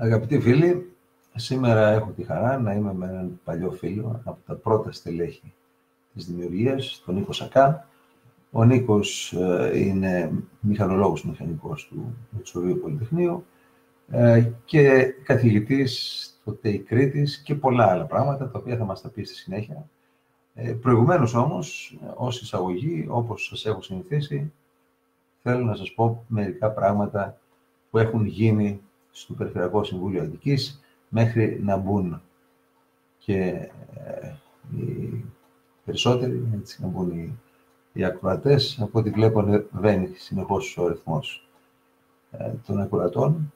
[0.00, 0.92] Αγαπητοί φίλοι,
[1.34, 5.54] σήμερα έχω τη χαρά να είμαι με έναν παλιό φίλο από τα πρώτα στελέχη
[6.14, 7.88] της δημιουργίας, τον Νίκο Σακά.
[8.50, 13.44] Ο Νίκος ε, είναι μηχανολόγος μηχανικός του Μητσοβίου Πολυτεχνείου
[14.10, 19.08] ε, και καθηγητής στο ΤΕΙ Κρήτης και πολλά άλλα πράγματα, τα οποία θα μας τα
[19.08, 19.88] πει στη συνέχεια.
[20.54, 24.52] Ε, προηγουμένως όμως, ως εισαγωγή, όπως σας έχω συνηθίσει,
[25.42, 27.38] θέλω να σας πω μερικά πράγματα
[27.90, 28.82] που έχουν γίνει
[29.20, 32.22] στο Περιφερειακό Συμβούλιο Αττικής μέχρι να μπουν
[33.18, 34.34] και ε,
[34.76, 35.24] οι
[35.84, 37.38] περισσότεροι, έτσι, να μπουν οι,
[37.92, 41.48] οι ακροατές, από ό,τι βλέπω βαίνει συνεχώς ο αριθμός
[42.30, 43.52] ε, των ακροατών.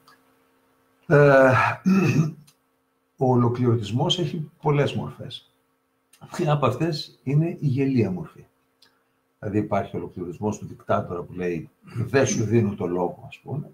[1.07, 1.51] Ε,
[3.17, 5.51] ο ολοκληρωτισμός έχει πολλές μορφές.
[6.39, 8.45] Μία από αυτές είναι η γελία μορφή.
[9.39, 13.71] Δηλαδή υπάρχει ο ολοκληρωτισμός του δικτάτορα που λέει «δεν σου δίνω το λόγο», ας πούμε.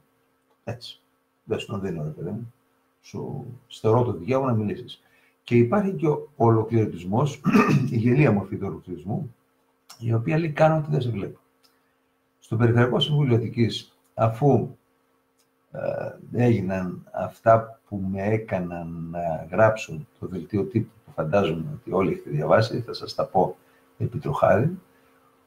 [0.63, 1.01] Έτσι.
[1.49, 2.53] Δεν σου τον δίνω, ρε παιδί μου.
[3.01, 5.01] Σου στερώ το δικαίωμα να μιλήσεις.
[5.43, 7.41] Και υπάρχει και ο ολοκληρωτισμός,
[7.91, 9.35] η γελία μορφή του ολοκληρωτισμού,
[9.99, 11.39] η οποία λέει «κάνω ότι δεν σε βλέπω».
[12.39, 14.69] Στο Περιφερειακό Συμβούλιο Αττικής, αφού
[15.71, 22.11] ε, έγιναν αυτά που με έκαναν να γράψω το δελτίο τύπου που φαντάζομαι ότι όλοι
[22.11, 23.57] έχετε διαβάσει, θα σας τα πω
[23.97, 24.77] επί τροχάρι.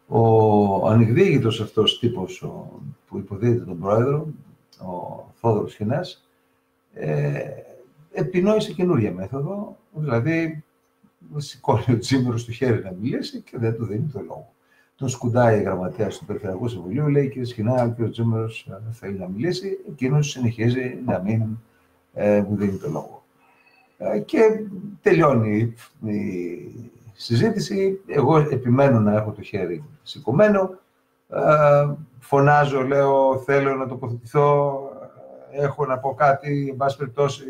[0.06, 4.26] Ο ανεκδίγητος αυτός τύπος ο, που υποδίδεται τον πρόεδρο,
[4.86, 6.28] ο Θόδωρος Χινάς,
[6.94, 7.40] ε,
[8.12, 10.64] επινόησε καινούργια μέθοδο, δηλαδή
[11.36, 14.52] σηκώνει ο Τσίμερος του χέρι να μιλήσει και δεν του δίνει το λόγο
[15.02, 18.10] τον σκουντάει η γραμματέα του Περιφερειακού Συμβουλίου, λέει κύριε Σχοινά, ο κ.
[18.10, 21.42] Τζίμερος ε, θέλει να μιλήσει, εκείνος συνεχίζει να μην
[22.14, 23.24] ε, μου δίνει το λόγο.
[23.98, 24.40] Ε, και
[25.02, 28.00] τελειώνει η συζήτηση.
[28.06, 30.78] Εγώ επιμένω να έχω το χέρι σηκωμένο.
[31.32, 34.78] Ε, φωνάζω, λέω, θέλω να τοποθετηθώ,
[35.50, 37.44] έχω να πω κάτι, εν πάση περιπτώσει,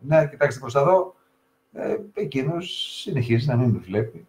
[0.00, 1.14] ναι, κοιτάξτε προς τα δω.
[1.72, 4.26] Ε, εκείνος συνεχίζει να μην με βλέπει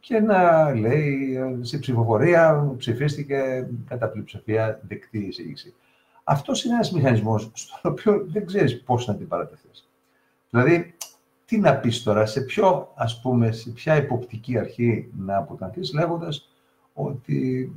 [0.00, 5.74] και να λέει σε ψηφοφορία ψηφίστηκε κατά πλειοψηφία δεκτή εισήγηση.
[6.24, 9.90] Αυτός είναι ένας μηχανισμός στον οποίο δεν ξέρεις πώς να την παρατεθείς.
[10.50, 10.94] Δηλαδή,
[11.44, 16.51] τι να πεις τώρα, σε, ποιο, ας πούμε, σε ποια υποπτική αρχή να αποτανθεί λέγοντας
[16.92, 17.72] ότι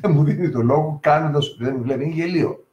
[0.00, 2.04] δεν μου δίνει το λόγο κάνοντας ότι δεν μου βλέπει.
[2.04, 2.64] Είναι γελίο.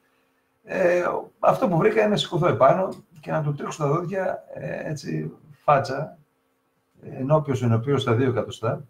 [0.64, 1.04] Ε,
[1.40, 5.32] αυτό που βρήκα είναι να σηκωθώ επάνω και να του τρίξω τα δόντια ε, έτσι
[5.52, 6.18] φάτσα
[7.02, 8.86] ενώπιος ενώπιος στα δύο εκατοστά,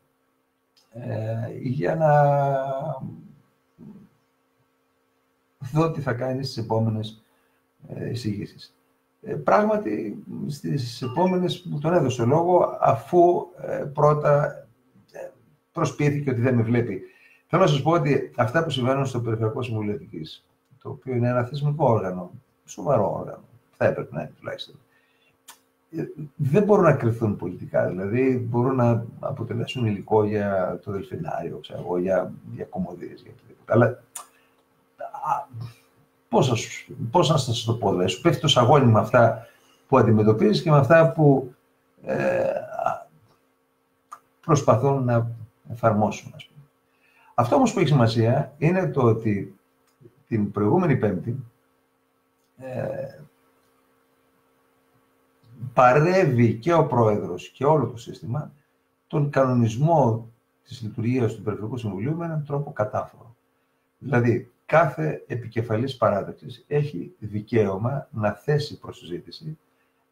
[0.91, 2.11] ε, για να
[5.71, 7.23] δω τι θα κάνει στις επόμενες
[7.87, 8.75] ε, εισηγήσεις.
[9.21, 14.64] Ε, πράγματι, στις επόμενες μου τον έδωσε λόγο, αφού ε, πρώτα ε,
[15.75, 17.01] προσποιήθηκε ότι δεν με βλέπει.
[17.47, 19.99] Θέλω να σας πω ότι αυτά που συμβαίνουν στο Περιφερειακό Συμβουλίο
[20.81, 22.31] το οποίο είναι ένα θεσμικό όργανο,
[22.65, 23.43] σοβαρό όργανο,
[23.77, 24.75] θα έπρεπε να είναι τουλάχιστον,
[26.35, 27.87] δεν μπορούν να κρυφθούν πολιτικά.
[27.87, 33.73] Δηλαδή, μπορούν να αποτελέσουν υλικό για το δελφινάριο, ξέρω εγώ, για, για κομμωδίες, για οτιδήποτε.
[33.73, 34.03] Αλλά
[37.09, 39.47] πώς, να σας το πω, δηλαδή, σου πέφτει το σαγόνι με αυτά
[39.87, 41.53] που αντιμετωπίζεις και με αυτά που
[42.03, 42.43] ε,
[44.45, 45.34] προσπαθούν να
[45.71, 46.65] εφαρμόσουν, ας πούμε.
[47.33, 49.59] Αυτό όμως που έχει σημασία είναι το ότι
[50.27, 51.45] την προηγούμενη Πέμπτη
[52.57, 53.19] ε,
[55.73, 58.51] παρεύει και ο Πρόεδρος και όλο το σύστημα
[59.07, 60.29] τον κανονισμό
[60.63, 63.35] της λειτουργίας του Περιφερειακού Συμβουλίου με έναν τρόπο κατάφορο.
[63.97, 69.57] Δηλαδή, κάθε επικεφαλής παράταξης έχει δικαίωμα να θέσει προς συζήτηση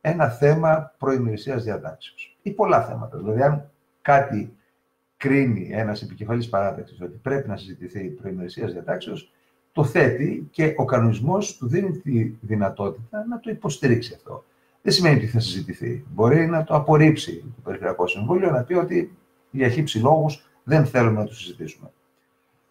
[0.02, 3.18] ένα θέμα προημερησίας διατάξεως ή πολλά θέματα.
[3.18, 3.70] Δηλαδή, αν
[4.02, 4.58] κάτι
[5.24, 9.32] κρίνει ένας επικεφαλής παράταξης ότι πρέπει να συζητηθεί προημερησίας διατάξεως,
[9.72, 14.44] το θέτει και ο κανονισμός του δίνει τη δυνατότητα να το υποστηρίξει αυτό
[14.84, 16.06] δεν σημαίνει ότι θα συζητηθεί.
[16.14, 19.18] Μπορεί να το απορρίψει το Περιφερειακό Συμβούλιο, να πει ότι
[19.52, 21.92] για χύψη λόγους δεν θέλουμε να το συζητήσουμε.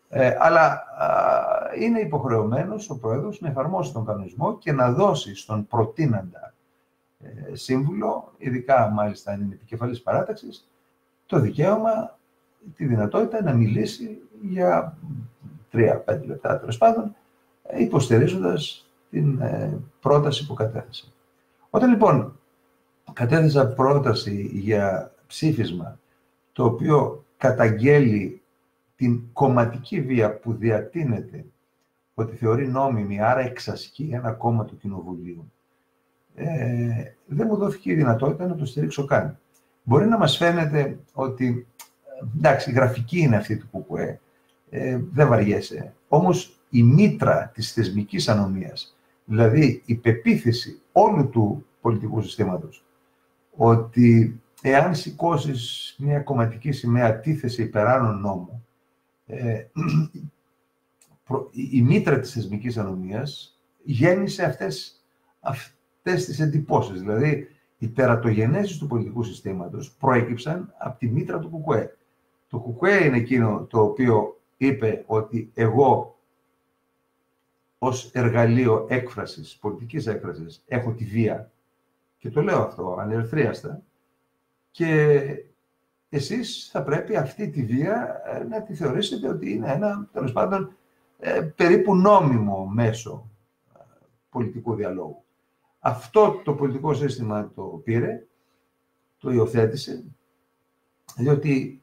[0.08, 0.66] Ε, αλλά
[0.98, 1.08] α,
[1.78, 6.54] είναι υποχρεωμένος ο Πρόεδρος να εφαρμόσει τον κανονισμό και να δώσει στον προτείναντα
[7.20, 10.70] ε, σύμβουλο, ειδικά μάλιστα αν είναι επικεφαλής παράταξης,
[11.26, 12.18] το δικαίωμα,
[12.76, 14.98] τη δυνατότητα να μιλήσει για
[15.70, 17.14] τρία-πέντε λεπτά τέλος πάντων,
[17.76, 21.12] υποστηρίζοντας την ε, πρόταση που κατέθεσε.
[21.70, 22.38] Όταν λοιπόν
[23.12, 25.98] κατέθεσα πρόταση για ψήφισμα
[26.52, 28.42] το οποίο καταγγέλει
[28.96, 31.44] την κομματική βία που διατείνεται
[32.14, 35.52] ότι θεωρεί νόμιμη, άρα εξασκεί ένα κόμμα του Κοινοβουλίου,
[36.34, 39.38] ε, δεν μου δόθηκε η δυνατότητα να το στηρίξω καν.
[39.82, 41.66] Μπορεί να μας φαίνεται ότι,
[42.36, 44.20] εντάξει, η γραφική είναι αυτή του ΚΚΕ,
[44.70, 45.94] ε, δεν βαριέσαι.
[46.08, 52.84] Όμως η μήτρα της θεσμικής ανομίας Δηλαδή, η πεποίθηση όλου του πολιτικού συστήματος
[53.56, 58.66] ότι εάν σηκώσεις μια κομματική σημαία αντίθεση υπεράνω νόμου,
[59.26, 59.64] ε,
[61.72, 65.04] η μήτρα της θεσμικής ανομίας γέννησε αυτές,
[65.40, 67.00] αυτές τις εντυπώσεις.
[67.00, 67.48] Δηλαδή,
[67.78, 71.96] οι τερατογενέσεις του πολιτικού συστήματος προέκυψαν από τη μήτρα του Κουκουέ.
[72.52, 76.18] Το Κουκουέ είναι εκείνο το οποίο είπε ότι εγώ
[77.78, 81.50] ως εργαλείο έκφρασης, πολιτικής έκφρασης, έχω τη βία.
[82.18, 83.82] Και το λέω αυτό ανελευθρίαστα.
[84.70, 85.20] Και
[86.08, 90.76] εσείς θα πρέπει αυτή τη βία ε, να τη θεωρήσετε ότι είναι ένα, τέλος πάντων,
[91.18, 93.30] ε, περίπου νόμιμο μέσο
[93.76, 93.80] ε,
[94.30, 95.24] πολιτικού διαλόγου.
[95.80, 98.26] Αυτό το πολιτικό σύστημα το πήρε,
[99.18, 100.04] το υιοθέτησε,
[101.16, 101.81] διότι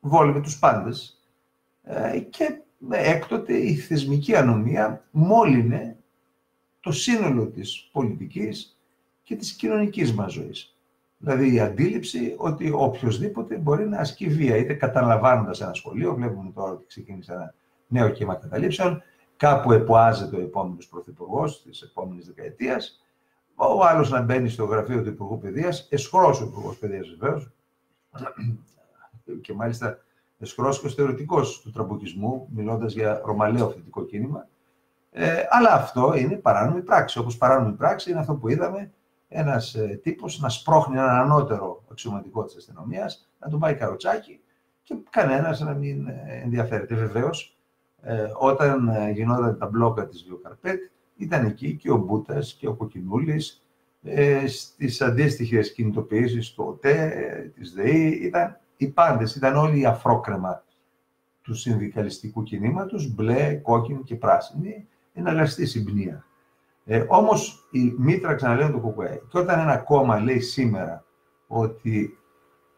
[0.00, 1.24] βόλευε τους πάντες
[2.30, 2.60] και
[2.90, 5.96] έκτοτε η θεσμική ανομία μόλυνε
[6.80, 8.78] το σύνολο της πολιτικής
[9.22, 10.74] και της κοινωνικής μας ζωής.
[11.18, 16.72] Δηλαδή η αντίληψη ότι οποιοδήποτε μπορεί να ασκεί βία, είτε καταλαμβάνοντας ένα σχολείο, βλέπουμε τώρα
[16.72, 17.54] ότι ξεκίνησε ένα
[17.86, 19.02] νέο κύμα καταλήψεων,
[19.36, 23.04] κάπου εποάζεται ο επόμενος πρωθυπουργός της επόμενης δεκαετίας,
[23.54, 27.50] ο άλλος να μπαίνει στο γραφείο του Υπουργού Παιδείας, εσχρός ο Υπουργός Παιδείας βεβαίως,
[29.40, 29.98] και μάλιστα
[30.38, 34.48] εσχρό και θεωρητικός του τραμποκισμού, μιλώντας για ρωμαλαίο θετικό κίνημα.
[35.10, 37.18] Ε, αλλά αυτό είναι παράνομη πράξη.
[37.18, 38.92] Όπως παράνομη πράξη είναι αυτό που είδαμε
[39.28, 44.40] ένας ε, τύπος να σπρώχνει έναν ανώτερο αξιωματικό της αστυνομίας, να τον πάει καροτσάκι
[44.82, 46.94] και κανένας να μην ε, ενδιαφέρεται.
[46.94, 47.58] Βεβαίως,
[48.02, 50.80] ε, όταν ε, γινόταν τα μπλόκα της Βιοκαρπέτ,
[51.16, 53.64] ήταν εκεί και ο Μπούτας και ο Κοκκινούλης.
[54.02, 60.64] Ε, στις αντίστοιχες κινητοποιήσεις του ΟΤΕ, της ΔΕΗ, ήταν οι πάντες, ήταν όλοι οι αφρόκρεμα
[61.42, 66.24] του συνδικαλιστικού κινήματος, μπλε, κόκκινη και πράσινη, εναλλαστή συμπνία.
[66.84, 69.22] Ε, όμως η μήτρα ξαναλέω το κουκουέ.
[69.28, 71.04] Και όταν ένα κόμμα λέει σήμερα
[71.46, 72.18] ότι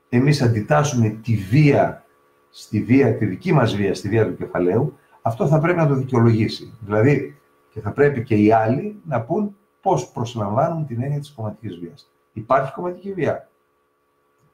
[0.08, 2.04] εμείς αντιτάσσουμε τη βία
[2.50, 5.94] στη βία, τη δική μας βία, στη βία του κεφαλαίου, αυτό θα πρέπει να το
[5.94, 6.78] δικαιολογήσει.
[6.80, 7.40] Δηλαδή,
[7.70, 12.12] και θα πρέπει και οι άλλοι να πούν πώς προσλαμβάνουν την έννοια της κομματικής βίας.
[12.32, 13.48] Υπάρχει κομματική βία.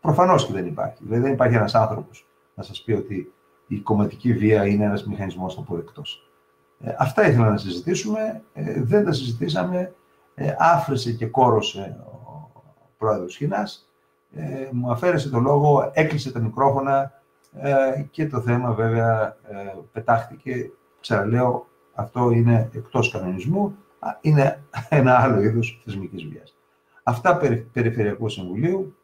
[0.00, 1.02] Προφανώς και δεν υπάρχει.
[1.04, 3.32] Δηλαδή, δεν υπάρχει ένας άνθρωπος να σας πει ότι
[3.66, 6.30] η κομματική βία είναι ένας μηχανισμός αποδεκτός.
[6.80, 8.42] Ε, αυτά ήθελα να συζητήσουμε.
[8.52, 9.94] Ε, δεν τα συζητήσαμε.
[10.34, 12.50] Ε, άφρεσε και κόρωσε ο
[12.98, 13.88] πρόεδρος Χινάς.
[14.32, 17.12] Ε, μου αφαίρεσε το λόγο, έκλεισε τα μικρόφωνα
[17.52, 20.70] ε, και το θέμα βέβαια ε, πετάχτηκε.
[21.00, 23.76] Ξαναλέω, αυτό είναι εκτός κανονισμού.
[24.20, 26.56] Είναι ένα άλλο είδος θεσμικής βίας.
[27.02, 28.96] Αυτά περι, Περιφερειακού Συμβουλίου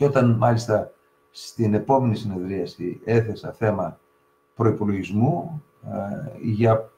[0.00, 0.92] και όταν μάλιστα
[1.30, 3.98] στην επόμενη συνεδρίαση έθεσα θέμα
[4.54, 5.62] προϋπολογισμού
[6.42, 6.90] για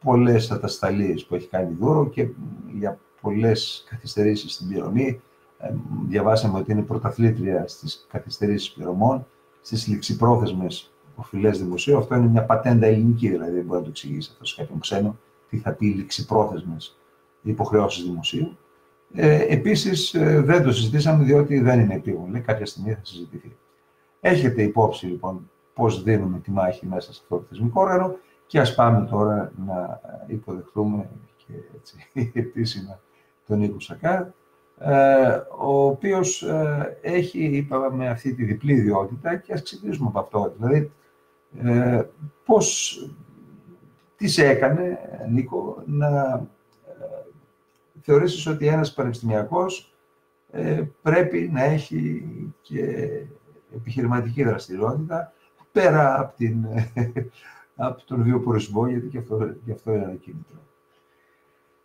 [0.00, 2.28] πολλές ατασταλίες που έχει κάνει δώρο και
[2.74, 5.20] για πολλές καθυστερήσεις στην πληρωμή.
[5.58, 5.74] Ε,
[6.08, 9.26] διαβάσαμε ότι είναι πρωταθλήτρια στις καθυστερήσεις πληρωμών,
[9.60, 11.98] στις ληξιπρόθεσμες οφειλές δημοσίου.
[11.98, 15.18] Αυτό είναι μια πατέντα ελληνική, δηλαδή δεν μπορεί να το εξηγήσει αυτός σε κάποιον ξένο,
[15.48, 16.98] τι θα πει ληξιπρόθεσμες
[17.42, 18.56] υποχρεώσεις δημοσίου.
[19.16, 22.44] Ε, επίσης, ε, δεν το συζητήσαμε διότι δεν είναι επίγον.
[22.44, 23.56] Κάποια στιγμή θα συζητηθεί.
[24.20, 28.16] Έχετε υπόψη, λοιπόν, πώς δίνουμε τη μάχη μέσα σε αυτό το θεσμικό όργανο
[28.46, 31.96] και ας πάμε τώρα να υποδεχθούμε και έτσι,
[32.38, 33.00] επίσημα
[33.46, 34.34] τον Νίκο Σακά,
[34.78, 40.54] ε, ο οποίος ε, έχει, είπαμε, αυτή τη διπλή ιδιότητα και ας ξεκινήσουμε από αυτό.
[40.58, 40.92] Δηλαδή,
[41.62, 42.02] ε,
[42.44, 42.98] πώς,
[44.16, 44.98] τι σε έκανε,
[45.30, 46.46] Νίκο, να ε,
[48.00, 49.94] θεωρήσεις ότι ένας πανεπιστημιακός
[50.50, 52.24] ε, πρέπει να έχει
[52.62, 53.08] και
[53.74, 55.32] επιχειρηματική δραστηριότητα
[55.72, 56.66] πέρα από την
[57.76, 60.58] από τον βιοπορισμό, γιατί και αυτό, και αυτό είναι ένα κίνητρο.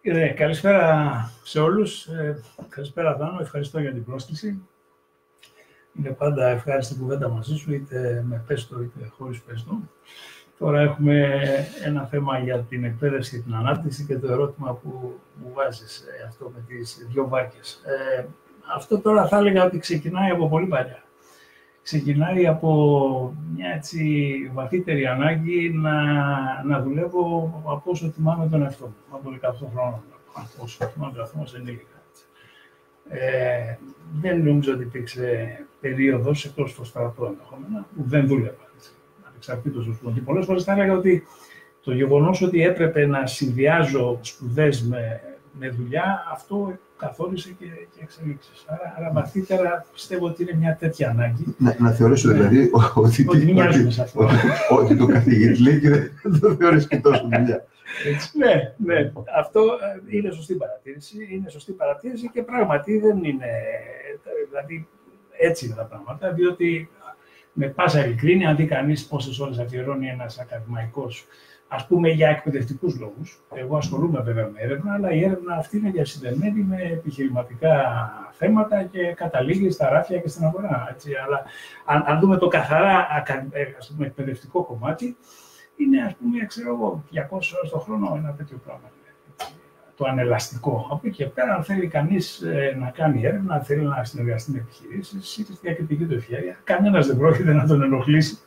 [0.02, 2.06] Ε, καλησπέρα σε όλους.
[2.08, 3.38] Ε, καλησπέρα, Δάνο.
[3.42, 4.62] Ευχαριστώ για την πρόσκληση.
[5.94, 9.80] Είναι πάντα ευχάριστη κουβέντα μαζί σου, είτε με πέστο είτε χωρίς πέστο.
[10.60, 11.28] Τώρα έχουμε
[11.86, 16.26] ένα θέμα για την εκπαίδευση και την ανάπτυξη και το ερώτημα που μου βάζεις ε,
[16.28, 17.82] αυτό με τις δυο βάρκες.
[17.86, 18.26] Ε,
[18.76, 21.04] αυτό τώρα θα έλεγα ότι ξεκινάει από πολύ παλιά
[21.90, 25.94] ξεκινάει από μια έτσι βαθύτερη ανάγκη να,
[26.64, 30.02] να δουλεύω από όσο θυμάμαι τον εαυτό μου, από 18 χρόνια.
[30.34, 31.82] Από όσο θυμάμαι τον εαυτό μου, δεν είναι
[33.10, 33.78] ε,
[34.22, 38.68] δεν νομίζω ότι υπήρξε περίοδος εκτός στο στρατό ενδεχόμενα που δεν δούλευα.
[39.40, 40.14] Ανεξαρτήτω του σπουδών.
[40.14, 41.24] Και πολλές φορές θα έλεγα ότι
[41.84, 45.22] το γεγονός ότι έπρεπε να συνδυάζω σπουδές με,
[45.60, 48.66] με δουλειά, αυτό καθόρισε και, και εξελίξεις.
[48.68, 51.56] Άρα, άρα βαθύτερα πιστεύω ότι είναι μια τέτοια ανάγκη.
[51.58, 54.34] Να, να θεωρήσω δηλαδή ότι, ότι, ότι, ότι,
[54.70, 55.90] ότι το καθηγητή λέει και
[56.24, 57.66] δεν το θεωρείς και τόσο δουλειά.
[58.34, 59.12] ναι, ναι.
[59.38, 61.28] Αυτό ε, είναι σωστή παρατήρηση.
[61.32, 63.48] Είναι σωστή παρατήρηση και πράγματι δεν είναι.
[64.50, 64.88] Δηλαδή,
[65.38, 66.90] έτσι είναι τα πράγματα, διότι
[67.54, 71.28] με πάσα ειλικρίνεια, αν δει κανείς πόσες ώρες αφιερώνει ένας ακαδημαϊκός,
[71.68, 73.40] ας πούμε για εκπαιδευτικούς λόγους.
[73.54, 77.74] Εγώ ασχολούμαι βέβαια με έρευνα, αλλά η έρευνα αυτή είναι διασυνδεμένη με επιχειρηματικά
[78.32, 80.88] θέματα και καταλήγει στα ράφια και στην αγορά.
[80.92, 81.12] Έτσι.
[81.26, 81.44] Αλλά
[81.86, 83.08] αν, αν δούμε το καθαρά
[83.52, 85.18] ε, ας πούμε, εκπαιδευτικό κομμάτι,
[85.76, 88.92] είναι ας πούμε, ξέρω εγώ, 200 ώρες το χρόνο ένα τέτοιο πράγμα.
[90.00, 90.88] Το ανελαστικό.
[90.92, 94.52] Από εκεί και πέρα, αν θέλει κανείς ε, να κάνει έρευνα, αν θέλει να συνεργαστεί
[94.52, 98.38] με επιχειρήσεις, είτε στη διακριτική του ευχαίρεια, κανένας δεν πρόκειται να τον ενοχλήσει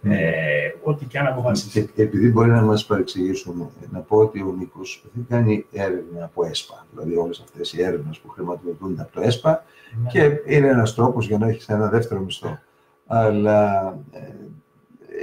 [0.00, 0.16] ναι.
[0.16, 1.90] ε, ό,τι και αν αποφασίσει.
[1.96, 6.86] επειδή μπορεί να μας παρεξηγήσουν, να πω ότι ο Νίκος δεν κάνει έρευνα από ΕΣΠΑ.
[6.90, 9.64] Δηλαδή, όλες αυτές οι έρευνες που χρηματοδοτούνται από το ΕΣΠΑ
[10.02, 10.10] ναι.
[10.10, 12.58] και είναι ένας τρόπος για να έχεις ένα δεύτερο μισθό.
[13.06, 14.18] Αλλά ε,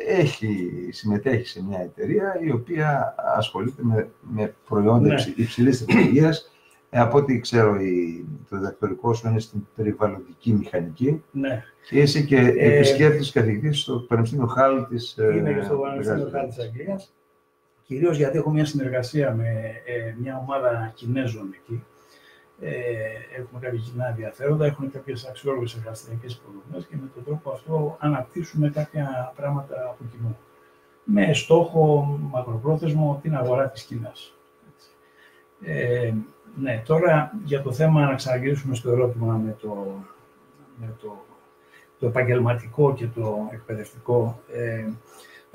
[0.08, 5.24] έχει, συμμετέχει σε μια εταιρεία η οποία ασχολείται με, με προϊόντα ναι.
[5.36, 6.52] υψηλής τεχνολογίας.
[6.90, 11.24] Ε, από ό,τι ξέρω, η, το διδακτορικό σου είναι στην περιβαλλοντική μηχανική.
[11.32, 11.64] Ναι.
[11.90, 16.30] Και είσαι και ε, επισκέπτης καθηγητής στο Πανεπιστήμιο Χάλ της ε, Είμαι και στο Πανεπιστήμιο
[16.32, 17.14] Χάλ της Αγγλίας.
[17.84, 19.50] Κυρίως γιατί έχω μια συνεργασία με
[19.86, 21.95] ε, μια ομάδα Κινέζων εκεί ε,
[23.38, 28.70] έχουμε κάποια κοινά ενδιαφέροντα, έχουν κάποιες αξιόλογες εργαστηριακές υποδομές και με τον τρόπο αυτό αναπτύσσουμε
[28.70, 30.38] κάποια πράγματα από κοινού.
[31.04, 34.34] Με στόχο μακροπρόθεσμο την αγορά της Κίνας.
[35.62, 36.14] Ε,
[36.56, 39.88] ναι, τώρα για το θέμα να ξαναγυρίσουμε στο ερώτημα με το,
[40.80, 41.26] με το,
[42.00, 44.40] το επαγγελματικό και το εκπαιδευτικό.
[44.54, 44.88] Ε,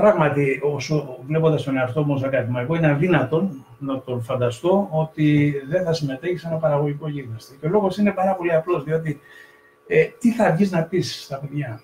[0.01, 5.85] Πράγματι, όσο βλέποντας τον εαυτό μου ως ακαδημαϊκό, είναι αδύνατον να τον φανταστώ ότι δεν
[5.85, 7.55] θα συμμετέχει σε ένα παραγωγικό γίγνεσθε.
[7.61, 9.21] Και ο λόγος είναι πάρα πολύ απλός, διότι
[9.87, 11.83] ε, τι θα βγεις να πεις στα παιδιά,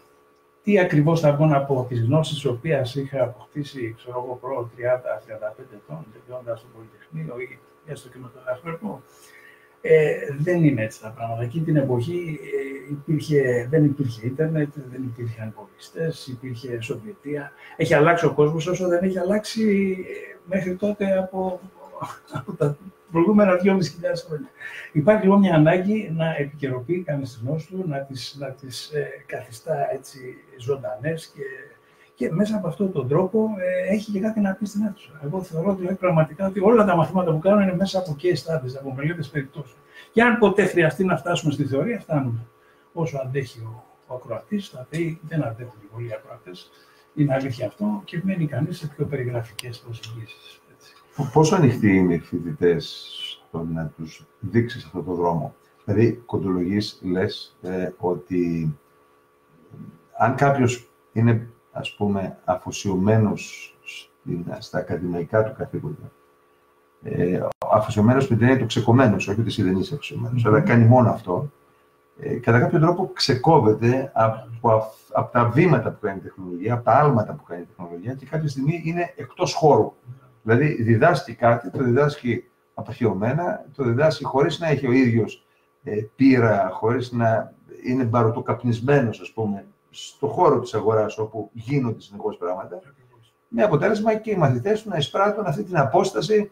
[0.63, 4.81] τι ακριβώς θα βγουν από τις γνώσεις τις οποίες είχα αποκτήσει, ξέρω εγώ, προ 30-35
[5.75, 9.03] ετών, τελειώντας το Πολυτεχνείο ή έστω και με το δάσκαλο.
[9.89, 11.43] Ε, δεν είναι έτσι τα πράγματα.
[11.43, 12.41] Εκείνη την εποχή
[12.89, 17.53] ε, υπήρχε, δεν υπήρχε ίντερνετ, δεν υπήρχαν υπολογιστέ, υπήρχε Σοβιετία.
[17.77, 21.61] Έχει αλλάξει ο κόσμος όσο δεν έχει αλλάξει ε, μέχρι τότε από,
[22.33, 22.77] από τα
[23.11, 23.79] προηγούμενα 2.500
[24.27, 24.49] χρόνια.
[24.93, 29.07] Υπάρχει λοιπόν μια ανάγκη να επικαιροποιεί κανείς τι γνώσει του, να τις να τις, ε,
[29.27, 30.19] καθιστά έτσι
[30.59, 31.43] ζωντανές και
[32.17, 35.21] και μέσα από αυτόν τον τρόπο ε, έχει και κάτι να πει στην αίθουσα.
[35.25, 38.75] Εγώ θεωρώ δηλαδή, πραγματικά ότι όλα τα μαθήματα που κάνω είναι μέσα από case studies,
[38.81, 39.79] από μελέτες περιπτώσεων.
[40.13, 42.47] Και αν ποτέ χρειαστεί να φτάσουμε στη θεωρία, φτάνουμε.
[42.93, 46.71] Όσο αντέχει ο, ο ακροατής, θα πει δεν αντέχουν οι πολλοί ακροατές.
[47.15, 50.61] Είναι αλήθεια αυτό και μένει κανείς σε πιο περιγραφικές προσεγγίσεις.
[51.33, 53.07] Πόσο ανοιχτοί είναι οι φοιτητές
[53.49, 55.55] στο να τους δείξεις αυτόν τον δρόμο;
[55.85, 58.75] Δηλαδή, κοντολογείς, λες ε, ότι
[60.19, 63.77] αν κάποιος είναι ας πούμε, αφοσιωμένος
[64.59, 66.13] στα ακαδημαϊκά του καθήκοντα.
[67.03, 67.41] Ε,
[67.73, 71.11] αφοσιωμένος με την έννοια του ξεκομμένος, όχι ότι εσύ δεν είσαι αφοσιωμένος, αλλά κάνει μόνο
[71.11, 71.51] αυτό.
[72.21, 76.93] Ε, κατά κάποιο τρόπο ξεκόβεται από, από τα βήματα που κάνει η τεχνολογία, από τα
[76.93, 79.93] άλματα που κάνει η τεχνολογία και κάποια στιγμή είναι εκτός χώρου.
[80.43, 85.47] Δηλαδή διδάσκει κάτι, το διδάσκει απαρχαιωμένα, το διδάσκει χωρίς να έχει ο ίδιος
[85.85, 87.53] ε, πείρα, χωρίς να
[87.85, 89.67] είναι μπαρωτοκαπνισμένος, ας πούμε,
[89.97, 92.81] στο χώρο της αγοράς όπου γίνονται συνεχώς πράγματα,
[93.49, 96.51] με αποτέλεσμα και οι μαθητές του να εισπράττουν αυτή την απόσταση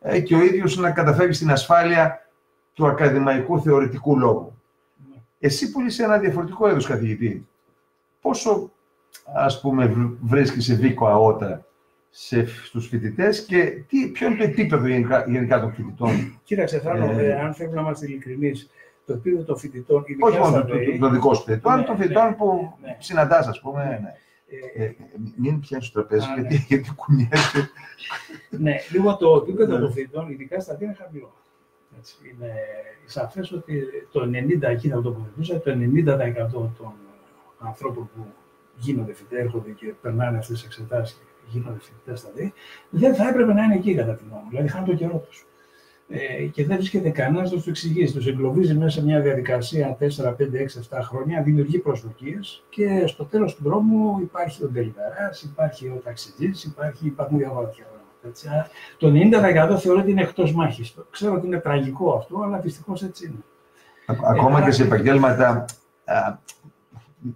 [0.00, 2.30] ε, και ο ίδιος να καταφέρει στην ασφάλεια
[2.72, 4.54] του ακαδημαϊκού θεωρητικού λόγου.
[5.38, 7.48] Εσύ που είσαι ένα διαφορετικό είδος καθηγητή,
[8.20, 8.70] πόσο
[9.34, 11.64] ας πούμε βρίσκεις βίκο αότα
[12.10, 16.90] σε, στους φοιτητές και τι, ποιο είναι το επίπεδο γενικά, γενικά των φοιτητών; Κοίταξε, θα
[16.90, 18.70] ε, αν θέλουμε να είμαστε ειλικρινείς,
[19.10, 20.04] το επίπεδο των φοιτητών.
[20.20, 20.64] Όχι μόνο
[21.00, 23.84] το δικό σου φοιτητών, ναι, των φοιτητών ναι, που ναι, συναντάς, ας πούμε.
[23.84, 23.90] Ναι.
[23.90, 24.14] ναι.
[24.76, 24.96] Ε, ε,
[25.36, 26.64] μην πιάσει το τραπέζι, γιατί, ναι.
[26.68, 27.70] γιατί κουνιέσαι.
[28.64, 31.32] ναι, λίγο το επίπεδο των φοιτητών, ειδικά στα είναι χαμηλό.
[31.98, 32.52] Έτσι, είναι
[33.04, 36.92] σαφές ότι το 90% εκεί θα το βοηθούσα, το 90% των
[37.58, 38.26] ανθρώπων που
[38.76, 42.52] γίνονται φοιτητές, έρχονται και περνάνε αυτές τις εξετάσεις και γίνονται φοιτητές στα ΔΕΗ,
[42.90, 44.48] δεν θα έπρεπε να είναι εκεί κατά τη γνώμη μου.
[44.48, 45.46] Δηλαδή, χάνει το καιρό τους
[46.12, 48.14] ε, και δεν βρίσκεται κανένας να τους εξηγήσει.
[48.14, 53.24] Τους εγκλωβίζει μέσα σε μια διαδικασία 4, 5, 6, 7 χρόνια, δημιουργεί προσδοκίες και στο
[53.24, 58.68] τέλος του δρόμου υπάρχει ο Ντελιβεράς, υπάρχει ο ταξιτζής, υπάρχει, υπάρχουν διάφορα πράγματα.
[58.98, 59.12] Το
[59.74, 60.94] 90% θεωρώ ότι είναι εκτός μάχης.
[61.10, 63.44] Ξέρω ότι είναι τραγικό αυτό, αλλά δυστυχώς έτσι είναι.
[64.24, 65.64] Ακόμα ε, και σε επαγγέλματα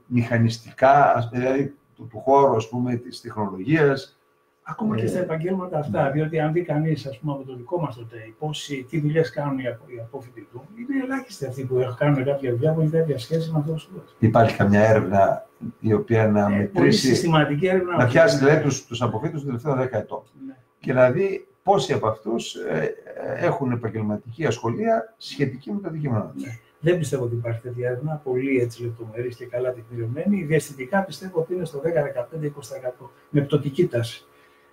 [0.07, 4.19] μηχανιστικά, δηλαδή του, του χώρου, ας πούμε, της τεχνολογίας,
[4.67, 6.11] Ακόμα και στα Ε, επαγγέλματα αυτά, ναι.
[6.11, 9.67] διότι αν δει κανείς, από το δικό μας το ΤΕΙ, πόσοι, τι δουλειές κάνουν οι,
[9.67, 13.19] απο, οι απόφοιτοι του, είναι ελάχιστοι αυτοί που έχουν- κάνουν κάποια δουλειά που έχει κάποια
[13.19, 14.01] σχέση με αυτό το σπουδέ.
[14.19, 15.47] Υπάρχει καμιά έρευνα
[15.81, 17.97] η οποία να Ε, πολύ μετρήσει, συστηματική έρευνα.
[17.97, 18.13] να όχι.
[18.13, 20.23] πιάσει δηλαδή τους, τους αποφύτους των τελευταίων 10 ετών.
[20.47, 20.55] Ναι.
[20.79, 22.95] Και να δει πόσοι από αυτούς ε,
[23.39, 26.31] ε, έχουν επαγγελματική ασχολία σχετική με το αντικείμενο.
[26.35, 26.45] τους.
[26.81, 30.43] Δεν πιστεύω ότι υπάρχει τέτοια έρευνα, πολύ έτσι λεπτομερής και καλά τεκμηριωμένη.
[30.43, 34.25] Διαστητικά πιστεύω ότι είναι στο 10-15-20% με πτωτική τάση.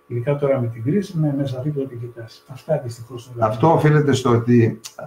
[0.06, 2.42] Ειδικά τώρα με την κρίση, με, με σαφή πτωτική τάση.
[2.48, 5.04] Αυτά δυστυχώς Αυτό οφείλεται στο ότι α,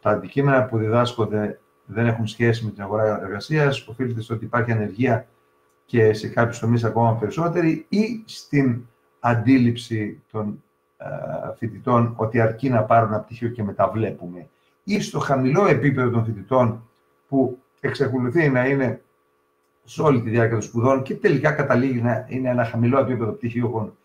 [0.00, 4.72] τα αντικείμενα που διδάσκονται δεν έχουν σχέση με την αγορά εργασίας, οφείλεται στο ότι υπάρχει
[4.72, 5.26] ανεργία
[5.84, 8.86] και σε κάποιους τομείς ακόμα περισσότερη, ή στην
[9.20, 10.62] αντίληψη των
[10.96, 11.08] α,
[11.56, 14.48] φοιτητών ότι αρκεί να πάρουν ένα πτυχίο και μετά βλέπουμε,
[14.84, 16.88] ή στο χαμηλό επίπεδο των φοιτητών
[17.28, 19.02] που εξακολουθεί να είναι
[19.84, 23.96] σε όλη τη διάρκεια των σπουδών και τελικά καταλήγει να είναι ένα χαμηλό επίπεδο πτυχίων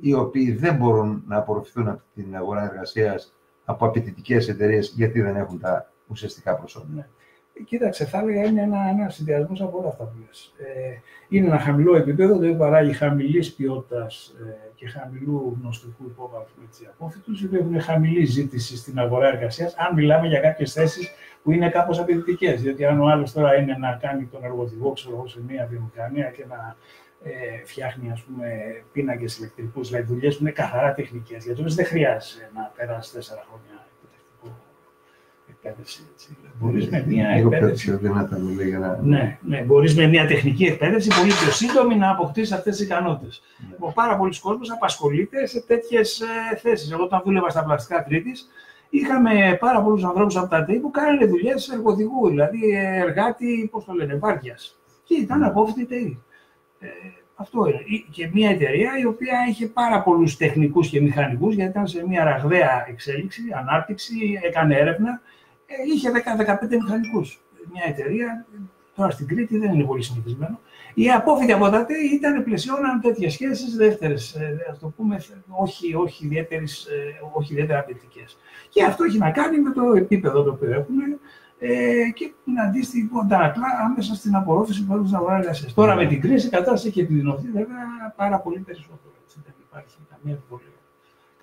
[0.00, 5.36] οι οποίοι δεν μπορούν να απορροφηθούν από την αγορά εργασίας από απαιτητικές εταιρείες γιατί δεν
[5.36, 7.08] έχουν τα ουσιαστικά προσόντα.
[7.54, 7.64] Ναι.
[7.64, 10.54] Κοίταξε, θα έλεγα είναι ένα, ένας συνδυασμός από όλα αυτά που λες.
[10.58, 16.68] Ε, είναι ένα χαμηλό επίπεδο, το οποίο παράγει χαμηλής ποιότητας ε, και χαμηλού γνωστικού υπόβαθμου
[16.88, 21.10] απόφοιτου, οι οποίοι έχουν χαμηλή ζήτηση στην αγορά εργασίας, αν μιλάμε για κάποιες θέσεις
[21.42, 22.62] που είναι κάπως απαιτητικές.
[22.62, 26.30] Διότι αν ο άλλος τώρα είναι να κάνει τον εργοδηγό, ξέρω εγώ, σε μια βιομηχανία
[26.30, 26.76] και να
[27.22, 28.46] ε, φτιάχνει ας πούμε,
[28.92, 31.44] πίνακες ηλεκτρικούς, δηλαδή δουλειές που είναι καθαρά τεχνικές.
[31.44, 33.93] Γιατί όμως δεν χρειάζεται να περάσεις τέσσερα χρόνια εκπαιδευτικό
[35.64, 36.02] εκπαίδευση.
[36.12, 36.36] Έτσι.
[36.60, 37.84] Μπορείς με μια Λίγο εκπαίδευση.
[37.86, 38.98] πιο δυνατά μου λέει για να.
[39.02, 39.60] Ναι, ναι.
[39.62, 43.42] Μπορείς με μια τεχνική εκπαίδευση πολύ πιο σύντομη να αποκτήσεις αυτές τις ικανότητες.
[43.58, 43.66] Ναι.
[43.70, 46.22] Λοιπόν, πάρα πολλοί κόσμοι απασχολείται σε τέτοιες
[46.62, 46.90] θέσεις.
[46.90, 48.32] Εγώ, όταν δούλευα στα πλαστικά Κρήτη,
[48.90, 53.84] είχαμε πάρα πολλούς ανθρώπους από τα ΤΕΙ που κάνανε δουλειές εργοδηγού, δηλαδή ε, εργάτη, πώς
[53.84, 54.56] το λένε, βάρδια.
[55.04, 55.46] Και ήταν Ναι.
[55.46, 56.22] απόφοιτοι ΤΕΙ.
[56.78, 56.86] Ε,
[57.34, 57.82] αυτό είναι.
[57.84, 62.04] Ή- Και μια εταιρεία η οποία είχε πάρα πολλούς τεχνικούς και μηχανικούς, γιατί ήταν σε
[62.08, 65.20] μια ραγδαία εξέλιξη, ανάπτυξη, έκανε έρευνα.
[65.74, 67.40] Ε, είχε 10-15 μηχανικούς.
[67.72, 68.46] Μια εταιρεία,
[68.94, 70.60] τώρα στην Κρήτη δεν είναι πολύ συνηθισμένο.
[70.94, 74.36] Οι απόφοιτοι από τα ΤΕΙ ήταν πλαισιώναν τέτοιες σχέσεις δεύτερες,
[74.70, 78.38] ας το πούμε, όχι, όχι, ιδιαίτερες, ε, όχι ιδιαίτερα απαιτητικές.
[78.68, 80.96] Και αυτό έχει να κάνει με το επίπεδο το οποίο έχουν
[81.58, 85.68] ε, και την αντίστοιχη που αντανακλά άμεσα στην απορρόφηση που έχουν στην αγορά εργασία.
[85.74, 89.12] Τώρα με την κρίση η κατάσταση έχει επιδεινωθεί βέβαια πάρα πολύ περισσότερο.
[89.24, 90.73] Έτσι, δεν υπάρχει καμία αμφιβολία.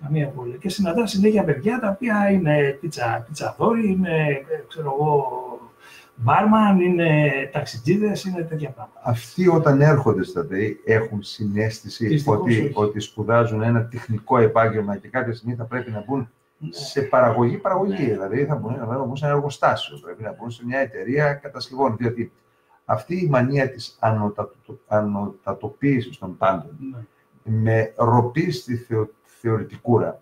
[0.02, 0.56] Καμία αμφιβολία.
[0.56, 5.26] Και συναντά συνέχεια παιδιά τα οποία είναι πίτσα, πιτσαδόροι, είναι ε, ξέρω εγώ,
[6.14, 9.00] μπάρμαν, είναι ταξιτζίδες, είναι τέτοια πράγματα.
[9.04, 12.72] Αυτοί όταν έρχονται στα ΔΕΗ έχουν συνέστηση Δυστυχώς ότι, όχι.
[12.74, 16.28] ότι σπουδάζουν ένα τεχνικό επάγγελμα και κάποια στιγμή θα πρέπει να μπουν
[16.70, 18.06] σε παραγωγή, παραγωγή.
[18.06, 18.12] Ναι.
[18.12, 21.96] Δηλαδή θα μπορούν να μπουν σε ένα εργοστάσιο, πρέπει να μπουν σε μια εταιρεία κατασκευών.
[21.98, 22.32] Διότι
[22.84, 26.98] αυτή η μανία της ανωτατο- ανωτατοποίησης των πάντων Ναι.
[27.62, 29.08] με ροπή στη θεω,
[29.42, 30.20] θεωρητικούρα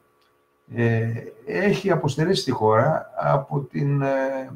[0.75, 1.13] ε,
[1.47, 4.51] έχει αποστερήσει τη χώρα από την ε,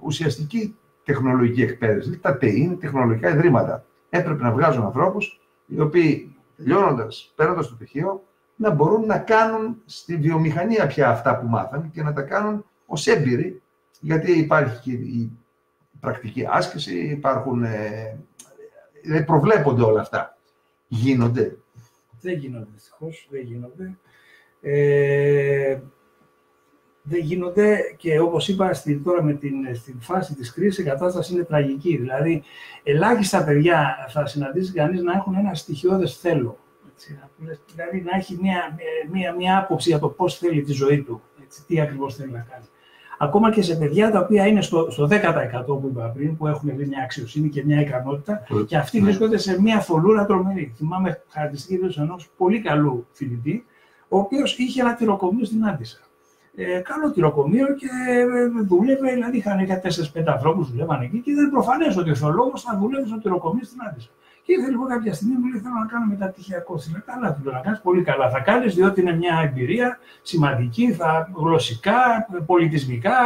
[0.00, 2.18] ουσιαστική τεχνολογική εκπαίδευση.
[2.18, 3.84] Τα ΤΕΙ είναι τεχνολογικά ιδρύματα.
[4.10, 8.22] Έπρεπε να βγάζουν ανθρώπους οι οποίοι τελειώνοντας, παίρνοντας το πτυχίο,
[8.56, 13.06] να μπορούν να κάνουν στη βιομηχανία πια αυτά που μάθαν και να τα κάνουν ως
[13.06, 13.62] έμπειροι,
[14.00, 15.32] γιατί υπάρχει και η
[16.00, 18.18] πρακτική άσκηση, υπάρχουν, ε,
[19.02, 20.36] ε, προβλέπονται όλα αυτά.
[20.88, 21.56] Γίνονται.
[22.20, 23.98] Δεν γίνονται δυστυχώς, δεν γίνονται.
[24.60, 25.80] Ε,
[27.02, 31.32] δεν γίνονται και όπως είπα στην, τώρα με την, στην φάση της κρίσης η κατάσταση
[31.32, 31.96] είναι τραγική.
[31.96, 32.42] Δηλαδή
[32.82, 36.58] ελάχιστα παιδιά θα συναντήσει κανείς να έχουν ένα στοιχειώδες θέλω.
[36.92, 38.78] Έτσι, να του λες, δηλαδή να έχει μια,
[39.10, 42.46] μια, μια άποψη για το πώς θέλει τη ζωή του, έτσι, τι ακριβώς θέλει να
[42.50, 42.64] κάνει.
[43.22, 46.70] Ακόμα και σε παιδιά τα οποία είναι στο, στο 10% που είπα πριν, που έχουν
[46.76, 49.04] δει μια αξιοσύνη και μια ικανότητα, και αυτοί Ναι.
[49.04, 50.72] βρίσκονται σε μια θολούρα τρομερή.
[50.76, 53.64] Θυμάμαι χαρακτηριστική ενός πολύ καλού φοιτητή,
[54.08, 55.98] ο οποίος είχε ένα τυροκομείο στην Άντισα.
[56.54, 61.30] Ε, καλό τυροκομείο και ε, δούλευε, δηλαδή είχαν για 4-5 ανθρώπους που δουλεύαν εκεί και
[61.30, 64.08] ήταν προφανές ότι ο θεολόγο θα δουλεύει στο τυροκομείο στην Άντισα.
[64.50, 66.74] Και ήρθε λοιπόν κάποια στιγμή μου λέει: Θέλω να κάνω μεταπτυχιακό.
[66.74, 68.30] Του λέω: Καλά, του λέω να κάνεις πολύ καλά.
[68.30, 73.16] Θα κάνεις διότι είναι μια εμπειρία σημαντική, θα γλωσσικά, πολιτισμικά,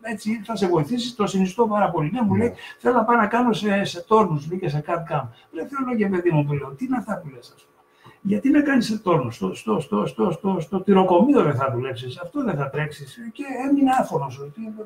[0.00, 1.16] έτσι θα σε βοηθήσει.
[1.16, 2.10] Το συνιστώ πάρα πολύ.
[2.10, 5.26] Ναι, μου λέει: Θέλω να πάω να κάνω σε, σε τόρνους, μπήκε σε κάτι κάμ.
[5.50, 7.73] Λέω: Θέλω και παιδί μου, του λέω: Τι είναι αυτά που λες, ας πούμε.
[8.26, 12.18] Γιατί να κάνεις σε τόρνο, στο, στο, στο, στο, στο, στο τυροκομείο δεν θα δουλέψεις,
[12.20, 13.18] αυτό δεν θα τρέξεις.
[13.32, 14.40] Και έμεινε άφωνος.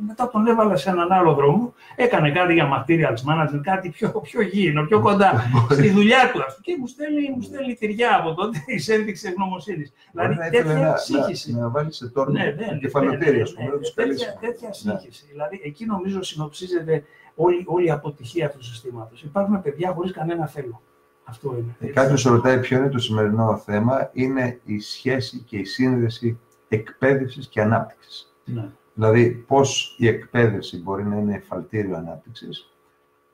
[0.06, 4.40] Μετά τον έβαλα σε έναν άλλο δρόμο, έκανε κάτι για materials management, κάτι πιο, πιο
[4.42, 5.32] γήινο, πιο κοντά
[5.70, 6.42] στη δουλειά του.
[6.46, 6.60] αυτό.
[6.62, 9.92] Και μου στέλνει, μου στέλνει τυριά από τότε ει ένδειξη ευγνωμοσύνης.
[10.12, 11.52] Δηλαδή Μπορεί να ήθελε τέτοια να, σύγχυση.
[11.52, 13.80] να, να βάλει σε τόρνο Ναι, ναι, ναι, κεφαλοτήρια, ναι, ας πούμε, ναι, να ναι,
[13.80, 14.24] τους καλέσει.
[14.24, 15.26] τέτοια, τέτοια σύγχυση.
[15.30, 19.22] Δηλαδή, εκεί νομίζω συνοψίζεται όλη, όλη η αποτυχία του συστήματος.
[19.22, 20.82] Υπάρχουν παιδιά χωρίς κανένα θέλω.
[21.28, 21.76] Αυτό είναι.
[21.78, 24.10] Ε, Κάποιος ρωτάει ποιο είναι το σημερινό θέμα.
[24.12, 26.38] Είναι η σχέση και η σύνδεση
[26.68, 28.34] εκπαίδευσης και ανάπτυξης.
[28.44, 28.70] Ναι.
[28.94, 32.72] Δηλαδή, πώς η εκπαίδευση μπορεί να είναι εφαλτήριο ανάπτυξης.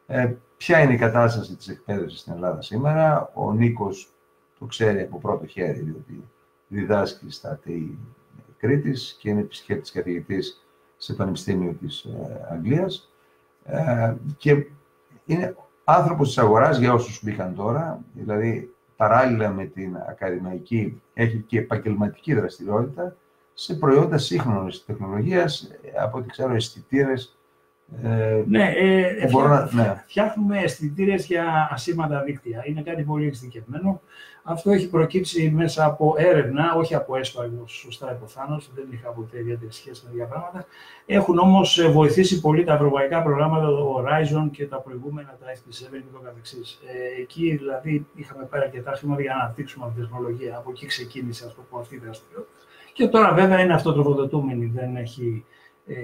[0.06, 3.30] Ε, ποια είναι η κατάσταση της εκπαίδευσης στην Ελλάδα σήμερα.
[3.34, 4.12] Ο Νίκος
[4.58, 6.24] το ξέρει από πρώτο χέρι, διότι
[6.68, 7.98] διδάσκει στα ΤΕΙ
[8.56, 13.12] Κρήτης και είναι επισκέπτης καθηγητής σε Πανεπιστήμιο της ε, Αγγλίας.
[13.64, 14.66] Ε, και
[15.24, 21.58] είναι άνθρωπος της αγοράς για όσους μπήκαν τώρα, δηλαδή παράλληλα με την ακαδημαϊκή έχει και
[21.58, 23.16] επαγγελματική δραστηριότητα
[23.54, 25.70] σε προϊόντα σύγχρονης τεχνολογίας,
[26.02, 27.38] από ό,τι ξέρω αισθητήρες
[28.02, 30.02] ε, ναι, ε, να, ναι.
[30.06, 32.62] φτιάχνουμε αισθητήρες για ασήμαντα δίκτυα.
[32.66, 34.00] Είναι κάτι πολύ εξειδικευμένο.
[34.46, 39.72] Αυτό έχει προκύψει μέσα από έρευνα, όχι από έσπαγγο, σωστά υποθάνω, δεν είχα ποτέ ιδιαίτερη
[39.72, 40.66] σχέση με τέτοια πράγματα.
[41.06, 45.90] Έχουν όμως ε, βοηθήσει πολύ τα ευρωπαϊκά προγράμματα, το Horizon και τα προηγούμενα, τα FP7
[45.90, 46.80] και το καθεξής.
[46.86, 50.56] Ε, εκεί δηλαδή είχαμε πάρει αρκετά χρήματα για να αναπτύξουμε αυτή τη τεχνολογία.
[50.56, 52.58] Από εκεί ξεκίνησε, ας το πω, αυτή η δραστηριότητα.
[52.92, 55.44] Και τώρα βέβαια είναι αυτοτροφοδοτούμενη, δεν έχει.
[55.86, 55.94] Ε,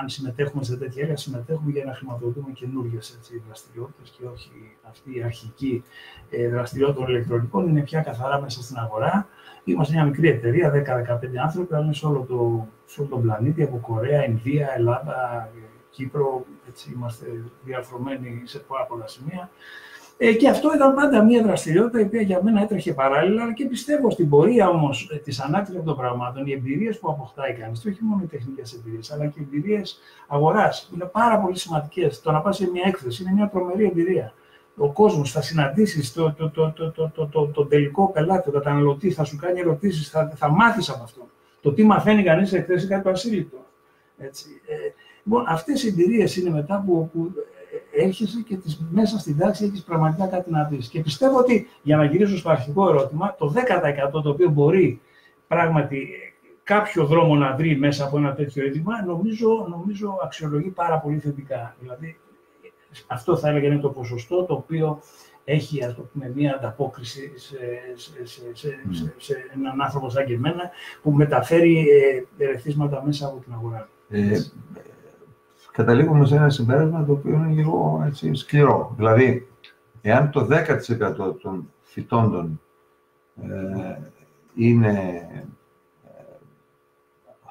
[0.00, 5.22] αν συμμετέχουμε σε τέτοια έργα, συμμετέχουμε για να χρηματοδοτούμε καινούργιες δραστηριότητες και όχι αυτή η
[5.22, 5.84] αρχική
[6.30, 9.28] ε, δραστηριότητα των ηλεκτρονικών είναι πια καθαρά μέσα στην αγορά.
[9.64, 10.72] Είμαστε μια μικρή εταιρεία,
[11.22, 15.48] 10-15 άνθρωποι, αλλά είναι σε όλο, το, σε όλο τον πλανήτη, από Κορέα, Ινδία, Ελλάδα,
[15.90, 16.44] Κύπρο.
[16.68, 19.50] Έτσι, είμαστε διαρθρωμένοι σε πάρα πολλά σημεία.
[20.20, 23.66] Ε, και αυτό ήταν πάντα μια δραστηριότητα η οποία για μένα έτρεχε παράλληλα, αλλά και
[23.66, 27.88] πιστεύω στην πορεία όμως ε, της ανάπτυξης των πραγμάτων, οι εμπειρίες που αποκτάει κανείς, και
[27.88, 32.20] όχι μόνο οι τεχνικές εμπειρίες, αλλά και οι εμπειρίες αγοράς, είναι πάρα πολύ σημαντικές.
[32.20, 34.32] Το να πας σε μια έκθεση είναι μια τρομερή εμπειρία.
[34.76, 38.52] Ο κόσμος θα συναντήσεις τον το, το, το, το, το, το, το τελικό πελάτη, τον
[38.52, 41.28] καταναλωτή, θα σου κάνει ερωτήσεις, θα, θα μάθεις από αυτό.
[41.60, 43.66] Το τι μαθαίνει κανείς σε εκθέσεις είναι κάτι το ασύλληπτο.
[44.18, 44.26] Ε,
[45.24, 47.32] λοιπόν, αυτές οι εμπειρίες είναι μετά που, που
[48.00, 50.88] έρχεσαι και τις, μέσα στην τάξη έχεις πραγματικά κάτι να δεις.
[50.88, 53.54] Και πιστεύω ότι, για να γυρίσω στο αρχικό ερώτημα, το
[54.16, 55.00] 10% το οποίο μπορεί
[55.48, 56.08] πράγματι
[56.62, 61.76] κάποιο δρόμο να βρει μέσα από ένα τέτοιο είδημα, νομίζω, νομίζω αξιολογεί πάρα πολύ θετικά.
[61.80, 62.18] Δηλαδή,
[63.06, 65.00] αυτό θα έλεγα είναι το ποσοστό το οποίο
[65.44, 67.56] έχει ας το πούμε, μία ανταπόκριση σε,
[67.94, 68.52] σε, σε,
[68.90, 70.70] σε, σε έναν άνθρωπο σαν και εμένα
[71.02, 73.88] που μεταφέρει ε, ερεθίσματα μέσα από την αγορά.
[74.10, 74.40] Ε,
[75.78, 78.92] καταλήγουμε σε ένα συμπέρασμα το οποίο είναι λίγο έτσι, σκληρό.
[78.96, 79.48] Δηλαδή,
[80.00, 82.60] εάν το 10% των φυτών
[83.42, 83.98] ε,
[84.54, 84.92] είναι
[86.04, 86.22] ε,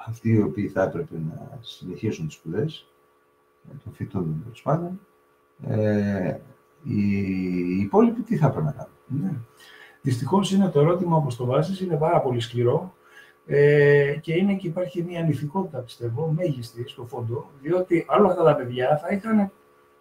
[0.06, 2.86] αυτοί οι οποίοι θα έπρεπε να συνεχίσουν τις σπουδές,
[3.70, 5.00] ε, των φυτών τέλος πάντων,
[5.62, 6.36] ε,
[6.82, 9.24] οι υπόλοιποι τι θα έπρεπε να κάνουν.
[9.24, 9.38] Ναι.
[10.02, 12.94] Δυστυχώς είναι το ερώτημα όπως το βάζεις, είναι πάρα πολύ σκληρό
[13.50, 18.54] ε, και είναι και υπάρχει μια ανηθικότητα, πιστεύω, μέγιστη στο φόντο, διότι όλα αυτά τα
[18.54, 19.50] παιδιά θα είχαν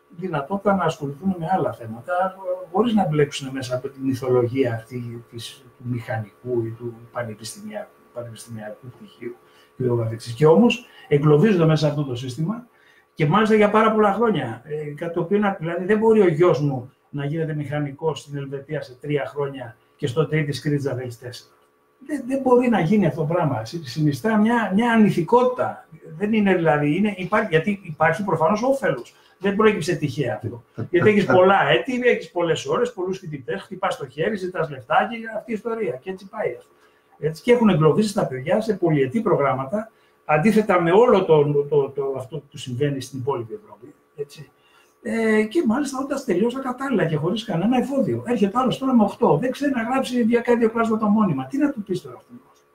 [0.09, 2.35] δυνατότητα να ασχοληθούν με άλλα θέματα,
[2.71, 8.87] χωρίς να μπλέξουν μέσα από την μυθολογία αυτή της, του μηχανικού ή του πανεπιστημιακού, πανεπιστημιακού
[8.87, 9.35] πτυχίου
[9.77, 10.21] κ.ο.κ.
[10.35, 12.67] Και όμως εγκλωβίζονται μέσα σε αυτό το σύστημα
[13.13, 14.61] και μάλιστα για πάρα πολλά χρόνια.
[14.65, 18.81] Ε, κάτι το οποίο δηλαδή δεν μπορεί ο γιος μου να γίνεται μηχανικός στην Ελβετία
[18.81, 21.56] σε τρία χρόνια και στο τρίτη Κρήτης να θέλει τέσσερα
[22.05, 23.65] δεν, δεν μπορεί να γίνει αυτό το πράγμα.
[23.65, 25.87] Συνιστά μια, μια ανηθικότητα.
[26.17, 29.15] Δεν είναι δηλαδή, είναι, υπάρχει, γιατί υπάρχει προφανώς όφελος.
[29.39, 30.63] Δεν προέκυψε τυχαία αυτό.
[30.89, 35.17] γιατί έχεις πολλά έτη, έχεις πολλές ώρες, πολλούς φοιτητές, χτυπάς το χέρι, ζητάς λεφτά και
[35.37, 35.99] αυτή η ιστορία.
[36.03, 36.57] Και έτσι πάει.
[37.19, 39.91] Έτσι, και έχουν εγκλωβίσει τα παιδιά σε πολυετή προγράμματα,
[40.25, 43.93] αντίθετα με όλο το, το, το, το αυτό που συμβαίνει στην υπόλοιπη Ευρώπη.
[44.15, 44.49] Έτσι.
[45.09, 48.23] Ε, και μάλιστα όταν τελείωσα κατάλληλα και χωρίς κανένα εφόδιο.
[48.27, 49.39] Έρχεται άλλος τώρα με 8.
[49.39, 51.45] Δεν ξέρει να γράψει για κάτι δύο κλάσματα μόνιμα.
[51.45, 52.65] Τι να του πεις τώρα αυτός;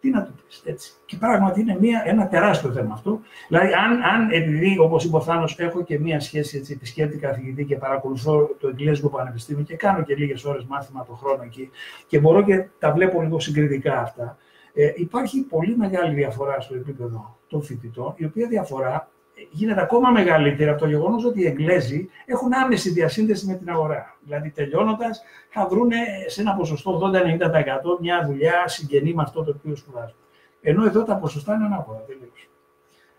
[0.00, 0.92] Τι να του πεις έτσι.
[1.06, 3.20] Και πράγματι είναι μια, ένα τεράστιο θέμα αυτό.
[3.48, 7.64] Δηλαδή, αν, αν επειδή, όπως είπε ο Θάνος, έχω και μια σχέση έτσι, επισκέπτη καθηγητή
[7.64, 11.70] και παρακολουθώ το Εγγλέζικο Πανεπιστήμιο και κάνω και λίγες ώρες μάθημα το χρόνο εκεί
[12.06, 14.36] και μπορώ και τα βλέπω λίγο συγκριτικά αυτά.
[14.74, 19.08] Ε, υπάρχει πολύ μεγάλη διαφορά στο επίπεδο των φοιτητών, η οποία διαφορά
[19.50, 24.16] γίνεται ακόμα μεγαλύτερη από το γεγονός ότι οι Εγγλέζοι έχουν άμεση διασύνδεση με την αγορά.
[24.20, 25.90] Δηλαδή, τελειώνοντας, θα βρουν
[26.26, 30.18] σε ένα ποσοστό 80-90% μια δουλειά συγγενή με αυτό το οποίο σπουδάζουν.
[30.60, 32.04] Ενώ εδώ τα ποσοστά είναι ανάποδα.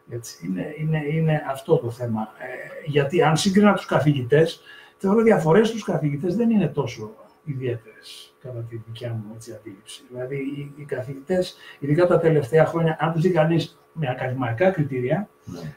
[0.10, 2.22] Έτσι, είναι, είναι, είναι αυτό το θέμα.
[2.22, 4.62] Ε, γιατί αν σύγκρινα τους καθηγητές,
[4.98, 7.12] θεωρώ διαφορές στους καθηγητές δεν είναι τόσο
[7.44, 10.04] ιδιαίτερες κατά τη δικιά μου έτσι, αντίληψη.
[10.10, 15.18] Δηλαδή, οι, οι καθηγητές, ειδικά τα τελευταία χρόνια, αν τους δει κανείς με ακαδημαϊκά κριτήρια,
[15.18, 15.28] ναι.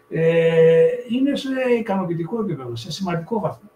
[0.08, 3.70] Ε, είναι σε ικανοποιητικό επίπεδο, σε σημαντικό βαθμό.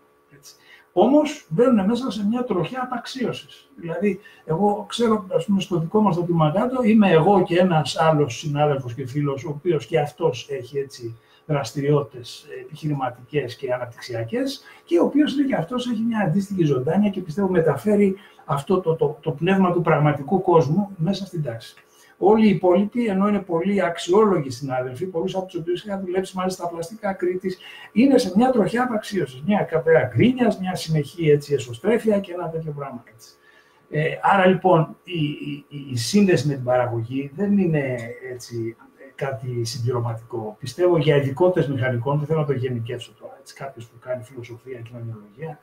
[0.97, 3.69] Όμως μπαίνουν μέσα σε μια τροχιά απαξίωσης.
[3.77, 6.27] Δηλαδή, εγώ ξέρω, ας πούμε, στο δικό μας το
[6.85, 12.47] είμαι εγώ και ένας άλλος συνάδελφος και φίλος, ο οποίος και αυτός έχει έτσι δραστηριότητες
[12.61, 17.49] επιχειρηματικές και αναπτυξιακές και ο οποίος είναι και αυτός έχει μια αντίστοιχη ζωντάνια και πιστεύω
[17.49, 21.84] μεταφέρει αυτό το, το, το πνεύμα του πραγματικού κόσμου μέσα στην τάξη.
[22.19, 26.63] Όλοι οι υπόλοιποι, ενώ είναι πολύ αξιόλογοι συνάδελφοι, πολλούς από τους οποίους είχα δουλέψει μάλιστα
[26.63, 27.59] στα πλαστικά Κρήτης,
[27.93, 29.43] είναι σε μια τροχιά απαξίωσης.
[29.47, 33.05] Μια καπέρα γκρίνιας, μια συνεχή έτσι, εσωστρέφεια και ένα τέτοιο πράγμα.
[33.13, 33.31] Έτσι.
[33.91, 35.21] Ε, άρα λοιπόν η,
[35.69, 37.97] η, η, σύνδεση με την παραγωγή δεν είναι
[38.33, 38.77] έτσι,
[39.15, 40.57] κάτι συμπληρωματικό.
[40.59, 43.41] Πιστεύω για ειδικότητε μηχανικών, δεν θέλω να το γενικεύσω τώρα.
[43.55, 45.59] Κάποιος που κάνει φιλοσοφία, κοινωνιολογία,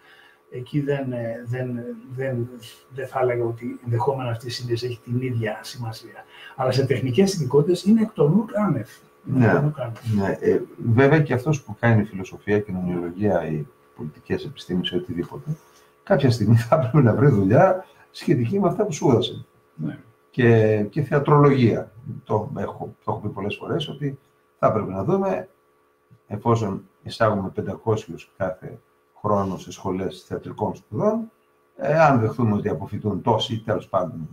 [0.51, 1.79] εκεί δεν, ε, δεν,
[2.15, 2.49] δεν,
[2.89, 6.25] δεν θα έλεγα ότι ενδεχόμενα αυτή η σύνδεση έχει την ίδια σημασία.
[6.55, 8.89] Αλλά σε τεχνικές ειδικότητες είναι εκ των ουκ άνευ.
[9.23, 9.71] Ναι,
[10.15, 10.37] ναι.
[10.39, 15.55] Ε, βέβαια και αυτός που κάνει φιλοσοφία, κοινωνιολογία ή πολιτικές επιστήμες ή οτιδήποτε,
[16.03, 19.45] κάποια στιγμή θα έπρεπε να βρει δουλειά σχετική με αυτά που σπούδασε.
[19.75, 19.99] Ναι.
[20.29, 21.91] Και, και θεατρολογία.
[22.23, 24.19] Το έχω, το έχω πει πολλές φορές ότι
[24.59, 25.49] θα έπρεπε να δούμε,
[26.27, 27.51] εφόσον εισάγουμε
[27.85, 27.95] 500
[28.37, 28.79] κάθε
[29.21, 31.31] χρόνο σε σχολές θεατρικών σπουδών,
[31.75, 34.29] ε, αν δεχθούμε ότι αποφυτούν τόσοι, τέλος πάντων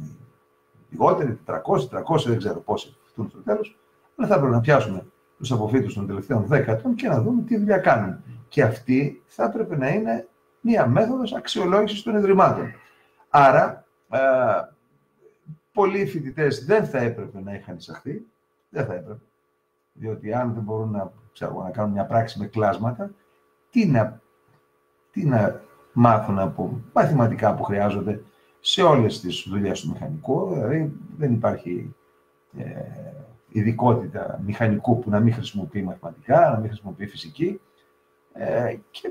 [0.90, 3.78] λιγότεροι, 400, 300, δεν ξέρω πόσοι αποφυτούν στο τέλος,
[4.16, 5.06] αλλά θα έπρεπε να πιάσουμε
[5.38, 8.22] τους αποφύτους των τελευταίων 10 ετών και να δούμε τι δουλειά κάνουν.
[8.48, 10.28] Και αυτή θα έπρεπε να είναι
[10.60, 12.66] μία μέθοδος αξιολόγησης των ιδρυμάτων.
[13.30, 14.18] Άρα, ε,
[15.72, 18.26] πολλοί φοιτητές δεν θα έπρεπε να είχαν εισαχθεί,
[18.68, 19.20] δεν θα έπρεπε,
[19.92, 23.10] διότι αν δεν μπορούν να, ξέρω, να κάνουν μια πράξη με κλάσματα,
[23.70, 24.20] τι να
[25.10, 25.60] τι να
[25.92, 28.22] μάθουν από μαθηματικά που χρειάζονται
[28.60, 30.48] σε όλες τις δουλειές του μηχανικού.
[30.52, 31.94] Δηλαδή δεν υπάρχει
[32.58, 32.64] ε,
[33.48, 37.60] ειδικότητα μηχανικού που να μην χρησιμοποιεί μαθηματικά, να μην χρησιμοποιεί φυσική.
[38.32, 39.10] Ε, και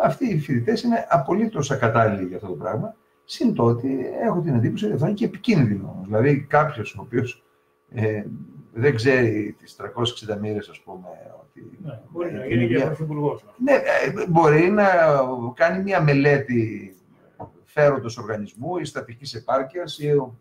[0.00, 2.94] αυτοί οι φοιτητές είναι απολύτως ακατάλληλοι για αυτό το πράγμα.
[3.24, 6.00] Συν το ότι έχω την εντύπωση ότι θα είναι και επικίνδυνο.
[6.04, 7.42] Δηλαδή, κάποιος ο οποίος
[7.90, 8.24] ε,
[8.72, 11.08] δεν ξέρει τις 360 μοίρες, ας πούμε,
[11.82, 13.40] ναι, μπορεί να γίνει και πρωθυπουργό.
[13.58, 14.86] Ναι, ε, μπορεί να
[15.54, 16.92] κάνει μια μελέτη
[17.64, 20.32] φέροντος οργανισμού ή στατικής επάρκειας ή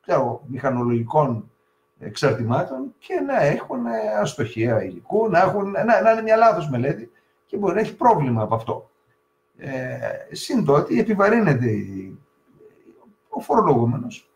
[0.00, 1.50] ξέρω, μηχανολογικών
[1.98, 3.86] εξαρτημάτων και να έχουν
[4.20, 7.10] αστοχία υλικού, να, έχουν, να, να είναι μια λάθος μελέτη
[7.46, 8.90] και μπορεί να έχει πρόβλημα από αυτό.
[9.56, 9.98] Ε,
[10.30, 11.70] Συν ότι επιβαρύνεται
[13.28, 14.30] ο φορολογούμενος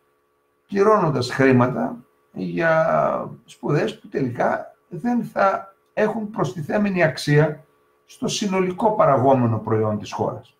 [0.69, 7.65] πληρώνοντας χρήματα για σπουδές που τελικά δεν θα έχουν προστιθέμενη αξία
[8.07, 10.57] στο συνολικό παραγόμενο προϊόν της χώρας.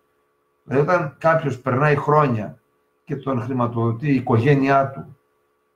[0.63, 2.59] Δηλαδή όταν κάποιος περνάει χρόνια
[3.03, 5.17] και τον χρηματοδοτεί η οικογένειά του,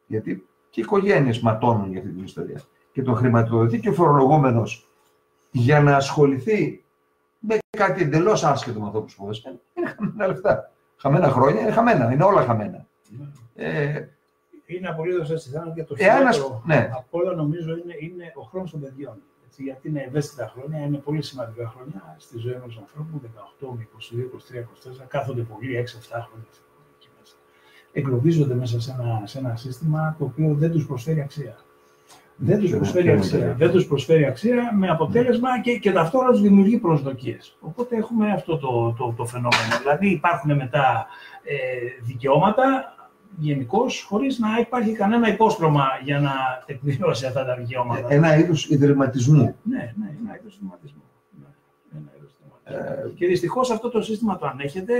[0.07, 4.89] γιατί και οι οικογένειες ματώνουν για αυτή την ιστορία, και τον χρηματοδοτεί και ο φορολογούμενος
[5.51, 6.83] για να ασχοληθεί
[7.39, 10.71] με κάτι εντελώς άσχετο με αυτό που σπούδασε, είναι χαμένα λεφτά.
[10.97, 12.85] Χαμένα χρόνια, είναι χαμένα, είναι όλα χαμένα.
[13.09, 13.25] Ναι.
[13.55, 14.07] Ε,
[14.65, 15.49] είναι απολύτως έτσι.
[15.49, 16.89] Θα είναι το χειρότερο ναι.
[16.95, 19.17] από όλα νομίζω είναι, είναι ο χρόνος των παιδιών
[19.63, 23.21] γιατί είναι ευαίσθητα χρόνια, είναι πολύ σημαντικά χρόνια στη ζωή ενός ανθρώπου,
[23.61, 26.49] 18 με 22, 23, 24, κάθονται πολύ 6-7 χρόνια
[26.97, 27.35] εκεί μέσα.
[27.91, 31.57] Εγκλωβίζονται μέσα σε ένα, σε ένα σύστημα το οποίο δεν τους προσφέρει αξία.
[32.37, 33.53] Δεν τους προσφέρει αξία.
[33.57, 37.57] Δεν τους προσφέρει αξία με αποτέλεσμα και, και ταυτόχρονα τους δημιουργεί προσδοκίες.
[37.59, 39.77] Οπότε έχουμε αυτό το, το, το φαινόμενο.
[39.79, 41.07] Δηλαδή υπάρχουν μετά
[41.43, 41.55] ε,
[42.01, 42.94] δικαιώματα
[43.37, 46.31] γενικώς, χωρίς να υπάρχει κανένα υπόστρωμα για να
[46.65, 48.07] εκπληρώσει αυτά τα δικαιώματα.
[48.13, 49.55] Ένα είδος ιδρυματισμού.
[49.63, 51.01] Ναι, ναι, ένα είδος ιδρυματισμού.
[51.31, 51.99] Ναι,
[52.63, 53.09] ε...
[53.15, 54.93] Και δυστυχώς αυτό το σύστημα το ανέχεται,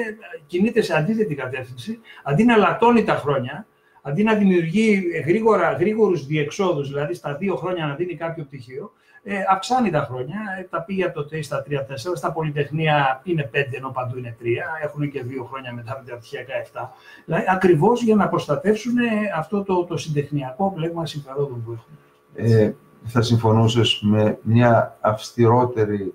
[0.47, 1.99] κινείται σε αντίθετη κατεύθυνση.
[2.23, 3.67] Αντί να λατώνει τα χρόνια,
[4.01, 8.93] αντί να δημιουργεί γρήγορα, γρήγορους διεξόδους, δηλαδή στα δύο χρόνια να δίνει κάποιο πτυχίο,
[9.27, 10.37] ε, αυξάνει τα χρόνια.
[10.59, 11.71] Ε, τα πήγε από το 3 στα 3-4.
[12.13, 14.45] Στα πολυτεχνία είναι 5 ενώ παντού είναι 3.
[14.83, 16.87] Έχουν και δύο χρόνια μετά τα πτυχιακά 7.
[17.25, 19.03] Δηλαδή ακριβώς για να προστατεύσουν ε,
[19.35, 21.93] αυτό το, το συντεχνιακό πλέγμα συμφερόντων που έχουν.
[22.35, 26.13] Ε, θα συμφωνούσες με μια αυστηρότερη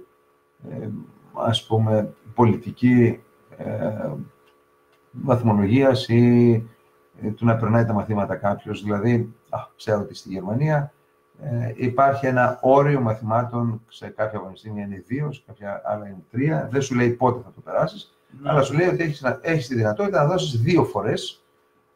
[0.71, 0.89] ε,
[1.35, 3.21] ας πούμε πολιτική
[3.57, 4.11] ε,
[5.11, 6.53] βαθμολογίας ή
[7.23, 10.93] ε, του να περνάει τα μαθήματα κάποιος; Δηλαδή, α, ξέρω ότι στη Γερμανία
[11.43, 16.69] ε, υπάρχει ένα όριο μαθημάτων σε κάποια πανεπιστήμια είναι δύο, σε κάποια άλλα είναι τρία.
[16.71, 18.51] Δεν σου λέει πότε θα το περάσεις, ναι.
[18.51, 21.45] αλλά σου λέει ότι έχεις έχεις τη δυνατότητα να δώσεις δύο φορές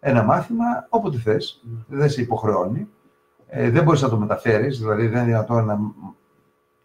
[0.01, 1.63] ένα μάθημα όποτε θες.
[1.65, 1.99] Ναι.
[1.99, 2.89] Δεν σε υποχρεώνει.
[3.47, 5.79] Ε, δεν μπορείς να το μεταφέρεις, δηλαδή δεν είναι δυνατόν να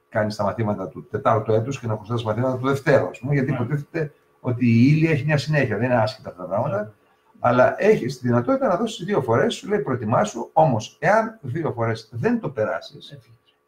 [0.10, 3.56] κάνεις τα μαθήματα του τετάρτου έτους και να χρωστά τα μαθήματα του δευτέρου, γιατί ναι.
[3.56, 5.78] υποτίθεται ότι η ήλια έχει μια συνέχεια.
[5.78, 6.94] Δεν είναι άσχετα αυτά τα πράγματα
[7.40, 12.10] αλλά έχεις τη δυνατότητα να δώσεις δύο φορές, σου λέει προετοιμάσου, όμως εάν δύο φορές
[12.12, 13.18] δεν το περάσεις,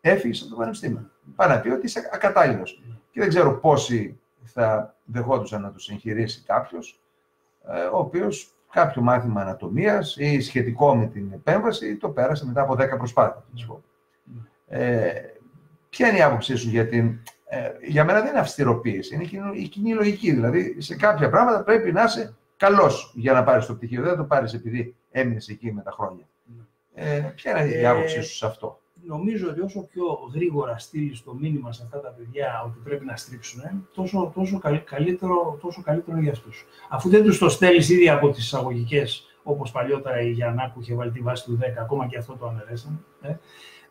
[0.01, 1.09] έφυγες από το πανεπιστήμιο.
[1.35, 2.81] Πάει να πει ότι είσαι ακατάλληλος.
[3.11, 6.99] Και δεν ξέρω πόσοι θα δεχόντουσαν να τους εγχειρήσει κάποιος,
[7.67, 12.75] ε, ο οποίος κάποιο μάθημα ανατομίας ή σχετικό με την επέμβαση το πέρασε μετά από
[12.75, 13.41] 10 προσπάθειε.
[14.67, 15.11] Ε,
[15.89, 17.19] ποια είναι η άποψή σου για την.
[17.45, 20.31] Ε, για μένα δεν είναι αυστηροποίηση, είναι η κοινή λογική.
[20.31, 24.01] Δηλαδή, σε κάποια πράγματα πρέπει να είσαι καλός για να πάρεις το πτυχίο.
[24.01, 26.27] Δεν θα το πάρεις επειδή έμεινες εκεί με τα χρόνια.
[26.93, 31.33] Ε, ποια είναι η άποψή σου σε αυτό; Νομίζω ότι όσο πιο γρήγορα στείλεις το
[31.33, 36.31] μήνυμα σε αυτά τα παιδιά ότι πρέπει να στρίψουν, τόσο, τόσο, καλύτερο, τόσο καλύτερο για
[36.31, 36.65] αυτούς.
[36.89, 41.11] Αφού δεν τους το στέλνεις ήδη από τις εισαγωγικές, όπως παλιότερα η Γιαννάκου είχε βάλει
[41.11, 42.99] τη βάση του 10, ακόμα και αυτό το αναιρέσαμε.
[43.21, 43.35] Ε,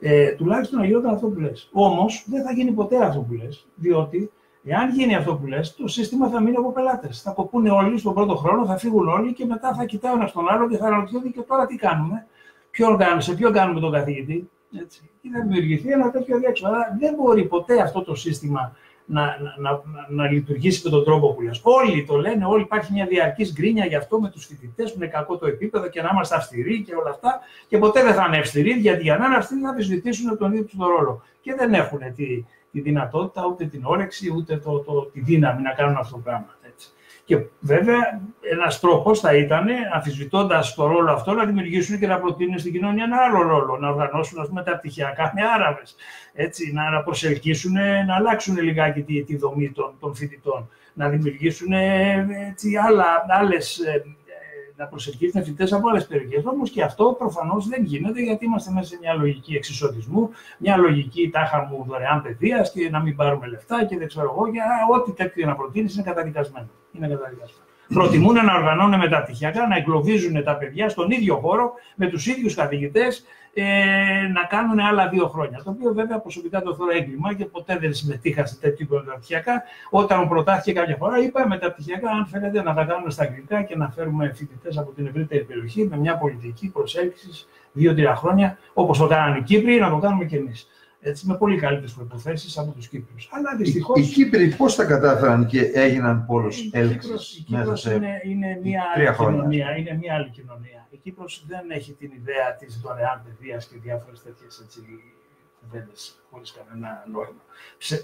[0.01, 1.69] ε, τουλάχιστον να γινόταν αυτό που λες.
[1.73, 4.31] Όμως δεν θα γίνει ποτέ αυτό που λες, διότι
[4.65, 7.23] Εάν γίνει αυτό που λες, το σύστημα θα μείνει από πελάτες.
[7.23, 10.49] Θα κοπούν όλοι στον πρώτο χρόνο, θα φύγουν όλοι και μετά θα κοιτάω ένας στον
[10.49, 12.27] άλλο και θα αναρωτιόνται και τώρα τι κάνουμε.
[12.71, 14.51] Ποιον κάνουμε, σε ποιον κάνουμε τον καθηγητή.
[14.83, 15.11] Έτσι.
[15.23, 16.73] Και θα δημιουργηθεί ένα τέτοιο διέξοδο.
[16.73, 21.33] Αλλά δεν μπορεί ποτέ αυτό το σύστημα να, να, να, να, λειτουργήσει με τον τρόπο
[21.33, 21.61] που λες.
[21.63, 25.11] Όλοι το λένε, όλοι υπάρχει μια διαρκής γκρίνια γι' αυτό με τους φοιτητές που είναι
[25.11, 27.41] κακό το επίπεδο και να είμαστε αυστηροί και όλα αυτά.
[27.69, 30.65] Και ποτέ δεν θα είναι αυστηροί, γιατί για να είναι αυστηροί θα αμφισβητήσουν τον ίδιο
[30.65, 31.23] τους τον ρόλο.
[31.41, 35.71] Και δεν έχουν τη, τη δυνατότητα, ούτε την όρεξη, ούτε το, το, τη δύναμη να
[35.71, 36.57] κάνουν αυτό το πράγμα.
[36.63, 36.89] Έτσι.
[37.25, 42.59] Και βέβαια, ένας τρόπος θα ήταν, αμφισβητώντας το ρόλο αυτό, να δημιουργήσουν και να προτείνουν
[42.59, 43.77] στην κοινωνία ένα άλλο ρόλο.
[43.77, 45.97] Να οργανώσουν, ας πούμε, τα πτυχιακά με Άραβες.
[46.33, 47.73] Έτσι, να, να προσελκύσουν,
[48.07, 50.69] να αλλάξουν λιγάκι τη, τη δομή των, των φοιτητών.
[50.95, 51.73] Να δημιουργήσουν
[53.29, 53.81] άλλες
[54.81, 56.45] να προσελκύσουν φοιτητέ από άλλες περιοχές.
[56.45, 61.31] Όμω και αυτό προφανώς δεν γίνεται γιατί είμαστε μέσα σε μια λογική εξισωτισμού, μια λογική
[61.31, 64.51] τάχα μου δωρεάν παιδείας και να μην πάρουμε λεφτά και δεν ξέρω εγώ.
[64.51, 66.69] Για ό,τι τέτοιο να προτείνεις είναι καταδικασμένο.
[66.93, 67.69] Είναι καταδικασμένο.
[67.95, 73.25] Προτιμούν να οργανώνουν μεταπτυχιακά, να εγκλωβίζουν τα παιδιά στον ίδιο χώρο με τους ίδιους καθηγητές
[73.55, 73.65] ε,
[74.33, 75.63] να κάνουν άλλα δύο χρόνια.
[75.65, 79.63] Το οποίο βέβαια προσωπικά το θεωρώ έγκλημα και ποτέ δεν συμμετείχα σε τέτοιο μεταπτυχιακά.
[79.91, 83.77] Όταν μου προτάθηκε κάποια φορά, είπα μεταπτυχιακά, αν θέλετε να τα κάνουμε στα αγγλικά και
[83.77, 89.07] να φέρουμε φοιτητές από την ευρύτερη περιοχή με μια πολιτική προσέλκυση δύο-τρία χρόνια, όπως το
[89.07, 90.69] κάνανε οι Κύπροι, να το κάνουμε κι εμείς
[91.03, 93.17] έτσι, με πολύ καλύτερες προποθέσει από τους Κύπριου.
[93.31, 93.93] Αλλά δυστυχώ.
[93.97, 98.83] Οι, οι Κύπροι πώς τα κατάφεραν και έγιναν πόλος έλξης μέσα σε είναι, είναι μια
[98.95, 99.77] άλλη κοινωνία.
[99.77, 100.87] Είναι μια άλλη κοινωνία.
[100.91, 104.65] Η Κύπρος δεν έχει την ιδέα της δωρεάν παιδείας και διάφορες τέτοιες
[105.61, 107.43] κουβέντες χωρίς κανένα νόημα.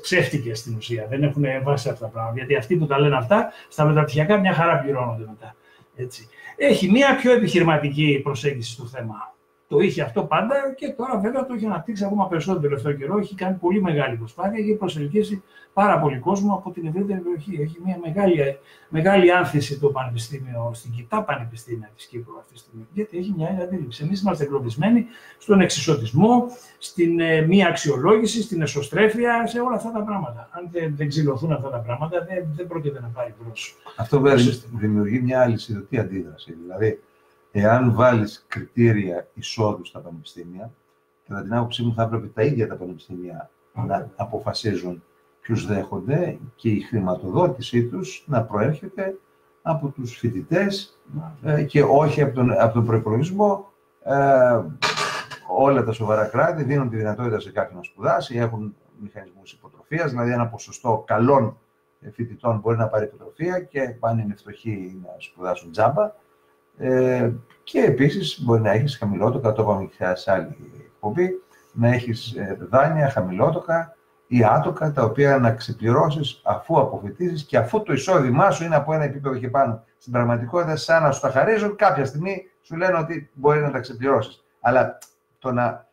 [0.00, 1.06] Ψεύτικες στην ουσία.
[1.06, 2.36] Δεν έχουν βάσει αυτά τα πράγματα.
[2.36, 5.56] Γιατί αυτοί που τα λένε αυτά στα μεταπτυχιακά μια χαρά πληρώνονται μετά.
[5.96, 6.28] Έτσι.
[6.56, 9.35] Έχει μια πιο επιχειρηματική προσέγγιση του θέμα
[9.68, 13.18] το είχε αυτό πάντα και τώρα βέβαια το έχει αναπτύξει ακόμα περισσότερο τον τελευταίο καιρό.
[13.18, 17.62] Έχει κάνει πολύ μεγάλη προσπάθεια και έχει προσελκύσει πάρα πολύ κόσμο από την ευρύτερη περιοχή.
[17.62, 22.86] Έχει μια μεγάλη, μεγάλη άνθηση το Πανεπιστήμιο στην Κιτά Πανεπιστήμια της Κύπρου αυτή τη στιγμή.
[22.92, 24.04] Γιατί έχει μια άλλη αντίληψη.
[24.04, 25.06] Εμείς είμαστε εγκλωβισμένοι
[25.38, 26.44] στον εξισωτισμό,
[26.78, 30.48] στην ε, μία αξιολόγηση, στην εσωστρέφεια, σε όλα αυτά τα πράγματα.
[30.52, 33.76] Αν δεν, δεν ξυλωθούν αυτά τα πράγματα, δεν, δεν πρόκειται να πάρει μπρος.
[33.96, 36.56] Αυτό βέβαια δημιουργεί μια αλυσιδωτή αντίδραση.
[36.62, 37.00] Δηλαδή,
[37.58, 40.70] Εάν βάλεις κριτήρια εισόδου στα πανεπιστήμια,
[41.28, 45.02] κατά την άποψή μου θα έπρεπε τα ίδια τα πανεπιστήμια να αποφασίζουν
[45.40, 49.18] ποιους δέχονται και η χρηματοδότησή τους να προέρχεται
[49.62, 50.98] από τους φοιτητές
[51.42, 53.72] ε, και όχι από τον, από τον προϋπολογισμό.
[54.02, 54.60] Ε,
[55.48, 60.32] όλα τα σοβαρά κράτη δίνουν τη δυνατότητα σε κάποιον να σπουδάσει, έχουν μηχανισμούς υποτροφίας, δηλαδή
[60.32, 61.58] ένα ποσοστό καλών
[62.12, 66.12] φοιτητών μπορεί να πάρει υποτροφία και πάνε είναι φτωχοί να σπουδάσουν τζάμπα.
[66.78, 71.28] Ε, και επίσης μπορεί να έχεις χαμηλότοκα, το είπαμε και σε άλλη εκπομπή,
[71.72, 77.82] να έχεις ε, δάνεια χαμηλότοκα ή άτοκα τα οποία να ξεπληρώσεις αφού αποφοιτήσεις και αφού
[77.82, 79.84] το εισόδημά σου είναι από ένα επίπεδο και πάνω.
[79.98, 83.78] Στην πραγματικότητα, σαν να σου τα χαρίζουν, κάποια στιγμή σου λένε ότι μπορεί να τα
[83.78, 84.44] ξεπληρώσεις.
[84.60, 84.98] Αλλά
[85.38, 85.86] το να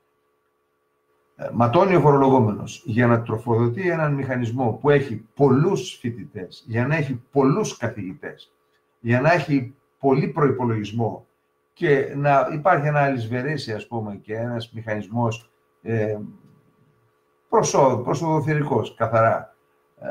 [1.36, 6.96] ε, ματώνει ο φορολογούμενος για να τροφοδοτεί έναν μηχανισμό που έχει πολλούς φοιτητές, για να
[6.96, 8.54] έχει πολλούς καθηγητές,
[9.00, 11.28] για να έχει πολύ προϋπολογισμό
[11.74, 16.18] και να υπάρχει ένα αλυσβερίσι, ας πούμε, και ένας μηχανισμός ε,
[18.04, 19.56] προσοδοθερικός, καθαρά,
[20.00, 20.08] ε,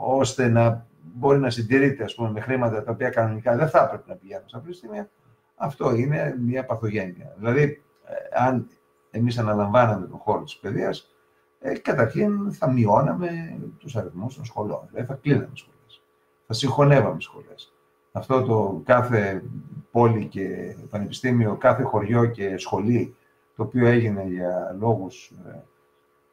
[0.00, 4.04] ώστε να μπορεί να συντηρείται, ας πούμε, με χρήματα τα οποία κανονικά δεν θα έπρεπε
[4.06, 5.10] να πηγαίνουν στα πληστήμια,
[5.56, 7.34] αυτό είναι μια παθογένεια.
[7.36, 8.68] Δηλαδή, ε, αν
[9.10, 11.14] εμείς αναλαμβάναμε τον χώρο της παιδείας,
[11.60, 14.88] ε, καταρχήν θα μειώναμε τους αριθμούς των σχολών.
[14.90, 16.02] Δηλαδή, θα κλείναμε σχολές.
[16.46, 17.72] Θα συγχωνεύαμε σχολές
[18.18, 19.42] αυτό το κάθε
[19.90, 23.14] πόλη και πανεπιστήμιο, κάθε χωριό και σχολή,
[23.56, 25.62] το οποίο έγινε για λόγους ε,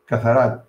[0.05, 0.67] καθαρά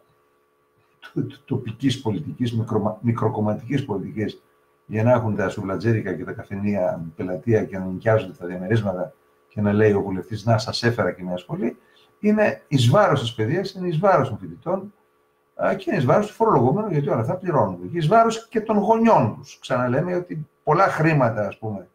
[1.44, 2.54] τοπικής πολιτικής,
[3.00, 4.42] μικροκομματικής πολιτικής,
[4.86, 9.12] για να έχουν τα σουβλατζέρικα και τα καφενεία πελατεία και να νοικιάζονται τα διαμερίσματα
[9.48, 11.76] και να λέει ο βουλευτής να σας έφερα και μια σχολή,
[12.20, 14.92] είναι εις βάρος της παιδείας, είναι εις βάρος των φοιτητών
[15.76, 17.90] και είναι εις βάρος του φορολογούμενου, γιατί όλα αυτά πληρώνουν.
[17.90, 19.58] Και εις βάρος και των γονιών τους.
[19.58, 21.88] Ξαναλέμε ότι πολλά χρήματα, ας πούμε,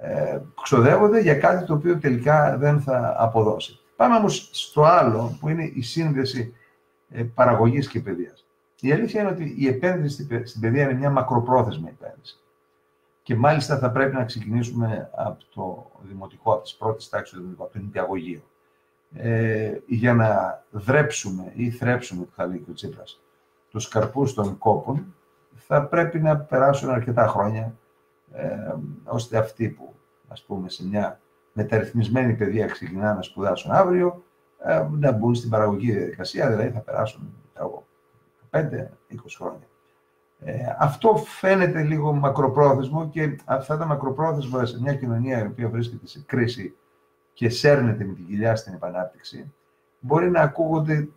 [0.00, 3.80] ε, ξοδεύονται για κάτι το οποίο τελικά δεν θα αποδώσει.
[3.96, 6.54] Πάμε όμως στο άλλο, που είναι η σύνδεση
[7.10, 8.46] ε, παραγωγής και παιδείας.
[8.80, 12.38] Η αλήθεια είναι ότι η επένδυση στην παιδεία είναι μια μακροπρόθεσμη επένδυση.
[13.22, 17.62] Και μάλιστα θα πρέπει να ξεκινήσουμε από το δημοτικό, από τις πρώτες τάξεις του δημοτικού,
[17.62, 18.42] από το νηπιαγωγείο.
[19.14, 23.22] Ε, για να δρέψουμε ή θρέψουμε, που θα λέει και ο Τσίπρας,
[23.70, 25.14] τους καρπούς των κόπων,
[25.56, 27.74] θα πρέπει να περάσουν αρκετά χρόνια,
[28.32, 28.74] ε,
[29.04, 29.94] ώστε αυτοί που,
[30.28, 31.20] ας πούμε, σε μια
[31.52, 34.24] μεταρρυθμισμένη παιδεία ξεκινά να σπουδάσουν αύριο,
[34.58, 37.34] ε, να μπουν στην παραγωγική διαδικασία, δηλαδή θα περάσουν
[38.50, 39.66] 5-20 χρόνια.
[40.40, 46.06] Ε, αυτό φαίνεται λίγο μακροπρόθεσμο και αυτά τα μακροπρόθεσμα σε μια κοινωνία η οποία βρίσκεται
[46.06, 46.76] σε κρίση
[47.32, 49.52] και σέρνεται με την κοιλιά στην επανάπτυξη,
[49.98, 51.08] μπορεί να ακούγονται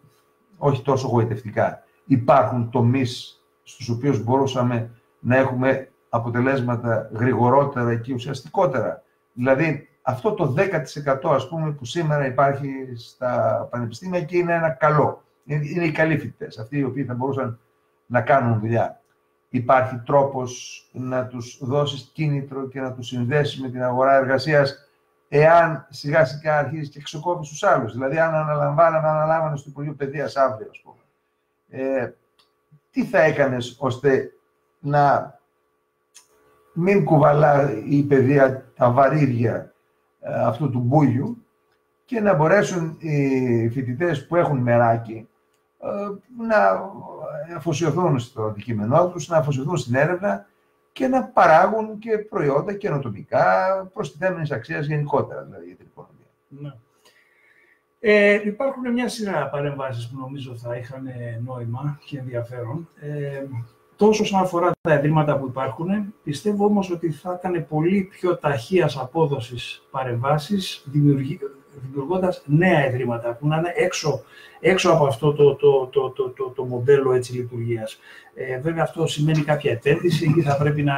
[0.58, 1.84] όχι τόσο γοητευτικά.
[2.06, 9.04] Υπάρχουν τομείς στους οποίους μπορούσαμε να έχουμε αποτελέσματα γρηγορότερα και ουσιαστικότερα.
[9.34, 15.24] Δηλαδή, αυτό το 10% ας πούμε που σήμερα υπάρχει στα πανεπιστήμια και είναι ένα καλό.
[15.44, 17.60] Είναι οι καλοί φοιτητές, αυτοί οι οποίοι θα μπορούσαν
[18.06, 19.02] να κάνουν δουλειά.
[19.50, 24.90] Υπάρχει τρόπος να τους δώσεις κίνητρο και να τους συνδέσεις με την αγορά εργασίας
[25.30, 27.94] εάν σιγά σιγά αρχίσει και ξεκόβει στους άλλους.
[27.94, 31.02] Δηλαδή, αν αναλαμβάναμε, αναλάμβανε στο Υπουργείο Παιδείας αύριο, ας πούμε.
[31.70, 32.14] Ε,
[32.92, 34.32] τι θα έκανες ώστε
[34.80, 35.39] να
[36.80, 39.74] μην κουβαλά η παιδεία τα βαρύδια
[40.20, 41.46] ε, αυτού του μπούγιου
[42.06, 45.30] και να μπορέσουν οι φοιτητές που έχουν μεράκι
[45.80, 45.88] ε,
[46.48, 46.92] να
[47.56, 50.46] αφοσιωθούν στο αντικείμενό τους, να αφοσιωθούν στην έρευνα
[50.92, 53.44] και να παράγουν και προϊόντα καινοτομικά
[53.94, 56.28] προστιθέμενης αξίας γενικότερα, δηλαδή για την οικονομία.
[56.48, 56.74] Ναι.
[58.00, 61.08] Ε, υπάρχουν μια σειρά παρεμβάσεις που νομίζω θα είχαν
[61.46, 62.88] νόημα και ενδιαφέρον.
[63.02, 63.44] Ε,
[64.00, 68.98] τόσο όσον αφορά τα ιδρύματα που υπάρχουν, πιστεύω όμως ότι θα ήταν πολύ πιο ταχείας
[68.98, 70.86] απόδοσης παρεμβάσεις,
[71.82, 74.22] δημιουργώντας νέα ιδρύματα που να είναι έξω,
[74.60, 78.00] έξω από αυτό το, το, το, το, το, το μοντέλο έτσι, λειτουργίας.
[78.34, 80.96] Ε, βέβαια αυτό σημαίνει κάποια επένδυση και θα πρέπει να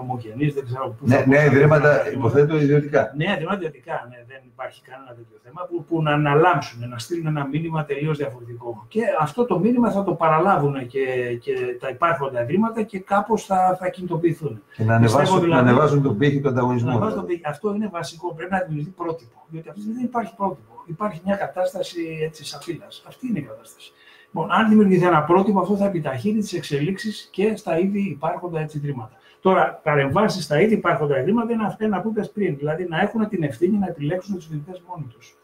[0.00, 1.06] ομογενείς, δεν ξέρω πού.
[1.06, 3.12] Ναι, νέα ιδρύματα, υποθέτω ιδιωτικά.
[3.16, 7.26] Νέα ιδρύματα ιδιωτικά, ναι, δεν υπάρχει κανένα τέτοιο θέμα που, που να αναλάμψουν, να στείλουν
[7.26, 8.84] ένα μήνυμα τελείως διαφορετικό.
[8.88, 13.76] Και αυτό το μήνυμα θα το παραλάβουν και, και τα υπάρχοντα ιδρύματα και κάπως θα,
[13.80, 14.62] θα κινητοποιηθούν.
[14.76, 16.98] Και να ανεβάσουν, δηλαδή, να ανεβάσουν τον πύχη του ανταγωνισμού.
[16.98, 17.40] Να δηλαδή.
[17.44, 18.34] Αυτό είναι βασικό.
[18.34, 19.44] Πρέπει να δημιουργηθεί πρότυπο.
[19.48, 20.72] Διότι αυτή δεν υπάρχει πρότυπο.
[20.86, 22.86] Υπάρχει μια κατάσταση έτσι σαφίλα.
[23.06, 23.92] Αυτή είναι η κατάσταση.
[24.26, 28.76] Λοιπόν, αν δημιουργηθεί ένα πρότυπο, αυτό θα επιταχύνει τις εξελίξεις και στα ήδη υπάρχοντα έτσι
[28.78, 29.16] ιδρύματα.
[29.44, 32.56] Τώρα, παρεμβάσει στα ήδη υπάρχοντα ιδρύματα είναι αυτά που είπε πριν.
[32.56, 35.36] Δηλαδή να έχουν την ευθύνη να επιλέξουν τους φοιτητές μόνοι τους.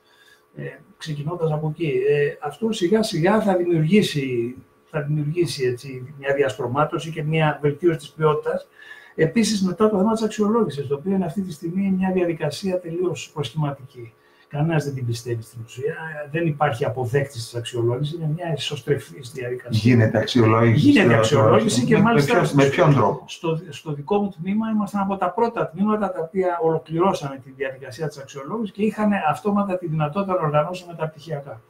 [0.57, 0.63] Ε,
[0.97, 2.03] Ξεκινώντας από εκεί.
[2.09, 8.11] Ε, αυτό σιγά σιγά θα δημιουργήσει, θα δημιουργήσει έτσι, μια διαστρωμάτωση και μια βελτίωση της
[8.11, 8.69] ποιότητας.
[9.15, 13.31] Επίσης, μετά το θέμα της αξιολόγησης, το οποίο είναι αυτή τη στιγμή μια διαδικασία τελείως
[13.35, 14.13] προσχηματική.
[14.51, 15.95] Κανένας δεν την πιστεύει στην ουσία.
[16.31, 18.15] Δεν υπάρχει αποδέκτη της αξιολόγησης.
[18.15, 19.91] Είναι μια ισοστρεφής διαδικασία.
[19.91, 20.79] Γίνεται αξιολόγηση.
[20.79, 22.51] Γίνεται αξιολόγηση και με, μάλιστα.
[22.53, 26.59] Με, ποιον τρόπο; Στο, στο δικό μου τμήμα ήμασταν από τα πρώτα τμήματα τα οποία
[26.63, 31.61] ολοκληρώσαμε τη διαδικασία της αξιολόγησης και είχαν αυτόματα τη δυνατότητα να οργανώσουμε τα πτυχιακά.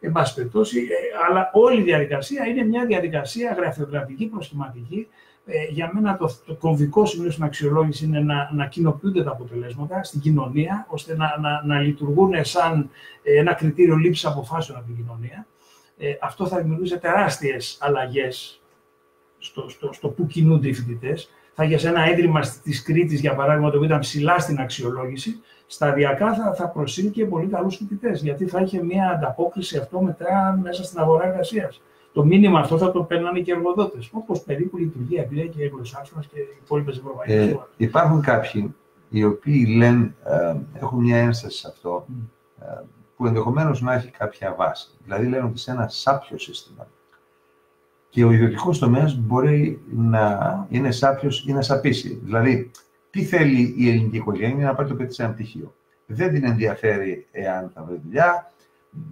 [0.00, 5.08] Εν πάση περιπτώσει, ε, αλλά όλη η διαδικασία είναι μια διαδικασία γραφειοκρατική, προσχηματική,
[5.46, 10.02] ε, για μένα το, το κομβικό σημείο στην αξιολόγηση είναι να, να κοινοποιούνται τα αποτελέσματα
[10.02, 12.90] στην κοινωνία, ώστε να, να, να λειτουργούν σαν
[13.22, 15.46] ε, ένα κριτήριο λήψης αποφάσεων από την κοινωνία.
[15.98, 18.60] Ε, αυτό θα δημιουργήσει τεράστιες αλλαγές
[19.38, 21.30] στο, στο, στο πού κινούνται οι φοιτητές.
[21.54, 26.34] Θα για ένα ίδρυμα της Κρήτης, για παράδειγμα, το οποίο ήταν ψηλά στην αξιολόγηση, σταδιακά
[26.34, 30.84] θα, θα προσύνει και πολύ καλούς φοιτητές, γιατί θα είχε μια ανταπόκριση αυτό μετά μέσα
[30.84, 31.80] στην αγορά εργασίας
[32.12, 34.08] το μήνυμα αυτό θα το παίρνανε και οι εργοδότες.
[34.12, 38.74] Όπως περίπου λειτουργεί η Αγγλία και η Αγγλοσάξονα και οι υπόλοιπες ευρωπαϊκές ε, Υπάρχουν κάποιοι
[39.08, 42.06] οι οποίοι λένε, ε, έχουν μια ένσταση σε αυτό,
[42.60, 42.82] ε,
[43.16, 44.90] που ενδεχομένως να έχει κάποια βάση.
[45.04, 46.86] Δηλαδή λένε ότι σε ένα σάπιο σύστημα
[48.10, 52.20] και ο ιδιωτικός τομέας μπορεί να είναι σάπιος ή να σαπίσει.
[52.22, 52.70] Δηλαδή,
[53.10, 55.74] τι θέλει η ελληνική οικογένεια να πάρει το παιδί σε ένα πτυχίο.
[56.06, 58.52] Δεν την ενδιαφέρει εάν θα βρει δουλειά,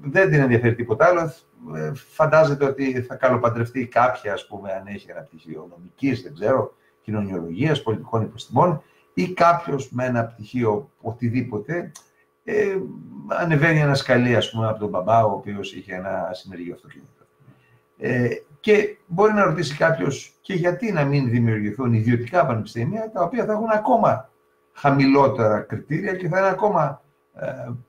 [0.03, 1.33] δεν την ενδιαφέρει τίποτα άλλο.
[1.77, 6.75] Ε, φαντάζεται ότι θα καλοπαντρευτεί κάποια, ας πούμε, αν έχει ένα πτυχίο νομικής, δεν ξέρω,
[7.03, 8.83] κοινωνιολογίας, πολιτικών υποστημών
[9.15, 11.93] ή κάποιος με ένα πτυχίο οτιδήποτε
[12.45, 12.77] ε,
[13.29, 17.25] ανεβαίνει ένα σκαλί, ας πούμε, από τον μπαμπά, ο οποίος είχε ένα συνεργείο αυτοκίνητο.
[17.99, 18.29] Ε,
[18.61, 23.53] και μπορεί να ρωτήσει κάποιος και γιατί να μην δημιουργηθούν ιδιωτικά πανεπιστήμια, τα οποία θα
[23.53, 24.31] έχουν ακόμα
[24.73, 27.08] χαμηλότερα κριτήρια και θα είναι ακόμα ε,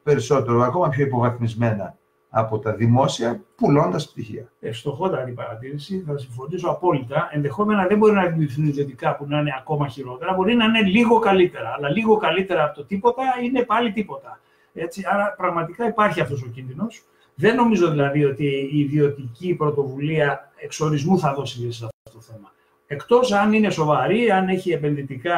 [0.04, 1.98] περισσότερο, ακόμα πιο υποβαθμισμένα
[2.30, 4.52] από τα δημόσια, πουλώντας πτυχία.
[4.60, 7.30] Ευστοχότατη παρατήρηση, θα συμφωνήσω απόλυτα.
[7.32, 11.20] Ενδεχόμενα δεν μπορεί να δημιουργηθούν ιδιωτικά που να είναι ακόμα χειρότερα, μπορεί να είναι λίγο
[11.20, 11.74] καλύτερα.
[11.78, 14.40] Αλλά λίγο καλύτερα από το τίποτα είναι πάλι τίποτα.
[14.74, 17.04] Έτσι, άρα πραγματικά υπάρχει αυτός ο κίνδυνος.
[17.36, 22.52] Δεν νομίζω δηλαδή ότι η ιδιωτική πρωτοβουλία εξορισμού θα δώσει λύση σε αυτό το θέμα.
[22.88, 25.36] Εκτός αν είναι σοβαρή, αν έχει επενδυτικά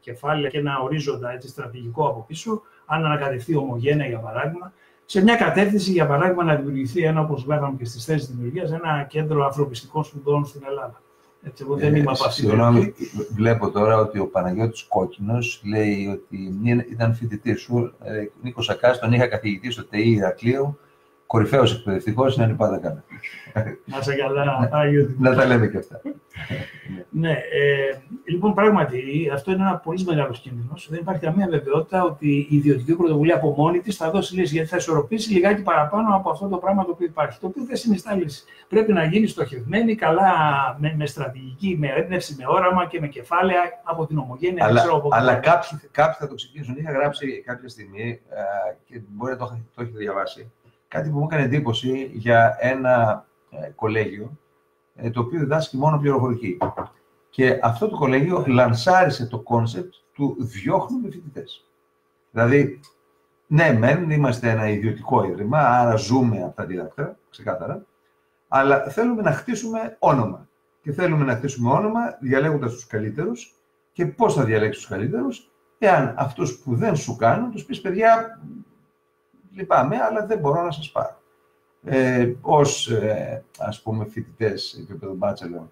[0.00, 4.72] κεφάλαια και ένα ορίζοντα έτσι, στρατηγικό από πίσω, αν ανακατευτεί ομογένεια για παράδειγμα,
[5.04, 9.06] σε μια κατεύθυνση, για παράδειγμα, να δημιουργηθεί ένα, όπως λέγαμε και στις θέσεις δημιουργίας, ένα
[9.08, 11.02] κέντρο ανθρωπιστικών σπουδών στην Ελλάδα.
[11.42, 12.94] Έτσι, εγώ δεν είμαι ε, Συγγνώμη,
[13.34, 16.54] βλέπω τώρα ότι ο Παναγιώτης Κόκκινος λέει ότι
[16.90, 20.78] ήταν φοιτητής σου, ε, Νίκος Σακάς, τον είχα καθηγητή στο ΤΕΙ Ηρακλείου,
[21.30, 23.04] κορυφαίος εκπαιδευτικός, είναι ανυπάτα καλά.
[23.84, 25.14] Να σε καλά, Άγιο.
[25.18, 26.00] Να τα λέμε και αυτά.
[27.10, 30.88] ναι, ε, λοιπόν, πράγματι, αυτό είναι ένα πολύ μεγάλος κίνδυνος.
[30.90, 34.68] Δεν υπάρχει καμία βεβαιότητα ότι η ιδιωτική πρωτοβουλία από μόνη της θα δώσει λύση, γιατί
[34.68, 37.40] θα ισορροπήσει λιγάκι παραπάνω από αυτό το πράγμα το οποίο υπάρχει.
[37.40, 38.44] Το οποίο δεν συνιστά λύση.
[38.68, 40.32] Πρέπει να γίνει στοχευμένη, καλά,
[40.78, 44.64] με, με στρατηγική, με έμπνευση, με όραμα και με κεφάλαια από την ομογένεια.
[44.64, 46.76] Αλλά, ξέρω, αλλά κάποιοι, κάποιοι θα το ξεκινήσουν.
[46.76, 48.40] Είχα γράψει κάποια στιγμή ε,
[48.84, 50.50] και μπορεί να το, το έχετε διαβάσει
[50.90, 54.38] κάτι που μου έκανε εντύπωση για ένα ε, κολέγιο,
[54.94, 56.58] ε, το οποίο διδάσκει μόνο πληροφορική.
[57.30, 61.64] Και αυτό το κολέγιο λανσάρισε το κόνσεπτ του διώχνουμε φοιτητές.
[62.30, 62.80] Δηλαδή,
[63.46, 67.84] ναι, μεν είμαστε ένα ιδιωτικό ίδρυμα, άρα ζούμε από τα δίδακτρα, ξεκάθαρα,
[68.48, 70.48] αλλά θέλουμε να χτίσουμε όνομα.
[70.82, 73.54] Και θέλουμε να χτίσουμε όνομα διαλέγοντας τους καλύτερους.
[73.92, 78.40] Και πώς θα διαλέξεις τους καλύτερους, εάν αυτούς που δεν σου κάνουν, τους πεις παιδιά,
[79.54, 81.18] λυπάμαι, αλλά δεν μπορώ να σας πάρω.
[81.84, 85.68] Ε, ως, ε, ας πούμε, φοιτητές επίπεδο bachelor,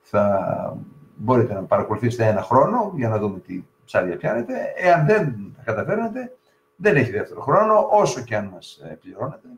[0.00, 0.76] θα
[1.16, 4.54] μπορείτε να παρακολουθήσετε ένα χρόνο για να δούμε τι ψάρια πιάνετε.
[4.76, 6.36] Εάν δεν τα καταφέρνετε,
[6.76, 9.48] δεν έχει δεύτερο χρόνο, όσο και αν μας ε, πληρώνετε.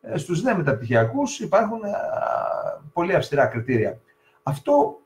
[0.00, 1.90] Ε, στους δε μεταπτυχιακούς υπάρχουν ε,
[2.92, 4.00] πολύ αυστηρά κριτήρια.
[4.42, 4.98] Αυτό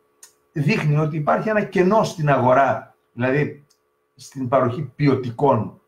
[0.52, 3.66] δείχνει ότι υπάρχει ένα κενό στην αγορά, δηλαδή
[4.14, 5.80] στην παροχή ποιοτικών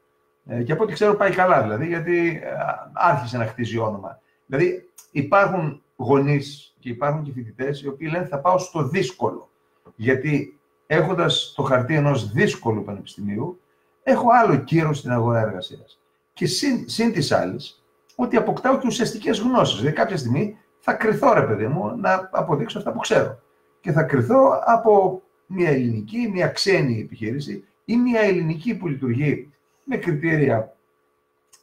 [0.50, 2.50] ε, και από ό,τι ξέρω πάει καλά δηλαδή, γιατί ε,
[2.92, 4.20] άρχισε να χτίζει όνομα.
[4.46, 9.50] Δηλαδή υπάρχουν γονείς και υπάρχουν και φοιτητές οι οποίοι λένε θα πάω στο δύσκολο.
[9.96, 13.60] Γιατί έχοντας το χαρτί ενός δύσκολου πανεπιστημίου,
[14.02, 16.00] έχω άλλο κύρος στην αγορά εργασίας.
[16.32, 17.84] Και συν, συν της άλλης,
[18.16, 19.76] ότι αποκτάω και ουσιαστικές γνώσεις.
[19.76, 23.40] Δηλαδή κάποια στιγμή θα κρυθώ, ρε παιδί μου, να αποδείξω αυτά που ξέρω.
[23.80, 29.52] Και θα κρυθώ από μια ελληνική, μια ξένη επιχείρηση ή μια ελληνική που λειτουργεί
[29.88, 30.76] με κριτήρια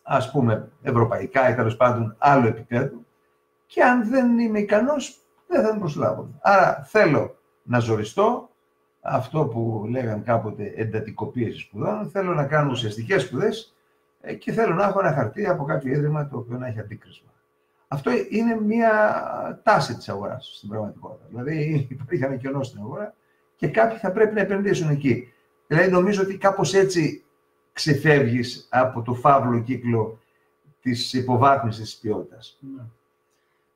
[0.04, 3.04] ας πούμε ευρωπαϊκά ή τέλος πάντων άλλο επίπεδο
[3.66, 6.40] και αν δεν είμαι ικανός δεν θα με προσλάβουν.
[6.42, 8.50] Άρα θέλω να ζοριστώ
[9.02, 13.76] αυτό που λέγαν κάποτε εντατικοποίηση σπουδών, θέλω να κάνω ουσιαστικές σπουδές
[14.22, 17.34] ε, και θέλω να έχω ένα χαρτί από κάποιο ίδρυμα το οποίο να έχει αντίκρισμα.
[17.88, 18.92] Αυτό είναι μια
[19.64, 21.26] τάση της αγοράς στην πραγματικότητα.
[21.30, 23.14] Δηλαδή υπάρχει ένα κενό στην αγορά
[23.56, 25.34] και κάποιοι θα πρέπει να επενδύσουν εκεί.
[25.68, 27.25] Δηλαδή νομίζω ότι κάπως έτσι
[27.76, 30.20] ξεφεύγεις από το φαύλο κύκλο
[30.82, 32.58] της υποβάθμισης της ποιότητας.
[32.76, 32.84] Ναι.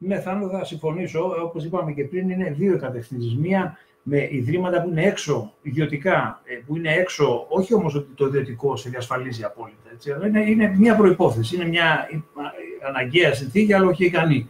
[0.02, 1.36] Ναι, θα συμφωνήσω.
[1.44, 3.36] Όπως είπαμε και πριν, είναι δύο κατευθύνσεις.
[3.36, 8.26] Μία με ιδρύματα που είναι έξω, ιδιωτικά, ε, που είναι έξω, όχι όμως ότι το
[8.26, 12.10] ιδιωτικό σε διασφαλίζει απόλυτα, έτσι, αλλά είναι, είναι μια προϋπόθεση, είναι μια
[12.88, 14.48] αναγκαία συνθήκη, αλλά όχι ικανή.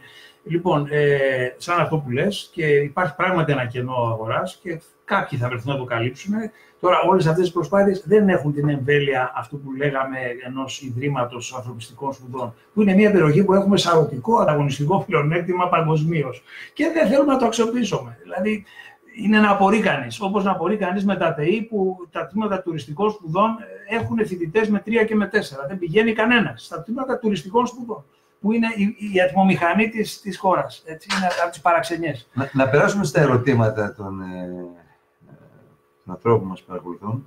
[0.50, 1.16] Λοιπόν, ε,
[1.56, 5.78] σαν αυτό που λες, και υπάρχει πράγματι ένα κενό αγοράς και κάποιοι θα βρεθούν να
[5.78, 6.34] το καλύψουν.
[6.80, 12.12] Τώρα, όλες αυτές οι προσπάθειες δεν έχουν την εμβέλεια αυτού που λέγαμε ενός Ιδρύματος Ανθρωπιστικών
[12.12, 16.42] Σπουδών, που είναι μια περιοχή που έχουμε σαρωτικό ανταγωνιστικό πλεονέκτημα παγκοσμίως.
[16.72, 18.18] Και δεν θέλουμε να το αξιοποιήσουμε.
[18.22, 18.64] Δηλαδή,
[19.24, 20.20] είναι να απορεί κανείς.
[20.20, 23.56] Όπως να απορεί κανείς με τα ΤΕΗ που τα τμήματα τουριστικών σπουδών
[23.88, 25.66] έχουν φοιτητές με τρία και με τέσσερα.
[25.66, 28.04] Δεν πηγαίνει κανένας στα τμήματα τουριστικών σπουδών
[28.40, 32.28] που είναι η, η ατμομηχανή της, της χώρας, έτσι, είναι από τις παραξενιές.
[32.32, 34.48] Να, να περάσουμε στα ερωτήματα των, ε,
[36.04, 37.26] των ανθρώπων που μας παρακολουθούν.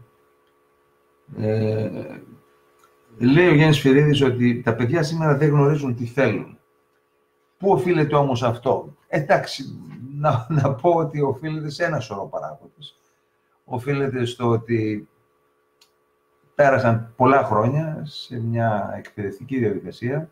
[1.37, 1.89] Ε,
[3.17, 6.57] λέει ο Γιάννης Φυρίδης ότι τα παιδιά σήμερα δεν γνωρίζουν τι θέλουν.
[7.57, 9.63] Πού οφείλεται όμως αυτό; Εντάξει,
[10.15, 12.99] να, να πω ότι οφείλεται σε ένα σωρό παράγοντες.
[13.63, 15.07] Οφείλεται στο ότι
[16.55, 20.29] πέρασαν πολλά χρόνια σε μια εκπαιδευτική διαδικασία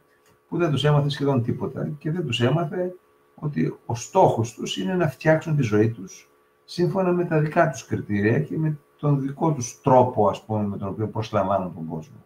[0.51, 2.95] που δεν τους έμαθε σχεδόν τίποτα και δεν τους έμαθε
[3.35, 6.29] ότι ο στόχος τους είναι να φτιάξουν τη ζωή τους
[6.65, 10.77] σύμφωνα με τα δικά τους κριτήρια και με τον δικό τους τρόπο, ας πούμε, με
[10.77, 12.25] τον οποίο προσλαμβάνουν τον κόσμο.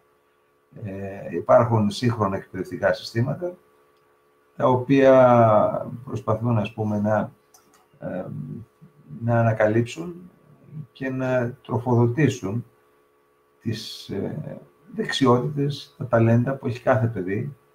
[0.84, 3.56] Ε, υπάρχουν σύγχρονα εκπαιδευτικά συστήματα,
[4.56, 7.32] τα οποία προσπαθούν, ας πούμε, να,
[7.98, 8.24] ε,
[9.24, 10.30] να ανακαλύψουν
[10.92, 12.64] και να τροφοδοτήσουν
[13.60, 14.60] τις ε,
[14.94, 17.65] δεξιότητες, τα ταλέντα που έχει κάθε παιδί ε,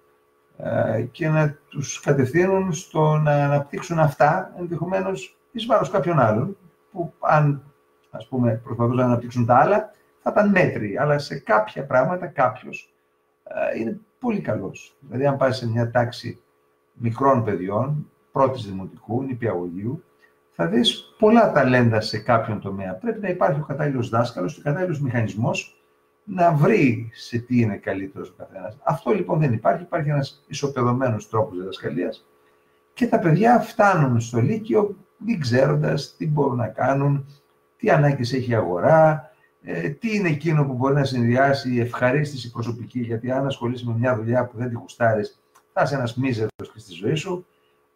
[1.10, 6.56] και να τους κατευθύνουν στο να αναπτύξουν αυτά, ενδεχομένως εις βάρος κάποιων άλλων,
[6.92, 7.62] που αν
[8.10, 9.90] ας πούμε, προσπαθούσαν να αναπτύξουν τα άλλα,
[10.22, 10.98] θα ήταν μέτρη.
[10.98, 12.94] Αλλά σε κάποια πράγματα κάποιος
[13.44, 14.96] ε, είναι πολύ καλός.
[15.00, 16.42] Δηλαδή, αν πάει σε μια τάξη
[16.92, 20.04] μικρών παιδιών, πρώτης δημοτικού, νηπιαγωγείου,
[20.52, 22.94] θα δεις πολλά ταλέντα σε κάποιον τομέα.
[22.94, 25.81] Πρέπει να υπάρχει ο κατάλληλος δάσκαλος και ο κατάλληλος μηχανισμός
[26.24, 28.78] να βρει σε τι είναι καλύτερος ο καθένας.
[28.82, 29.82] Αυτό λοιπόν δεν υπάρχει.
[29.82, 32.26] Υπάρχει ένας ισοπεδωμένος τρόπος διδασκαλίας
[32.94, 37.26] και τα παιδιά φτάνουν στο Λύκειο μην ξέροντας τι μπορούν να κάνουν,
[37.76, 39.30] τι ανάγκες έχει η αγορά,
[39.62, 43.94] ε, τι είναι εκείνο που μπορεί να συνδυάσει η ευχαρίστηση προσωπική, γιατί αν ασχολείσαι με
[43.98, 45.40] μια δουλειά που δεν τη γουστάρεις,
[45.72, 47.46] θα είσαι ένας μίζερος και στη ζωή σου.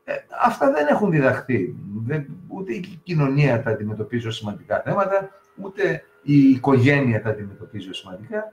[0.05, 0.13] Ε,
[0.43, 1.77] αυτά δεν έχουν διδαχθεί.
[2.05, 5.31] Δεν, ούτε η κοινωνία τα αντιμετωπίζει ως σημαντικά θέματα,
[5.63, 8.53] ούτε η οικογένεια τα αντιμετωπίζει ως σημαντικά.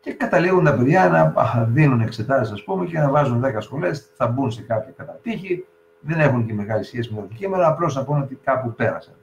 [0.00, 4.26] Και καταλήγουν τα παιδιά να δίνουν εξετάσεις, ας πούμε, και να βάζουν 10 σχολές, θα
[4.26, 5.66] μπουν σε κάποια κατατύχη,
[6.00, 9.14] δεν έχουν και μεγάλη σχέση με το αντικείμενο, απλώς να πούνε ότι κάπου πέρασαν.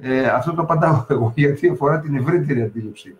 [0.00, 3.16] Ε, αυτό το απαντάω εγώ, γιατί αφορά την ευρύτερη αντίληψη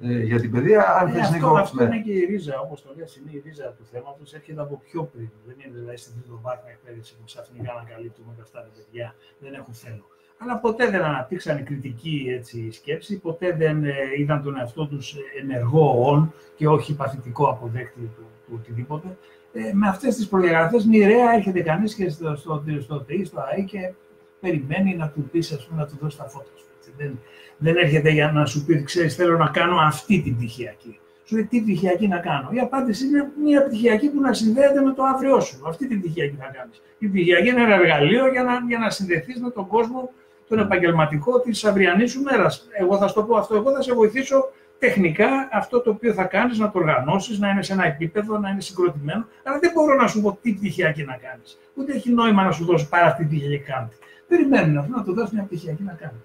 [0.00, 0.96] ε, για την παιδεία.
[0.96, 3.84] Αν ε, αυτό, αυτό είναι και η ρίζα, όπως το λέει, είναι η ρίζα του
[3.92, 5.30] θέματος, έρχεται από πιο πριν.
[5.46, 9.54] Δεν είναι δηλαδή στην τρίτο βάθμια εκπαίδευση που ξαφνικά ανακαλύπτουμε ότι αυτά τα παιδιά δεν
[9.54, 10.04] έχουν θέλω.
[10.38, 16.10] Αλλά ποτέ δεν αναπτύξαν κριτική έτσι, σκέψη, ποτέ δεν ε, είδαν τον εαυτό τους ενεργό
[16.10, 19.16] όν και όχι παθητικό αποδέκτη του, του οτιδήποτε.
[19.52, 23.60] Ε, με αυτές τις προδιαγραφές, μοιραία έρχεται κανείς και στο, στο, στο, ΤΕΙ, στο ΑΕ
[23.60, 23.92] και
[24.40, 26.64] περιμένει να του πεις, ας πούμε, να του δώσει τα φώτα σου.
[26.96, 27.18] Δεν,
[27.56, 30.98] δεν έρχεται για να σου πει ότι ξέρεις, θέλω να κάνω αυτή την πτυχιακή.
[31.24, 32.48] Σου λέει τι πτυχιακή να κάνω.
[32.52, 35.62] Η απάντηση είναι μια πτυχιακή που να συνδέεται με το αύριό σου.
[35.66, 36.82] Αυτή την πτυχιακή να κάνεις.
[36.98, 40.10] Η πτυχιακή είναι ένα εργαλείο για να, για να συνδεθείς με τον κόσμο,
[40.48, 42.68] τον επαγγελματικό της αυριανής σου μέρας.
[42.78, 43.56] Εγώ θα σου το πω αυτό.
[43.56, 47.62] Εγώ θα σε βοηθήσω τεχνικά αυτό το οποίο θα κάνεις, να το οργανώσεις, να είναι
[47.62, 49.26] σε ένα επίπεδο, να είναι συγκροτημένο.
[49.42, 51.58] Αλλά δεν μπορώ να σου πω τι πτυχιακή να κάνεις.
[51.74, 53.88] Ούτε έχει νόημα να σου δώσω πάρα αυτή τη πτυχιακή κάνει.
[54.28, 56.20] Περιμένουν αυτό να το δώσει μια πτυχιακή να κάνεις.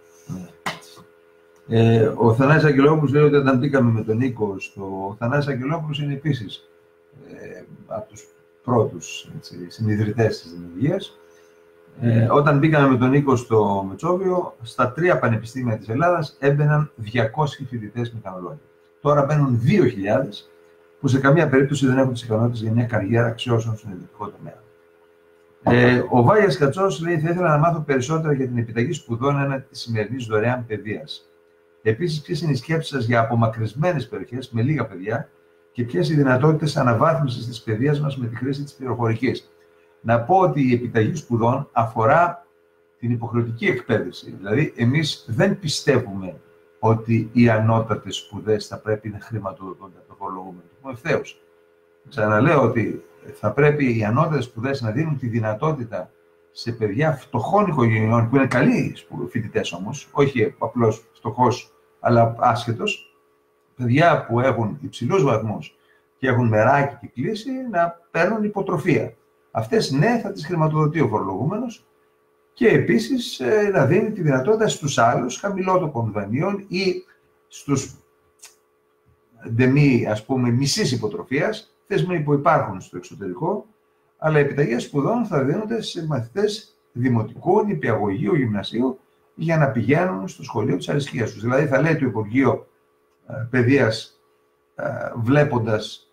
[1.67, 5.07] Ε, ο Θανάσης Αγγελόπουλος λέει ότι όταν μπήκαμε με τον Νίκο στο...
[5.09, 6.69] Ο Θανάσης Αγγελόπουλος είναι επίσης
[7.33, 8.27] ε, από τους
[8.63, 11.19] πρώτους έτσι, συνειδητές της δημιουργίας.
[12.01, 17.65] Ε, όταν μπήκαμε με τον Νίκο στο Μετσόβιο, στα τρία πανεπιστήμια της Ελλάδας έμπαιναν 200
[17.69, 18.59] φοιτητές μηχανολόγοι.
[19.01, 20.47] Τώρα μπαίνουν 2.000
[20.99, 24.61] που σε καμία περίπτωση δεν έχουν τις ικανότητες για μια καριέρα αξιώσεων στον ιδιωτικό τομέα.
[25.63, 29.59] Ε, ο Βάγιας Κατσός λέει: Θα ήθελα να μάθω περισσότερα για την επιταγή σπουδών ένα
[29.59, 31.29] της σημερινής δωρεάν παιδείας.
[31.81, 35.29] Επίσης, ποιες είναι οι σκέψεις σας για απομακρυσμένες περιοχές με λίγα παιδιά
[35.71, 39.52] και ποιες οι δυνατότητες αναβάθμισης της παιδείας μας με τη χρήση της πληροφορικής;
[40.05, 42.45] Να πω ότι η επιταγή σπουδών αφορά
[42.99, 44.35] την υποχρεωτική εκπαίδευση.
[44.37, 46.41] Δηλαδή, εμείς δεν πιστεύουμε
[46.79, 50.63] ότι οι ανώτατες σπουδές θα πρέπει να χρηματοδοτούνται από το φορολογούμενο.
[50.91, 51.41] Ευθέως.
[52.09, 56.11] Ξαναλέω ότι θα πρέπει οι ανώτατες σπουδές να δίνουν τη δυνατότητα
[56.51, 58.95] σε παιδιά φτωχών οικογενειών, που είναι καλοί
[59.29, 63.17] φοιτητές όμως, όχι απλώς φτωχός, αλλά άσχετος,
[63.75, 65.75] παιδιά που έχουν υψηλούς βαθμούς
[66.17, 69.13] και έχουν μεράκι και κλίση, να παίρνουν υποτροφία.
[69.55, 71.87] Αυτές ναι, θα τις χρηματοδοτεί ο φορολογούμενος
[72.53, 77.03] και επίσης ε, να δίνει τη δυνατότητα στους άλλους χαμηλότοπων δανείων ή
[77.47, 77.95] στους
[79.49, 83.65] ντεμή, ας πούμε, μισής υποτροφίας, θεσμοί που υπάρχουν στο εξωτερικό,
[84.17, 88.99] αλλά οι επιταγές σπουδών θα δίνονται σε μαθητές δημοτικού, νηπιαγωγείου, γυμνασίου,
[89.35, 91.41] για να πηγαίνουν στο σχολείο της αριστεία τους.
[91.41, 92.67] Δηλαδή, θα λέει το Υπουργείο
[93.27, 94.21] ε, Παιδείας,
[94.75, 94.85] ε,
[95.15, 96.12] βλέποντας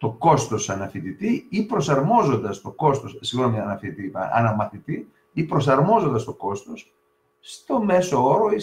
[0.00, 6.94] το κόστος αναφοιτητή ή προσαρμόζοντας το κόστος, συγγνώμη, αναφοιτητή, αναμαθητή, ή προσαρμόζοντας το κόστος
[7.40, 8.58] στο μέσο όρο ή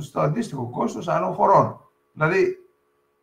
[0.00, 1.80] στο αντίστοιχο κόστος άλλων χωρών.
[2.12, 2.64] Δηλαδή,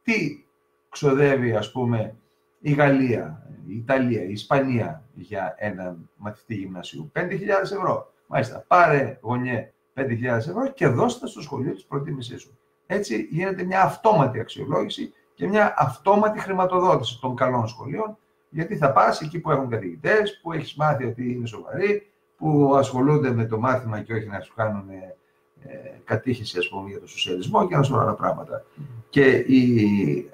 [0.04, 0.46] τι
[0.90, 2.16] ξοδεύει, ας πούμε,
[2.60, 8.14] η Γαλλία, η Ιταλία, η Ισπανία για έναν μαθητή γυμνασίου; 5.000 ευρώ.
[8.28, 12.58] Μάλιστα, πάρε γονιέ 5.000 ευρώ και δώστε στο σχολείο της προτίμησής σου.
[12.86, 18.18] Έτσι γίνεται μια αυτόματη αξιολόγηση και μια αυτόματη χρηματοδότηση των καλών σχολείων,
[18.50, 23.32] γιατί θα πας εκεί που έχουν καθηγητές, που έχεις μάθει ότι είναι σοβαροί, που ασχολούνται
[23.32, 27.68] με το μάθημα και όχι να σου κάνουν ε, κατήχηση ας πούμε, για το σοσιαλισμό
[27.68, 28.66] και ένα σωρό άλλα πράγματα.
[29.10, 30.32] Και η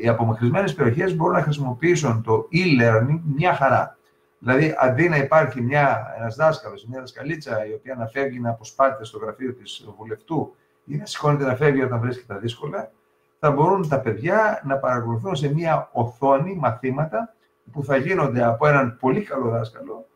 [0.00, 3.98] οι απομακρυσμένες περιοχές μπορούν να χρησιμοποιήσουν το e-learning μια χαρά.
[4.38, 5.58] Δηλαδή, αντί να υπάρχει
[6.16, 10.96] ένας δάσκαλος, μια δασκαλίτσα η οποία να φεύγει να αποσπάται στο γραφείο της βουλευτού ή
[10.96, 12.92] να σηκώνεται να φεύγει όταν βρίσκει τα δύσκολα,
[13.40, 17.34] θα μπορούν τα παιδιά να παρακολουθούν σε μια οθόνη μαθήματα
[17.72, 20.06] που θα γίνονται από έναν πολύ καλό δάσκαλο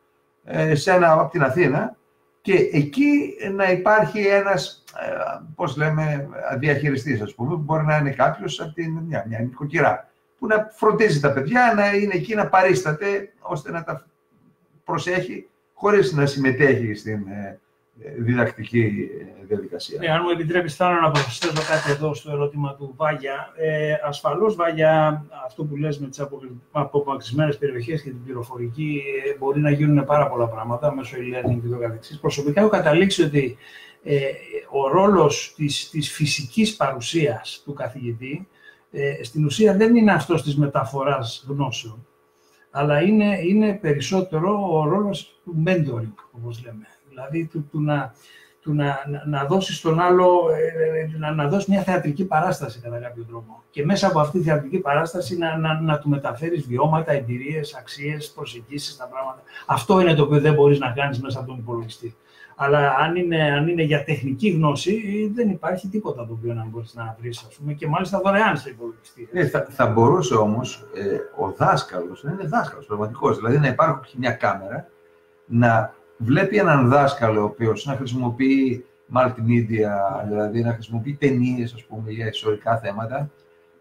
[0.45, 1.97] ε, σε ένα, από την Αθήνα
[2.41, 5.13] και εκεί να υπάρχει ένας, ε,
[5.55, 10.09] πώς λέμε, διαχειριστής, ας πούμε, που μπορεί να είναι κάποιος από την, μια, μια νοικοκυρά,
[10.39, 14.07] που να φροντίζει τα παιδιά, να είναι εκεί, να παρίσταται, ώστε να τα
[14.85, 17.61] προσέχει, χωρίς να συμμετέχει στην, ε,
[18.19, 19.09] διδακτική
[19.47, 19.99] διαδικασία.
[20.01, 23.53] Ναι, αν μου επιτρέπεις, θέλω να προσθέσω κάτι εδώ στο ερώτημα του Βάγια.
[23.57, 26.27] Ε, Ασφαλώς, Βάγια, αυτό που λες με τις
[26.73, 31.69] απομακρυσμένε περιοχές και την πληροφορική ε, μπορεί να γίνουν πάρα πολλά πράγματα μέσω e-learning και
[31.69, 32.19] το καθεξής.
[32.19, 33.57] Προσωπικά έχω καταλήξει ότι
[34.03, 34.21] ε,
[34.71, 38.49] ο ρόλος της, της φυσικής παρουσίας του καθηγητή
[38.91, 42.07] ε, στην ουσία δεν είναι αυτός της μεταφοράς γνώσεων,
[42.71, 46.87] αλλά είναι, είναι περισσότερο ο ρόλος του mentoring, όπως λέμε.
[47.15, 48.15] Δηλαδή του, του να,
[48.61, 52.81] του να, να, να δώσεις στον άλλο, ε, ε, να, να δώσεις μια θεατρική παράσταση
[52.81, 53.63] κατά κάποιο τρόπο.
[53.71, 58.33] Και μέσα από αυτή τη θεατρική παράσταση να, να, να του μεταφέρεις βιώματα, εμπειρίες, αξίες,
[58.35, 59.43] προσεγγίσεις, τα πράγματα.
[59.67, 62.17] Αυτό είναι το οποίο δεν μπορείς να κάνεις μέσα από τον υπολογιστή.
[62.57, 66.95] Αλλά αν είναι, αν είναι για τεχνική γνώση, δεν υπάρχει τίποτα το οποίο να μπορείς
[66.95, 69.29] να βρεις, ας πούμε, και μάλιστα δωρεάν σε υπολογιστή.
[69.33, 73.37] Ε, θα, θα μπορούσε όμως ε, ο δάσκαλος να είναι δάσκαλος πραγματικός.
[73.37, 74.89] Δηλαδή να υπάρχει μια κάμερα
[75.47, 78.85] να βλέπει έναν δάσκαλο ο οποίος να χρησιμοποιεί
[79.15, 83.31] multimedia, δηλαδή να χρησιμοποιεί ταινίες για ιστορικά θέματα,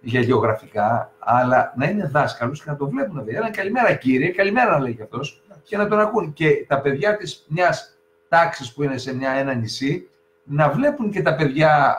[0.02, 3.14] για γεωγραφικά, αλλά να είναι δάσκαλος και να το βλέπουν.
[3.14, 6.34] Δηλαδή, ένα καλημέρα κύριε, καλημέρα να λέει κι αυτός, και να τον ακούν.
[6.34, 7.98] Και τα παιδιά της μιας
[8.30, 10.10] τάξεις που είναι σε μια, ένα νησί,
[10.44, 11.96] να βλέπουν και τα παιδιά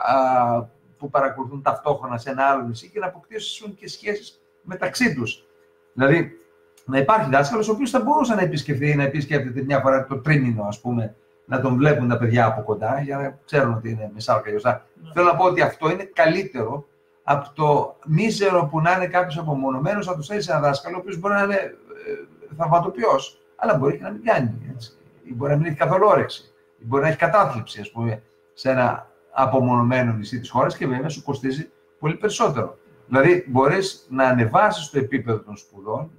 [0.97, 5.45] που παρακολουθούν ταυτόχρονα σε ένα άλλο νησί και να αποκτήσουν και σχέσεις μεταξύ τους.
[5.93, 6.37] Δηλαδή,
[6.85, 10.63] να υπάρχει δάσκαλος ο οποίος θα μπορούσε να επισκεφθεί, να επισκέπτεται μια φορά το τρίμηνο,
[10.63, 11.15] ας πούμε,
[11.45, 14.85] να τον βλέπουν τα παιδιά από κοντά, για να ξέρουν ότι είναι μισά ορκαλιωστά.
[15.03, 15.09] Ναι.
[15.13, 16.85] Θέλω να πω ότι αυτό είναι καλύτερο
[17.23, 21.19] από το μίζερο που να είναι κάποιος απομονωμένος, να τους θέλει ένα δάσκαλο, ο οποίος
[21.19, 24.61] μπορεί να είναι ε, θαυματοποιός, αλλά μπορεί και να μην κάνει.
[24.73, 28.21] Έτσι ή μπορεί να μην έχει καθόλου όρεξη, ή μπορεί να έχει κατάθλιψη, ας πούμε,
[28.53, 31.69] σε ένα απομονωμένο νησί της χώρας και βέβαια σου κοστίζει
[31.99, 32.77] πολύ περισσότερο.
[33.07, 36.11] Δηλαδή, μπορείς να ανεβάσεις το επίπεδο των σπουδών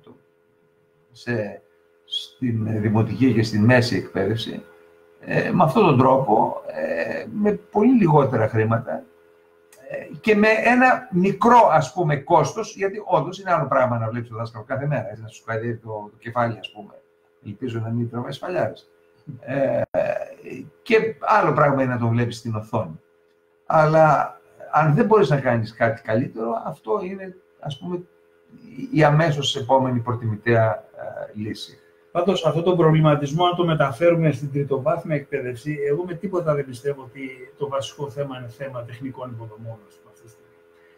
[1.17, 1.63] σε,
[2.05, 4.63] στην δημοτική και στην μέση εκπαίδευση
[5.21, 9.03] ε, με αυτόν τον τρόπο, ε, με πολύ λιγότερα χρήματα
[9.89, 14.29] ε, και με ένα μικρό ας πούμε κόστος, γιατί όντως είναι άλλο πράγμα να βλέπεις
[14.29, 16.93] το δάσκαλο κάθε μέρα, έτσι, να σου κάνει το, το κεφάλι ας πούμε.
[17.47, 18.91] Ελπίζω να μην τραβάει σφαλιάρες.
[19.41, 19.83] Ε,
[20.83, 23.01] και άλλο πράγμα είναι να το βλέπεις στην οθόνη.
[23.67, 24.41] Αλλά
[24.73, 28.03] αν δεν μπορείς να κάνεις κάτι καλύτερο, αυτό είναι, ας πούμε,
[28.93, 31.79] η αμέσως επόμενη προτιμητέα ε, λύση.
[32.11, 37.03] Πάντως, αυτό το προβληματισμό, αν το μεταφέρουμε στην τριτοβάθμια εκπαίδευση, εγώ με τίποτα δεν πιστεύω
[37.03, 37.21] ότι
[37.59, 39.79] το βασικό θέμα είναι θέμα τεχνικών υποδομών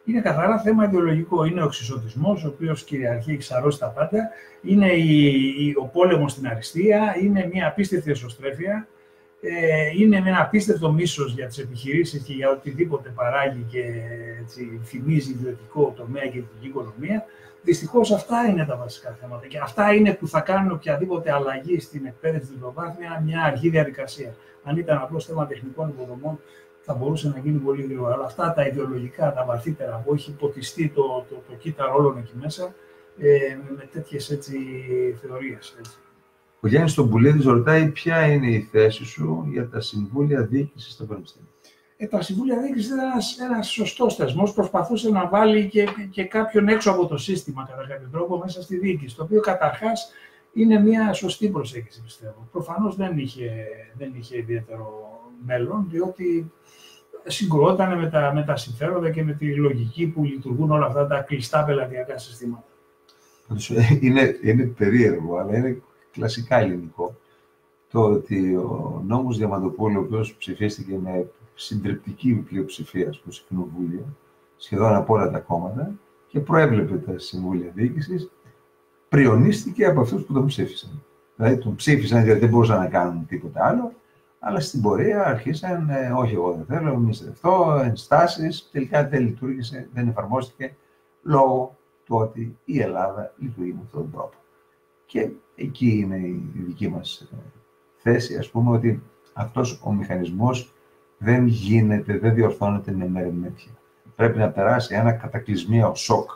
[0.09, 1.45] είναι καθαρά θέμα ιδεολογικό.
[1.45, 4.31] Είναι ο εξισωτισμός, ο οποίος κυριαρχεί, εξαρρώσει τα πάντα.
[4.63, 5.25] Είναι η,
[5.59, 7.17] η, ο πόλεμος στην αριστεία.
[7.23, 8.89] Είναι μια απίστευτη εσωστρέφεια.
[9.41, 13.83] Ε, είναι ένα απίστευτο μίσος για τις επιχειρήσεις και για οτιδήποτε παράγει και
[14.43, 17.25] έτσι, θυμίζει ιδιωτικό τομέα και την οικονομία.
[17.63, 22.07] Δυστυχώς αυτά είναι τα βασικά θέματα και αυτά είναι που θα κάνουν οποιαδήποτε αλλαγή στην
[22.07, 24.35] εκπαίδευση του προβάθμια μια αργή διαδικασία.
[24.63, 26.41] Αν ήταν απλώς θέμα τεχνικών υποδομών,
[26.81, 28.15] θα μπορούσε να γίνει πολύ γρήγορα.
[28.15, 32.33] Αλλά αυτά τα ιδεολογικά, τα βαθύτερα που έχει υποτιστεί το, το, το, κύτταρο όλων εκεί
[32.43, 32.75] μέσα,
[33.19, 34.57] ε, με τέτοιες έτσι
[35.21, 35.77] θεωρίες.
[35.79, 35.97] Έτσι.
[36.61, 41.49] Ο Γιάννης Πουλίδης ρωτάει ποια είναι η θέση σου για τα συμβούλια διοίκησης στο Πανεπιστήμιο.
[42.01, 44.53] Ε, τα συμβούλια διοίκησης είναι ένας, ένας σωστός θεσμός.
[44.53, 48.79] Προσπαθούσε να βάλει και, και κάποιον έξω από το σύστημα κατά κάποιο τρόπο μέσα στη
[48.79, 49.17] διοίκηση.
[49.17, 50.13] Το οποίο καταρχάς
[50.53, 52.49] είναι μια σωστή προσέγγιση πιστεύω.
[52.53, 53.51] Προφανώς δεν είχε,
[53.99, 55.11] δεν είχε ιδιαίτερο
[55.47, 56.53] μέλλον, διότι
[57.27, 61.21] συγκρουόταν με τα, με τα συμφέροντα και με τη λογική που λειτουργούν όλα αυτά τα
[61.21, 62.65] κλειστά πελατειακά συστήματα.
[64.01, 65.83] Είναι, είναι περίεργο, αλλά είναι
[66.13, 67.17] κλασικά ελληνικό
[67.91, 71.31] το ότι ο νόμος Διαμαντοπούλου, ο οποίος ψηφίστηκε με
[71.61, 74.17] συντριπτική πλειοψηφία στο Κοινοβούλιο,
[74.57, 75.93] σχεδόν από όλα τα κόμματα,
[76.27, 78.31] και προέβλεπε τα συμβούλια διοίκησης,
[79.09, 81.03] πριονίστηκε από αυτούς που τον ψήφισαν.
[81.37, 83.93] Δηλαδή τον ψήφισαν γιατί δεν μπορούσαν να κάνουν τίποτα άλλο
[84.39, 89.89] αλλά στην πορεία αρχίσαν, ε, όχι εγώ δεν θέλω, μη αυτό, ενστάσεις, τελικά δεν λειτουργήσε,
[89.93, 90.75] δεν εφαρμόστηκε
[91.23, 94.37] λόγω του ότι η Ελλάδα λειτουργεί με αυτόν τον τρόπο.
[95.07, 97.37] Και εκεί είναι η δική μας ε,
[97.97, 99.03] θέση, ας πούμε, ότι
[99.33, 100.73] αυτός ο μηχανισμός
[101.19, 103.73] δεν γίνεται, δεν διορθώνεται με μέρη μέτια.
[104.17, 106.31] Πρέπει να περάσει ένα κατακλυσμίο σοκ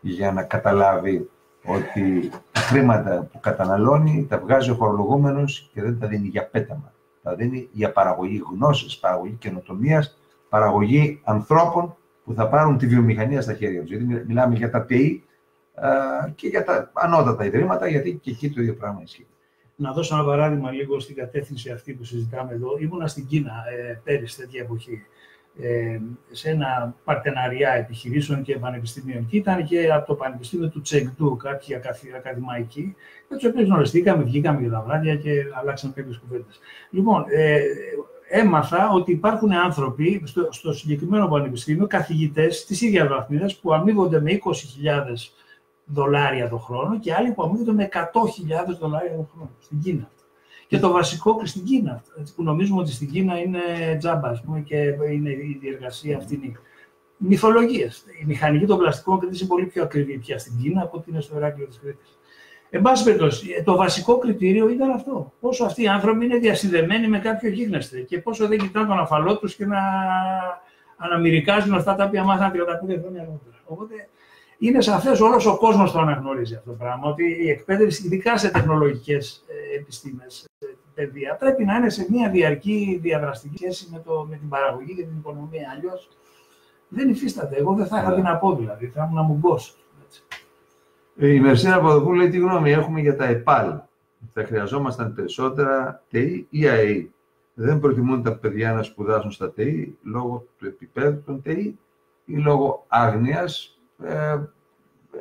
[0.00, 1.30] για να καταλάβει
[1.64, 6.92] ότι τα χρήματα που καταναλώνει τα βγάζει ο φορολογούμενος και δεν τα δίνει για πέταμα
[7.22, 10.18] τα δίνει για παραγωγή γνώσης, παραγωγή καινοτομίας,
[10.48, 13.90] παραγωγή ανθρώπων που θα πάρουν τη βιομηχανία στα χέρια τους.
[13.90, 15.24] Γιατί μιλάμε για τα ΤΕΙ
[16.34, 19.26] και για τα ανώτατα ιδρύματα, γιατί και εκεί το ίδιο πράγμα ισχύει.
[19.80, 22.76] Να δώσω ένα παράδειγμα λίγο στην κατεύθυνση αυτή που συζητάμε εδώ.
[22.80, 25.02] Ήμουνα στην Κίνα ε, πέρυσι τέτοια εποχή.
[25.58, 26.00] ε,
[26.30, 29.26] σε ένα παρτεναριά επιχειρήσεων και πανεπιστημίων.
[29.26, 31.80] Και ήταν και από το Πανεπιστήμιο του Τσεγκτού κάποιοι
[32.16, 32.94] ακαδημαϊκοί,
[33.28, 36.58] με τους οποίους γνωριστήκαμε, βγήκαμε για τα βράδια και αλλάξαμε κάποιες κουβέντες.
[36.90, 37.60] Λοιπόν, ε,
[38.28, 44.30] έμαθα ότι υπάρχουν άνθρωποι στο, στο συγκεκριμένο πανεπιστήμιο, καθηγητές της ίδιας βαθμίδας, που αμείβονται με
[44.30, 45.32] 20.000
[45.92, 50.10] δολάρια το χρόνο και άλλοι που αμείβονται με 100.000 δολάρια το χρόνο στην Κίνα.
[50.66, 52.02] Και το βασικό και στην Κίνα,
[52.36, 53.60] που νομίζουμε ότι στην Κίνα είναι
[53.98, 54.76] τζάμπα πούμε, και
[55.12, 56.56] είναι η διεργασία αυτή.
[57.16, 58.04] Μυθολογίες.
[58.22, 61.20] Η μηχανική των πλαστικών Κρήτης είναι πολύ πιο ακριβή πια στην Κίνα από ότι είναι
[61.20, 62.18] στο Εράκλειο της Κρήτης.
[62.70, 65.32] Εν πάση περιπτώσει, το βασικό κριτήριο ήταν αυτό.
[65.40, 69.38] Πόσο αυτοί οι άνθρωποι είναι διασυνδεμένοι με κάποιο γίγνεσθε και πόσο δεν κοιτάνε τον αφαλό
[69.38, 69.78] τους και να
[70.96, 72.54] αναμυρικάζουν αυτά τα οποία μάθαν 35
[73.00, 73.56] χρόνια αργότερα.
[73.64, 73.94] Οπότε
[74.62, 78.50] είναι σαφές όλος ο κόσμος το αναγνωρίζει αυτό το πράγμα, ότι η εκπαίδευση, ειδικά σε
[78.50, 84.26] τεχνολογικές ε, επιστήμες, ε, παιδεία, πρέπει να είναι σε μια διαρκή διαδραστική σχέση με, το,
[84.30, 85.72] με την παραγωγή και την οικονομία.
[85.76, 86.08] Αλλιώς
[86.88, 87.56] δεν υφίσταται.
[87.56, 89.58] Εγώ δεν θα είχα την από δηλαδή, θα ήμουν μουγκό.
[91.16, 93.80] Ε, η Μερσίνα Παδοπούλου λέει τι γνώμη έχουμε για τα ΕΠΑΛ;
[94.32, 97.12] Θα χρειαζόμασταν περισσότερα ΤΕΙ ή ΑΕΗ.
[97.54, 101.78] Δεν προτιμούν τα παιδιά να σπουδάσουν στα ΤΕΙ λόγω του επίπεδου των ΤΕΙ
[102.24, 104.38] ή λόγω άγνοιας ε,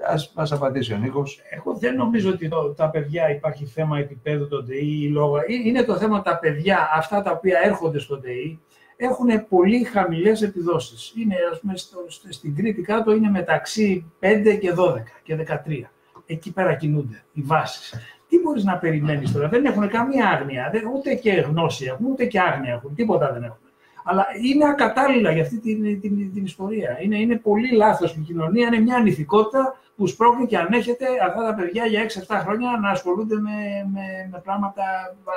[0.08, 1.42] ας μας απαντήσει ο Νίκος.
[1.50, 5.38] Εγώ δεν νομίζω ότι το, τα παιδιά υπάρχει θέμα επίπεδου των ΤΕΗ ή λόγω.
[5.38, 8.60] Ε, είναι το θέμα τα παιδιά, αυτά τα οποία έρχονται στο ΤΕΗ,
[8.98, 11.14] έχουν πολύ χαμηλές επιδόσεις.
[11.16, 15.84] Είναι, ας πούμε, στο, στην Κρήτη κάτω είναι μεταξύ 5 και 12 και 13.
[16.26, 17.94] Εκεί πέρα κινούνται οι βάσεις.
[18.30, 22.26] Τι μπορείς να περιμένεις τώρα, δεν έχουν καμία άγνοια, δεν, ούτε και γνώση έχουν, ούτε
[22.26, 23.69] και άγνοια έχουν, τίποτα δεν έχουν
[24.04, 26.98] αλλά είναι ακατάλληλα για αυτή την, την, την ιστορία.
[27.02, 31.54] Είναι, είναι πολύ λάθος η κοινωνία, είναι μια ανηθικότητα που σπρώχνει και ανέχεται αυτά τα
[31.54, 33.50] παιδιά για 6-7 χρόνια να ασχολούνται με,
[33.94, 34.84] με, με πράγματα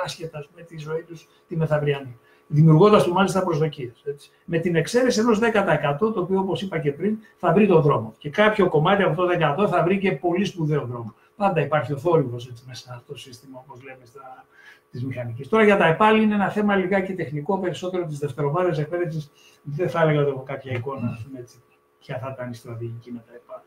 [0.05, 2.17] άσχετας με τη ζωή τους τη μεθαυριανή.
[2.47, 4.03] Δημιουργώντας τους μάλιστα προσδοκίες.
[4.45, 8.13] Με την εξαίρεση ενός 10% το οποίο, όπως είπα και πριν, θα βρει τον δρόμο.
[8.17, 9.27] Και κάποιο κομμάτι από το
[9.63, 11.13] 10% θα βρει και πολύ σπουδαίο δρόμο.
[11.35, 14.45] Πάντα υπάρχει ο θόρυβος μέσα σε αυτό το σύστημα, όπως λέμε στα,
[14.93, 15.49] της μηχανικής.
[15.49, 19.29] Τώρα για τα ΕΠΑΛ είναι ένα θέμα λιγάκι τεχνικό, περισσότερο τη δευτεροβάρεια εκπαίδευση.
[19.63, 21.61] Δεν θα έλεγα ότι έχω κάποια εικόνα, πούμε, έτσι,
[21.99, 23.61] ποια θα ήταν η στρατηγική με τα ΕΠΑΛ.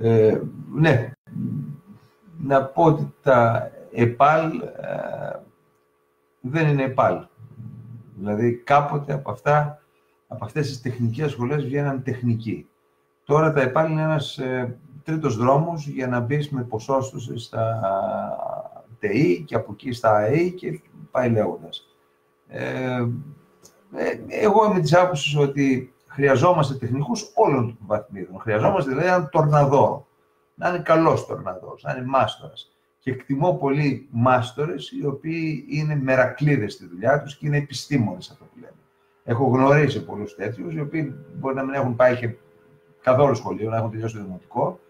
[0.00, 0.40] Ε,
[0.74, 1.12] ναι,
[2.38, 5.40] να πω ότι τα ΕΠΑΛ ε,
[6.40, 7.26] δεν είναι ΕΠΑΛ.
[8.14, 9.82] Δηλαδή κάποτε από αυτά,
[10.28, 12.68] από αυτές τις τεχνικές σχολές βγαίναν τεχνικοί.
[13.24, 17.80] Τώρα τα ΕΠΑΛ είναι ένας ε, τρίτος δρόμος για να μπεις με ποσόστοση στα
[18.98, 20.80] ΤΕΗ και από εκεί στα ΑΕΗ και
[21.10, 21.86] πάει λέγοντας.
[22.48, 23.06] Ε,
[23.96, 28.40] ε, εγώ είμαι της άποψης ότι χρειαζόμαστε τεχνικούς όλων των βαθμίδων.
[28.40, 30.06] Χρειαζόμαστε δηλαδή έναν τορναδόρο.
[30.54, 32.72] Να είναι καλός τορναδόρος, να είναι μάστορας.
[32.98, 38.44] Και εκτιμώ πολύ μάστορες οι οποίοι είναι μερακλείδες στη δουλειά τους και είναι επιστήμονες αυτό
[38.44, 38.72] που λέμε.
[39.24, 42.34] Έχω γνωρίσει πολλούς τέτοιους, οι οποίοι μπορεί να μην έχουν πάει και
[43.02, 44.80] καθόλου σχολείο, να έχουν τελειώσει το δημοτικό,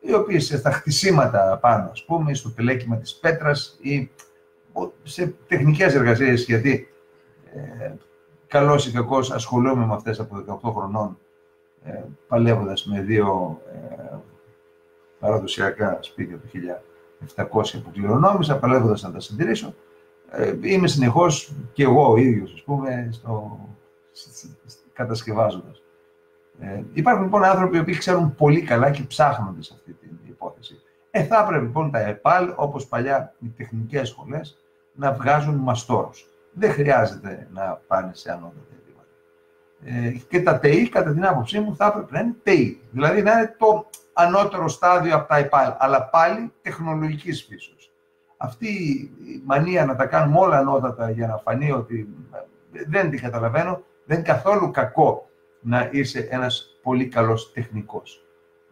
[0.00, 4.10] οι οποίες στα χτισήματα πάνω, ας πούμε, στο πελέκιμα της πέτρας ή
[5.02, 6.88] σε τεχνικές εργασίες, γιατί
[7.54, 7.92] ε,
[8.46, 11.18] καλός ή κακός ασχολούμαι με αυτές από 18 χρονών,
[11.84, 14.16] ε, παλεύοντας με δύο ε,
[15.18, 16.48] παραδοσιακά σπίτια του
[17.36, 19.74] 1700 που κληρονόμησα, παλεύοντας να τα συντηρήσω.
[20.30, 23.58] Ε, είμαι συνεχώς και εγώ ο ίδιος, ας πούμε, στο,
[24.92, 25.79] κατασκευάζοντας.
[26.60, 30.80] Ε, υπάρχουν λοιπόν άνθρωποι που ξέρουν πολύ καλά και ψάχνονται σε αυτή την υπόθεση.
[31.10, 34.56] Ε, θα έπρεπε λοιπόν τα ΕΠΑΛ, όπως παλιά οι τεχνικές σχολές,
[34.94, 36.26] να βγάζουν μαστόρους.
[36.52, 39.06] Δεν χρειάζεται να πάνε σε ανώτατα επίπεδα.
[40.06, 42.80] Ε, και τα ΤΕΙ, κατά την άποψή μου, θα έπρεπε να είναι ΤΕΙ.
[42.90, 47.92] Δηλαδή να είναι το ανώτερο στάδιο από τα ΕΠΑΛ, αλλά πάλι τεχνολογικής φύσεως.
[48.36, 52.08] Αυτή η μανία να τα κάνουμε όλα ανώτατα για να φανεί ότι
[52.72, 55.29] ε, δεν την καταλαβαίνω, δεν είναι καθόλου κακό
[55.60, 58.24] να είσαι ένας πολύ καλός τεχνικός.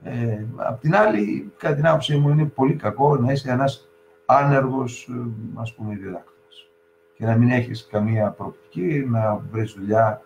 [0.02, 3.88] Ε, απ' την άλλη, κατά την άποψή μου, είναι πολύ κακό να είσαι ένας
[4.26, 6.70] άνεργος, ε, ας πούμε, διδάκτης.
[7.14, 10.22] Και να μην έχεις καμία προοπτική, να βρεις δουλειά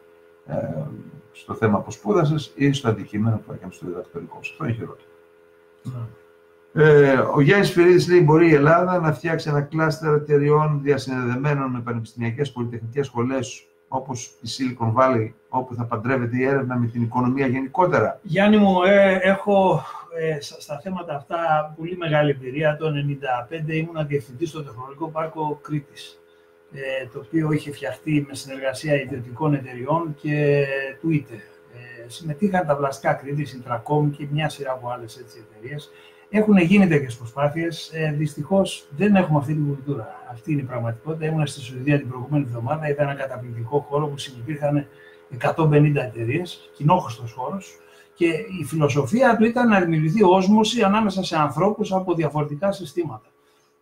[0.46, 0.56] ε,
[1.32, 4.52] στο θέμα που σπούδασες ή στο αντικείμενο που έκανες στο διδακτορικό σου.
[4.52, 5.08] Αυτό είναι χειρότερο.
[6.74, 11.80] Ε, ο Γιάννης Φυρίδης λέει μπορεί η Ελλάδα να φτιάξει ένα κλάστερ εταιριών διασυνδεδεμένων με
[11.80, 17.47] πανεπιστημιακές πολυτεχνικές σχολές όπως η Silicon Valley, όπου θα παντρεύεται η έρευνα με την οικονομία
[17.47, 18.18] γενικότερα.
[18.22, 19.82] Γιάννη μου, ε, έχω
[20.18, 22.76] ε, στα θέματα αυτά πολύ μεγάλη εμπειρία.
[22.76, 22.93] Το
[23.66, 26.20] 1995 ήμουν διευθυντής στο Τεχνολογικό Πάρκο Κρήτης,
[26.72, 30.64] ε, το οποίο είχε φτιαχτεί με συνεργασία ιδιωτικών εταιριών και
[31.03, 31.40] Twitter.
[31.74, 35.90] Ε, συμμετείχαν τα πλαστικά Κρήτης, Intracom και μια σειρά από άλλες εταιρείες.
[36.35, 37.91] Έχουν γίνει τέτοιες προσπάθειες.
[37.95, 40.24] Ε, Δυστυχώς δεν έχουμε αυτή την κουλτούρα.
[40.30, 41.26] Αυτή είναι η πραγματικότητα.
[41.26, 42.89] Ήμουν στη Σουηδία την προηγούμενη εβδομάδα.
[42.89, 44.87] Ήταν ένα καταπληκτικό χώρο που συμμετείχαν
[45.57, 47.76] 150 εταιρείες, κοινόχρηστος χώρος.
[48.14, 48.26] Και
[48.61, 53.26] η φιλοσοφία του ήταν να δημιουργηθεί όσμωση ανάμεσα σε ανθρώπους από διαφορετικά συστήματα.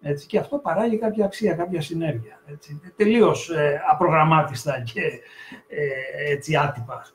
[0.03, 2.41] Έτσι, και αυτό παράγει κάποια αξία, κάποια συνέργεια.
[2.47, 2.81] Έτσι.
[2.97, 5.01] Τελείως ε, απρογραμμάτιστα και
[5.69, 7.07] ε, έτσι, άτυπα.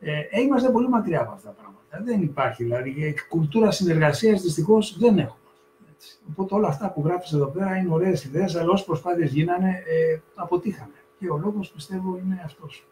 [0.00, 1.79] Ε, είμαστε πολύ μακριά από αυτά τα πράγματα.
[1.98, 5.38] Δεν υπάρχει, δηλαδή, κουλτούρα συνεργασίας δυστυχώς δεν έχουμε.
[5.94, 6.18] Έτσι.
[6.30, 10.20] Οπότε όλα αυτά που γράφεις εδώ πέρα είναι ωραίες ιδέες, αλλά όσες προσπάθειες γίνανε, ε,
[10.34, 10.92] αποτύχανε.
[11.18, 12.86] Και ο λόγος πιστεύω είναι αυτός.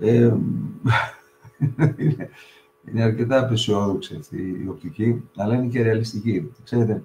[0.00, 0.34] Ε,
[2.86, 6.52] είναι, αρκετά απεσιόδοξη αυτή η οπτική, αλλά είναι και ρεαλιστική.
[6.64, 7.04] Ξέρετε,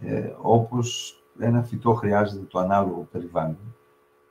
[0.00, 3.76] ε, όπως ένα φυτό χρειάζεται το ανάλογο περιβάλλον,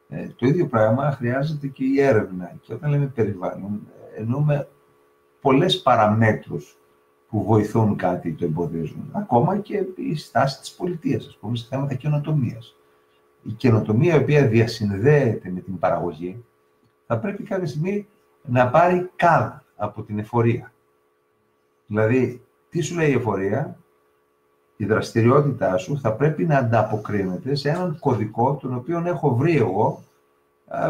[0.09, 2.57] ε, το ίδιο πράγμα χρειάζεται και η έρευνα.
[2.61, 3.87] Και όταν λέμε περιβάλλον,
[4.17, 4.67] εννοούμε
[5.45, 6.77] πολλές παραμέτρους
[7.29, 9.09] που βοηθούν κάτι ή το εμποδίζουν.
[9.11, 12.75] Ακόμα και η στάση της πολιτείας, ας πούμε, σε θέματα καινοτομίας.
[13.43, 16.45] Η καινοτομία η οποία διασυνδέεται με την παραγωγή,
[17.07, 18.07] θα πρέπει κάποια στιγμή
[18.41, 20.73] να πάρει κάδ από την εφορία.
[21.87, 23.77] Δηλαδή, τι σου λέει η εφορία,
[24.77, 30.03] η δραστηριότητά σου θα πρέπει να ανταποκρίνεται σε έναν κωδικό τον οποίο έχω βρει εγώ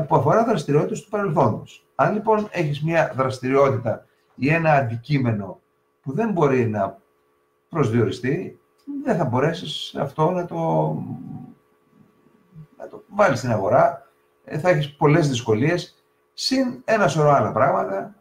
[0.07, 1.85] που αφορά δραστηριότητες του παρελθόντος.
[1.95, 5.59] Αν λοιπόν έχεις μια δραστηριότητα ή ένα αντικείμενο
[6.01, 7.01] που δεν μπορεί να
[7.69, 8.59] προσδιοριστεί,
[9.03, 10.93] δεν θα μπορέσεις αυτό να το,
[12.77, 14.09] να το βάλεις στην αγορά.
[14.43, 18.15] Ε, θα έχεις πολλές δυσκολίες, συν ένα σωρό άλλα πράγματα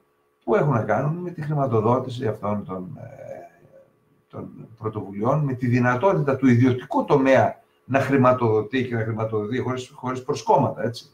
[0.45, 3.25] που έχουν να κάνουν με τη χρηματοδότηση αυτών των ε,
[4.35, 10.23] των πρωτοβουλειών με τη δυνατότητα του ιδιωτικού τομέα να χρηματοδοτεί και να χρηματοδοτεί χωρίς, χωρίς
[10.23, 11.11] προσκόμματα, έτσι.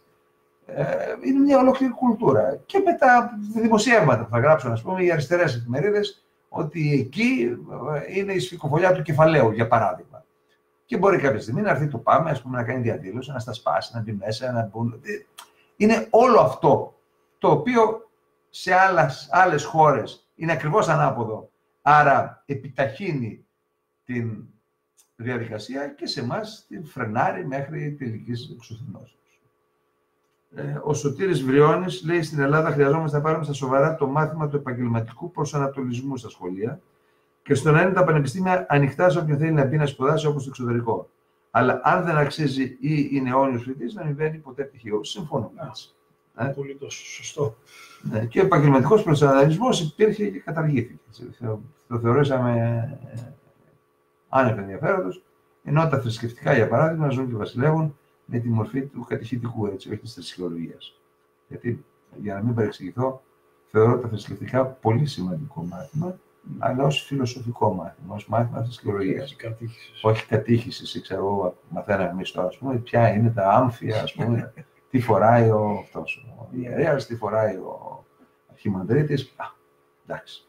[0.75, 2.61] Ε, είναι μια ολόκληρη κουλτούρα.
[2.67, 7.59] Και με τα δημοσιεύματα που θα γράψουν, ας πούμε, οι αριστερές εφημερίδες, ότι εκεί
[7.95, 10.25] ε, είναι η σφικοφολιά του κεφαλαίου, για παράδειγμα.
[10.85, 13.53] Και μπορεί κάποια στιγμή να έρθει το πάμε, ας πούμε, να κάνει διαδήλωση, να στα
[13.53, 15.01] σπάσει, να μπει μέσα, να μπουν.
[15.77, 16.95] Είναι όλο αυτό
[17.39, 18.11] το οποίο
[18.51, 21.51] σε άλλες, άλλες χώρες είναι ακριβώς ανάποδο
[21.83, 23.45] Άρα επιταχύνει
[24.05, 24.45] την
[25.17, 29.20] διαδικασία και σε εμάς την φρενάρει μέχρι τελικής εξουθενώσεως.
[30.55, 34.57] Ε, ο Σωτήρης Βριώνης λέει στην Ελλάδα χρειαζόμαστε να πάρουμε στα σοβαρά το μάθημα του
[34.57, 36.81] επαγγελματικού προσανατολισμού στα σχολεία
[37.43, 40.43] και στο να είναι τα πανεπιστήμια ανοιχτά σε όποιον θέλει να μπει να σπουδάσει όπως
[40.43, 41.09] στο εξωτερικό.
[41.51, 45.05] Αλλά αν δεν αξίζει ή είναι αιώνιο φοιτητής, να μην βαίνει ποτέ πτυχίο.
[45.05, 45.53] Συμφωνώ.
[46.37, 47.57] Ε; Πολύ το σωστό.
[48.03, 50.99] Ναι, και ο επαγγελματικός προσανατολισμός υπήρχε και καταργήθηκε.
[51.89, 52.53] Το θεωρήσαμε
[53.15, 53.21] ε,
[54.29, 55.25] άνευ ενδιαφέροντος,
[55.65, 57.99] ενώ τα θρησκευτικά, για παράδειγμα, ζουν και βασιλεύουν
[58.31, 61.01] με τη μορφή του κατηχητικού, έτσι, όχι της θρησκεολογίας.
[61.49, 61.85] Γιατί,
[62.17, 63.23] για να μην παρεξηγηθώ,
[63.71, 66.19] θεωρώ τα θρησκευτικά πολύ σημαντικό μάθημα,
[66.59, 69.37] αλλά ως φιλοσοφικό μάθημα, ως μάθημα θρησκεολογίας.
[70.03, 74.53] Όχι κατήχησης, ξέρω, μαθαίναμε εμείς τώρα, ας πούμε, ποια είναι τα άμφια, ας πούμε,
[74.91, 78.05] τι φοράει ο, αυτός, ο ιερέας, τι φοράει ο
[78.51, 79.35] αρχιμανδρίτης.
[79.37, 79.45] Α,
[80.07, 80.45] εντάξει.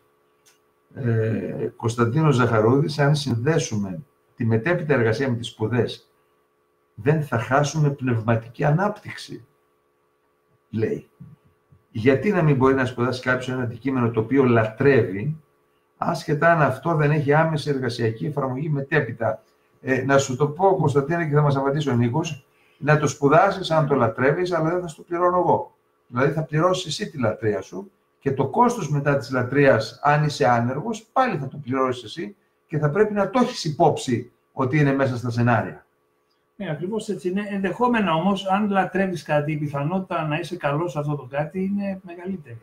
[0.94, 4.00] Ε, Κωνσταντίνος Ζαχαρούδης, αν συνδέσουμε
[4.36, 6.11] τη μετέπειτα εργασία με τις σπουδές,
[7.04, 9.46] δεν θα χάσουμε πνευματική ανάπτυξη,
[10.70, 11.10] λέει.
[11.92, 15.38] Γιατί να μην μπορεί να σπουδάσει κάποιος ένα αντικείμενο το οποίο λατρεύει,
[15.98, 19.44] άσχετα αν αυτό δεν έχει άμεση εργασιακή εφαρμογή μετέπειτα.
[19.82, 22.46] Ε, να σου το πω, Κωνσταντίνε, και θα μας απαντήσει ο Νίκος,
[22.78, 25.76] να το σπουδάσεις αν το λατρεύεις, αλλά δεν θα στο πληρώνω εγώ.
[26.08, 30.48] Δηλαδή θα πληρώσεις εσύ τη λατρεία σου και το κόστος μετά της λατρείας, αν είσαι
[30.48, 32.36] άνεργος, πάλι θα το πληρώσεις εσύ
[32.68, 35.86] και θα πρέπει να το έχεις υπόψη ότι είναι μέσα στα σενάρια.
[36.62, 37.48] Ναι, ακριβώς έτσι είναι.
[37.50, 42.02] Ενδεχόμενα όμως, αν λατρεύεις κάτι, η πιθανότητα να είσαι καλός σε αυτό το κάτι είναι
[42.04, 42.62] μεγαλύτερη.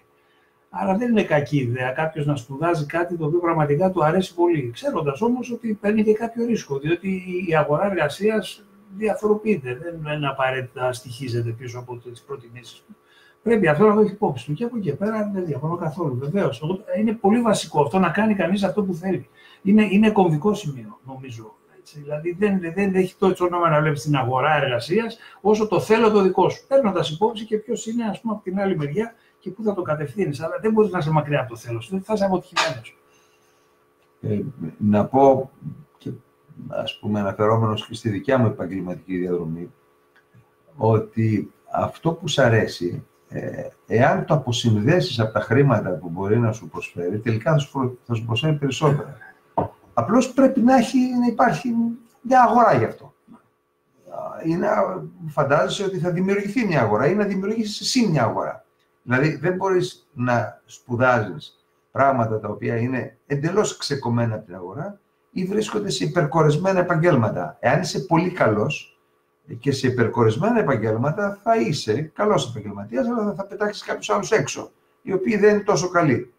[0.71, 4.71] Άρα δεν είναι κακή ιδέα κάποιος να σπουδάζει κάτι το οποίο πραγματικά του αρέσει πολύ.
[4.71, 8.65] Ξέροντας όμως ότι παίρνει και κάποιο ρίσκο, διότι η αγορά εργασίας
[8.97, 9.79] διαφοροποιείται.
[9.83, 12.97] Δεν, δεν απαραίτητα στοιχίζεται πίσω από τις προτιμήσεις του.
[13.43, 14.53] Πρέπει αυτό να το έχει υπόψη του.
[14.53, 16.17] Και από εκεί πέρα δεν διαφωνώ καθόλου.
[16.19, 16.63] Βεβαίως.
[16.99, 19.29] Είναι πολύ βασικό αυτό να κάνει κανείς αυτό που θέλει.
[19.63, 21.58] Είναι, είναι κομβικό σημείο, νομίζω.
[21.89, 22.01] Έτσι.
[22.01, 26.23] Δηλαδή δεν, δεν έχει τόσο όνομα να βλέπεις την αγορά εργασίας όσο το θέλω το
[26.23, 26.67] δικό σου.
[26.67, 29.83] Παίρνοντας υπόψη και ποιος είναι, ας πούμε, από την άλλη μεριά και πού θα το
[29.83, 30.41] κατευθύνεις.
[30.41, 31.91] Αλλά δεν μπορείς να είσαι μακριά από το θέλω σου.
[31.91, 32.97] Δεν θα είσαι αποτυχημένος.
[34.21, 34.41] Ε,
[34.79, 35.51] να πω
[36.69, 39.73] ας πούμε αναφερόμενος και στη δικιά μου επαγγελματική διαδρομή,
[40.77, 46.53] ότι αυτό που σου αρέσει, ε, εάν το αποσυνδέσεις από τα χρήματα που μπορεί να
[46.53, 49.17] σου προσφέρει, τελικά θα σου, θα σου προσφέρει περισσότερα.
[49.99, 51.75] Απλώς πρέπει να, έχει, να υπάρχει
[52.21, 53.15] μια αγορά γι' αυτό.
[54.45, 54.69] Είναι,
[55.29, 58.65] φαντάζεσαι ότι θα δημιουργηθεί μια αγορά ή να δημιουργήσεις εσύ μια αγορά.
[59.03, 65.45] Δηλαδή δεν μπορείς να σπουδάζεις πράγματα τα οποία είναι εντελώς ξεκομμένα από την αγορά ή
[65.45, 67.57] βρίσκονται σε υπερκορεσμένα επαγγέλματα.
[67.61, 68.99] Εάν είσαι πολύ καλός,
[69.59, 74.71] και σε υπερκορισμένα επαγγέλματα θα είσαι καλός επαγγελματίας, αλλά θα πετάξεις κάποιους άλλους έξω,
[75.03, 76.33] οι οποίοι δεν είναι τόσο καλοί.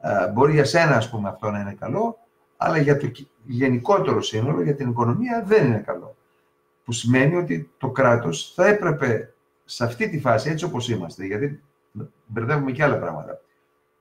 [0.00, 2.18] Ε, μπορεί για σένα, ας πούμε, αυτό να είναι καλό,
[2.64, 3.10] αλλά για το
[3.44, 6.16] γενικότερο σύνολο, για την οικονομία, δεν είναι καλό.
[6.84, 9.34] Που σημαίνει ότι το κράτος θα έπρεπε
[9.64, 11.62] σε αυτή τη φάση, έτσι όπως είμαστε, γιατί
[12.26, 13.40] μπερδεύουμε και άλλα πράγματα,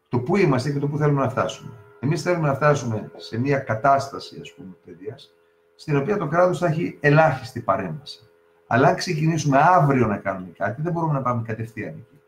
[0.09, 1.71] το πού είμαστε και το πού θέλουμε να φτάσουμε.
[1.99, 5.33] Εμείς θέλουμε να φτάσουμε σε μια κατάσταση, ας πούμε, παιδείας,
[5.75, 8.19] στην οποία το κράτος θα έχει ελάχιστη παρέμβαση.
[8.67, 12.21] Αλλά αν ξεκινήσουμε αύριο να κάνουμε κάτι, δεν μπορούμε να πάμε κατευθείαν εκεί.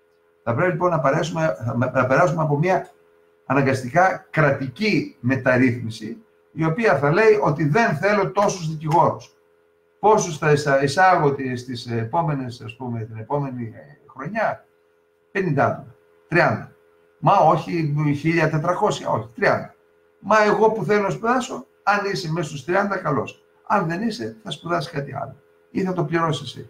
[0.43, 2.89] Θα πρέπει λοιπόν να, να περάσουμε από μια
[3.45, 6.17] αναγκαστικά κρατική μεταρρύθμιση,
[6.55, 9.35] η οποία θα λέει ότι δεν θέλω τόσους δικηγόρους.
[9.99, 13.73] Πόσους θα εισάγω στις επόμενες, ας πούμε, την επόμενη
[14.07, 14.65] χρονιά,
[15.31, 15.95] 50 άτομα,
[16.27, 16.71] 30.
[17.19, 19.75] Μα όχι 1400, όχι, 30.
[20.19, 23.43] Μα εγώ που θέλω να σπουδάσω, αν είσαι μέσα στους 30, καλώς.
[23.67, 25.35] Αν δεν είσαι, θα σπουδάσεις κάτι άλλο.
[25.71, 26.69] Ή θα το πληρώσεις εσύ.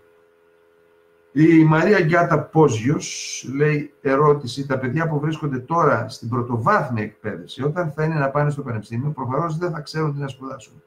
[1.38, 7.92] Η Μαρία Γκιάτα Πόζιος λέει ερώτηση, τα παιδιά που βρίσκονται τώρα στην πρωτοβάθμια εκπαίδευση, όταν
[7.92, 10.84] θα είναι να πάνε στο πανεπιστήμιο, προφανώς δεν θα ξέρουν τι να σπουδάσουν.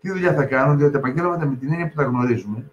[0.00, 2.70] Τι δουλειά θα κάνουν, διότι τα επαγγέλματα με την έννοια που τα γνωρίζουμε,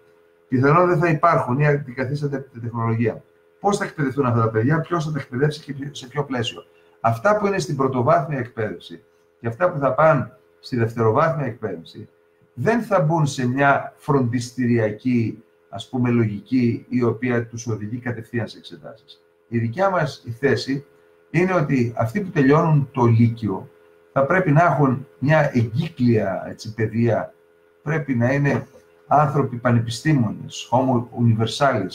[0.48, 3.22] πιθανόν δεν θα υπάρχουν ή αντικαθίσταται από την τεχνολογία.
[3.60, 6.64] Πώς θα εκπαιδευτούν αυτά τα παιδιά, ποιος θα τα εκπαιδεύσει και σε ποιο πλαίσιο.
[7.00, 9.02] Αυτά που είναι στην πρωτοβάθμια εκπαίδευση
[9.40, 12.08] και αυτά που θα πάνε στη δευτεροβάθμια εκπαίδευση,
[12.54, 18.58] δεν θα μπουν σε μια φροντιστηριακή ας πούμε, λογική η οποία τους οδηγεί κατευθείαν σε
[18.58, 19.22] εξετάσεις.
[19.48, 20.84] Η δικιά μας η θέση
[21.30, 23.68] είναι ότι αυτοί που τελειώνουν το Λύκειο
[24.12, 27.34] θα πρέπει να έχουν μια εγκύκλια έτσι, παιδεία,
[27.82, 28.66] πρέπει να είναι
[29.06, 31.94] άνθρωποι πανεπιστήμονες, homo universalis,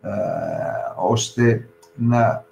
[0.00, 0.10] ε,
[0.96, 2.44] ώστε να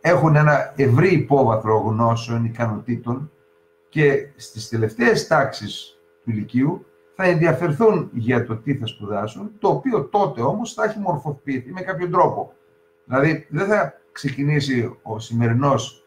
[0.00, 3.30] έχουν ένα ευρύ υπόβαθρο γνώσεων, ικανοτήτων
[3.88, 6.86] και στις τελευταίες τάξεις του Λυκείου
[7.20, 11.80] θα ενδιαφερθούν για το τι θα σπουδάσουν, το οποίο τότε όμως θα έχει μορφοποιηθεί με
[11.80, 12.52] κάποιο τρόπο.
[13.04, 16.04] Δηλαδή, δεν θα ξεκινήσει ο σημερινός,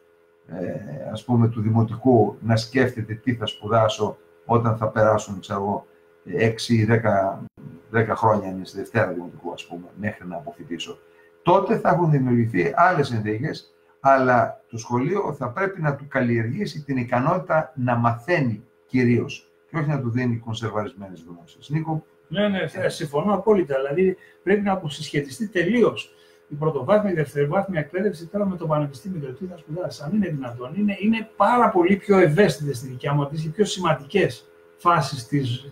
[0.47, 5.85] ε, ας πούμε, του δημοτικού να σκέφτεται τι θα σπουδάσω όταν θα περάσουν, ξέρω
[6.25, 7.43] 6 ή 10,
[7.91, 10.97] 10 χρόνια είναι στη Δευτέρα Δημοτικού, ας πούμε, μέχρι να αποφοιτήσω.
[11.43, 16.97] Τότε θα έχουν δημιουργηθεί άλλες συνθήκες, αλλά το σχολείο θα πρέπει να του καλλιεργήσει την
[16.97, 21.69] ικανότητα να μαθαίνει κυρίως και όχι να του δίνει κονσερβαρισμένες γνώσεις.
[21.69, 22.05] Νίκο.
[22.27, 23.75] Ναι, ναι, συμφωνώ απόλυτα.
[23.75, 26.13] Δηλαδή πρέπει να αποσυσχετιστεί τελείως
[26.47, 29.33] η πρωτοβάθμια, η δευτεροβάθμια εκπαίδευση τώρα με το πανεπιστήμιο.
[29.33, 30.73] Τι θα σπουδάσει, αν είναι δυνατόν.
[30.75, 34.45] Είναι, είναι πάρα πολύ πιο ευαίσθητες στη δικιά μου και πιο σημαντικές
[34.77, 35.27] φάσεις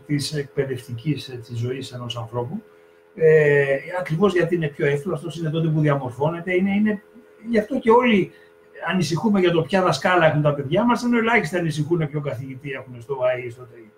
[0.05, 2.63] της εκπαιδευτικής ζωής ενός ανθρώπου.
[3.15, 6.53] Ε, Ακριβώς γιατί είναι πιο εύκολο, αυτός είναι τότε που διαμορφώνεται.
[6.53, 7.01] Είναι, είναι,
[7.49, 8.31] γι' αυτό και όλοι
[8.87, 13.01] ανησυχούμε για το ποια δασκάλα έχουν τα παιδιά μας, ενώ ελάχιστοι ανησυχούν ποιο καθηγητή έχουν
[13.01, 13.91] στο ΑΕ στο ΤΕΙ.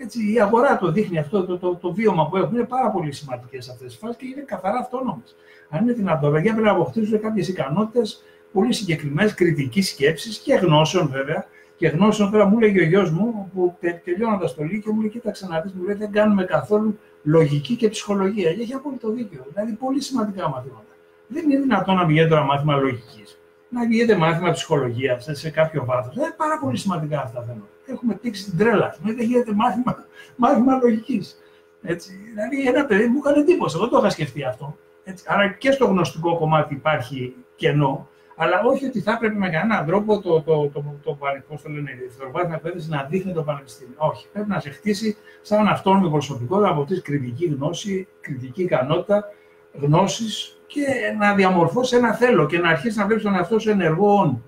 [0.00, 3.12] Έτσι, η αγορά το δείχνει αυτό, το, το, το βίωμα που έχουν είναι πάρα πολύ
[3.12, 5.36] σημαντικές αυτές τις φάσεις και είναι καθαρά αυτόνομες.
[5.70, 8.22] Αν είναι δυνατόν, παιδιά πρέπει να αποκτήσουν κάποιες ικανότητες
[8.52, 11.46] πολύ συγκεκριμένες κριτικής σκέψης και γνώσεων βέβαια.
[11.76, 15.46] Και γνώσεων τώρα μου έλεγε ο γιος μου, που τελειώνοντας το Λύκειο, μου λέει: Κοίταξε
[15.46, 18.54] να δεις, μου λέει: Δεν κάνουμε καθόλου λογική και ψυχολογία.
[18.54, 19.46] Και έχει απόλυτο δίκιο.
[19.52, 20.92] Δηλαδή, πολύ σημαντικά μαθήματα.
[21.26, 23.37] Δεν είναι δυνατόν να πηγαίνει τώρα μάθημα λογικής
[23.68, 26.14] να γίνεται μάθημα ψυχολογίας σε κάποιο βάθος.
[26.14, 27.68] Είναι πάρα πολύ σημαντικά αυτά τα θέματα.
[27.86, 28.96] Έχουμε τύξει την τρέλα.
[29.02, 30.04] Δεν γίνεται μάθημα,
[30.36, 31.36] μάθημα λογικής.
[31.80, 33.76] Δηλαδή, ένα παιδί μου έκανε εντύπωση.
[33.76, 34.76] Εγώ το είχα σκεφτεί αυτό.
[35.04, 35.24] Έτσι.
[35.28, 40.20] Άρα και στο γνωστικό κομμάτι υπάρχει κενό, αλλά όχι ότι θα έπρεπε με κανέναν τρόπο
[40.20, 43.94] το, το, το, το, το, το λένε, η δευτεροβάθμια εκπαίδευση να δείχνει το πανεπιστήμιο.
[43.96, 44.26] Όχι.
[44.32, 49.24] Πρέπει να σε χτίσει σαν αυτόνομη προσωπικότητα από τη κριτική γνώση, κριτική ικανότητα,
[49.72, 54.42] γνώσεις και να διαμορφώσει ένα θέλω και να αρχίσει να βλέπεις τον εαυτό σου ενεργό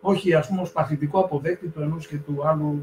[0.00, 2.82] Όχι, ας πούμε, ως παθητικό αποδέκτη του ενός και του άλλου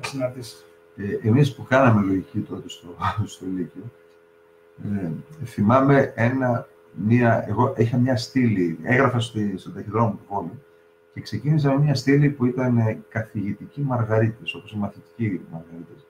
[0.00, 0.64] θα συναντήσεις.
[0.96, 2.96] Ε, εμείς που κάναμε λογική τότε στο,
[3.34, 3.82] στο Λύκειο,
[4.84, 5.10] ε,
[5.44, 10.62] θυμάμαι ένα, μία, εγώ είχα μια στήλη, έγραφα στο, στο ταχυδρόμο του Βόλου
[11.14, 16.06] και ξεκίνησα με μια στήλη που ήταν ε, καθηγητική Μαργαρίτης, όπως η μαθητική Μαργαρίτης.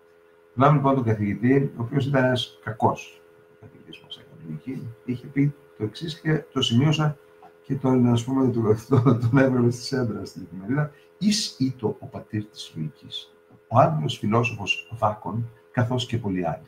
[0.53, 3.21] Θυμάμαι λοιπόν τον καθηγητή, ο οποίος ήταν ένας κακός
[3.61, 7.18] καθηγητής μας έκανε είχε πει το εξής και το σημείωσα
[7.62, 10.90] και τον, ας πούμε, τον, τον, τον έβρεπε στη σέντρα στην εφημερίδα.
[11.18, 13.34] Εις ήτο ο πατήρ της λογικής,
[13.68, 16.66] ο Άγγλος φιλόσοφος Βάκων, καθώς και πολλοί άλλοι.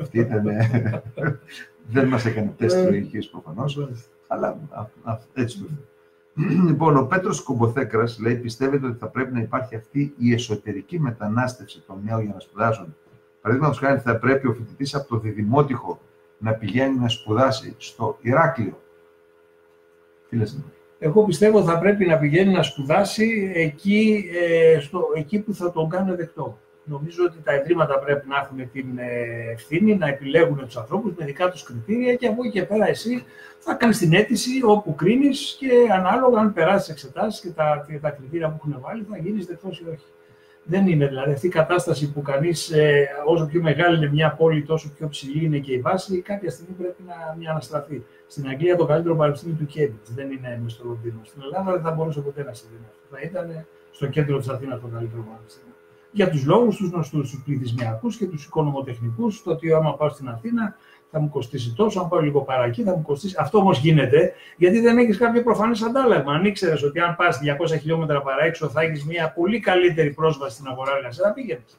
[0.00, 0.44] Αυτή ήταν,
[1.92, 2.90] δεν μας έκανε τεστ ε.
[2.90, 3.88] λογικής προφανώς,
[4.26, 4.58] αλλά
[5.34, 5.66] έτσι το
[6.66, 11.82] Λοιπόν, ο Πέτρος Κομποθέκρας λέει: Πιστεύετε ότι θα πρέπει να υπάρχει αυτή η εσωτερική μετανάστευση
[11.86, 12.96] των νέων για να σπουδάσουν;
[13.40, 16.00] Παραδείγματος χάρη, θα πρέπει ο φοιτητής από το διδημότυχο
[16.38, 18.78] να πηγαίνει να σπουδάσει στο Ηράκλειο.
[20.28, 20.58] Τι λες,
[20.98, 25.88] εγώ πιστεύω θα πρέπει να πηγαίνει να σπουδάσει εκεί, ε, στο, εκεί που θα τον
[25.88, 26.58] κάνει δεκτό.
[26.84, 31.24] Νομίζω ότι τα ιδρύματα πρέπει να έχουν την ε, ευθύνη να επιλέγουν τους ανθρώπους με
[31.24, 33.24] δικά τους κριτήρια και από εκεί και πέρα εσύ
[33.58, 38.48] θα κάνεις την αίτηση όπου κρίνεις και ανάλογα αν περάσεις εξετάσεις και τα, τα κριτήρια
[38.48, 40.04] που έχουν βάλει θα γίνεις δεκτός ή όχι.
[40.70, 44.62] Δεν είναι δηλαδή αυτή η κατάσταση που κανείς, ε, όσο πιο μεγάλη είναι μια πόλη,
[44.62, 48.02] τόσο πιο ψηλή είναι και η βάση, κάποια στιγμή πρέπει να μια αναστραφεί.
[48.26, 51.20] Στην Αγγλία το καλύτερο πανεπιστήμιο του Κέμπιτ δεν είναι μέσα στο Λονδίνο.
[51.22, 53.16] Στην Ελλάδα δεν θα μπορούσε ποτέ να συμβεί αυτό.
[53.16, 55.74] Θα ήταν στο κέντρο της Αθήνας το καλύτερο πανεπιστήμιο.
[56.12, 60.28] Για τους λόγους τους γνωστούς, τους πληθυσμιακούς και τους οικονομοτεχνικούς, το ότι άμα πάω στην
[60.28, 60.76] Αθήνα
[61.10, 63.36] θα μου κοστίσει τόσο, αν πάω λίγο παρακεί θα μου κοστίσει.
[63.38, 66.32] Αυτό όμως γίνεται γιατί δεν έχεις κάποιο προφανές αντάλλαγμα.
[66.32, 67.38] Αν ήξερες ότι αν πας
[67.74, 71.78] 200 χιλιόμετρα παρά έξω θα έχεις μια πολύ καλύτερη πρόσβαση στην αγορά εργασία, θα πήγαινες.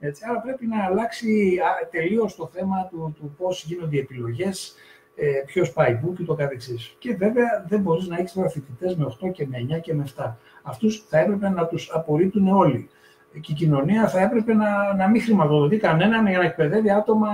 [0.00, 1.58] Έτσι, άρα πρέπει να αλλάξει
[1.90, 4.74] τελείως το θέμα του, του πώς γίνονται οι επιλογές,
[5.14, 6.96] ε, ποιος πάει πού και το καθεξής.
[6.98, 10.02] Και βέβαια δεν μπορείς να έχεις τώρα φοιτητές με 8 και με 9 και με
[10.02, 10.36] 7.
[10.62, 12.88] Αυτούς θα έπρεπε να τους απορρίπτουν όλοι.
[13.40, 17.28] Και η κοινωνία θα έπρεπε να, να μην χρηματοδοτεί κανέναν για να εκπαιδεύει άτομα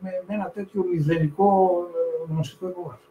[0.00, 1.70] με, με ένα τέτοιο μηδενικό
[2.28, 3.08] ε, γνωστικό υπογράφο.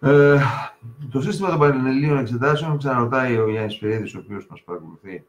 [0.00, 0.40] Ε,
[1.10, 5.24] το σύστημα των Πανελληνίων εξετάσεων, ξαναρωτάει ο Γιάννης Πυρίδης, ο οποίος μας παρακολουθεί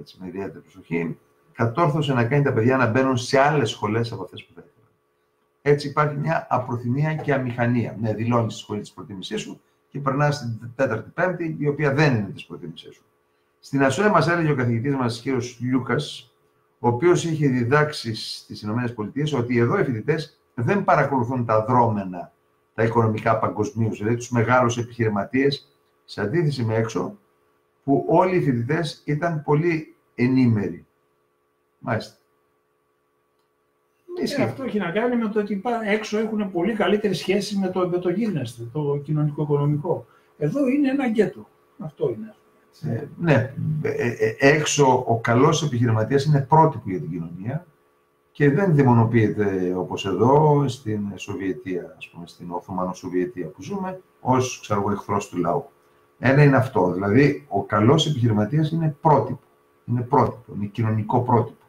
[0.00, 1.18] έτσι, με ιδιαίτερη προσοχή,
[1.52, 4.90] κατόρθωσε να κάνει τα παιδιά να μπαίνουν σε άλλες σχολές από αυτές που θα ήθελαν.
[5.62, 7.96] Έτσι υπάρχει μια απροθυμία και αμηχανία.
[8.00, 12.14] Ναι, δηλώνεις στη σχολή της προτίμησής σου και περνάς στην τέταρτη πέμπτη, η οποία δεν
[12.14, 13.04] είναι της προτίμησής σου.
[13.60, 15.26] Στην ΑΣΟΕ μας έλεγε ο καθηγητής μας, κ.
[15.60, 16.33] Λιούκας,
[16.84, 22.32] ο οποίος είχε διδάξει στις ΗΠΑ ότι εδώ οι φοιτητές δεν παρακολουθούν τα δρόμενα,
[22.74, 27.18] τα οικονομικά παγκοσμίως, δηλαδή τους μεγάλους επιχειρηματίες, σε αντίθεση με έξω,
[27.84, 30.86] που όλοι οι φοιτητές ήταν πολύ ενήμεροι.
[31.78, 32.16] Μάλιστα.
[34.36, 37.88] Ε, αυτό έχει να κάνει με το ότι έξω έχουν πολύ καλύτερη σχέση με το,
[37.88, 40.06] με το γίγνεσθε, το κοινωνικό-οικονομικό.
[40.38, 41.48] Εδώ είναι ένα γκέτο.
[41.78, 42.34] Αυτό είναι.
[42.82, 47.66] Ε, ναι, ε, ε, έξω ο καλός επιχειρηματίας είναι πρότυπο για την κοινωνία
[48.32, 54.80] και δεν δημονοποιείται όπως εδώ στην Σοβιετία, ας πούμε, στην Οθωμανο-Σοβιετία που ζούμε, ως ξέρω
[54.80, 55.68] εγώ, εχθρός του λαού.
[56.18, 59.40] Ένα είναι αυτό, δηλαδή ο καλός επιχειρηματίας είναι πρότυπο,
[59.84, 61.64] είναι πρότυπο, είναι κοινωνικό πρότυπο.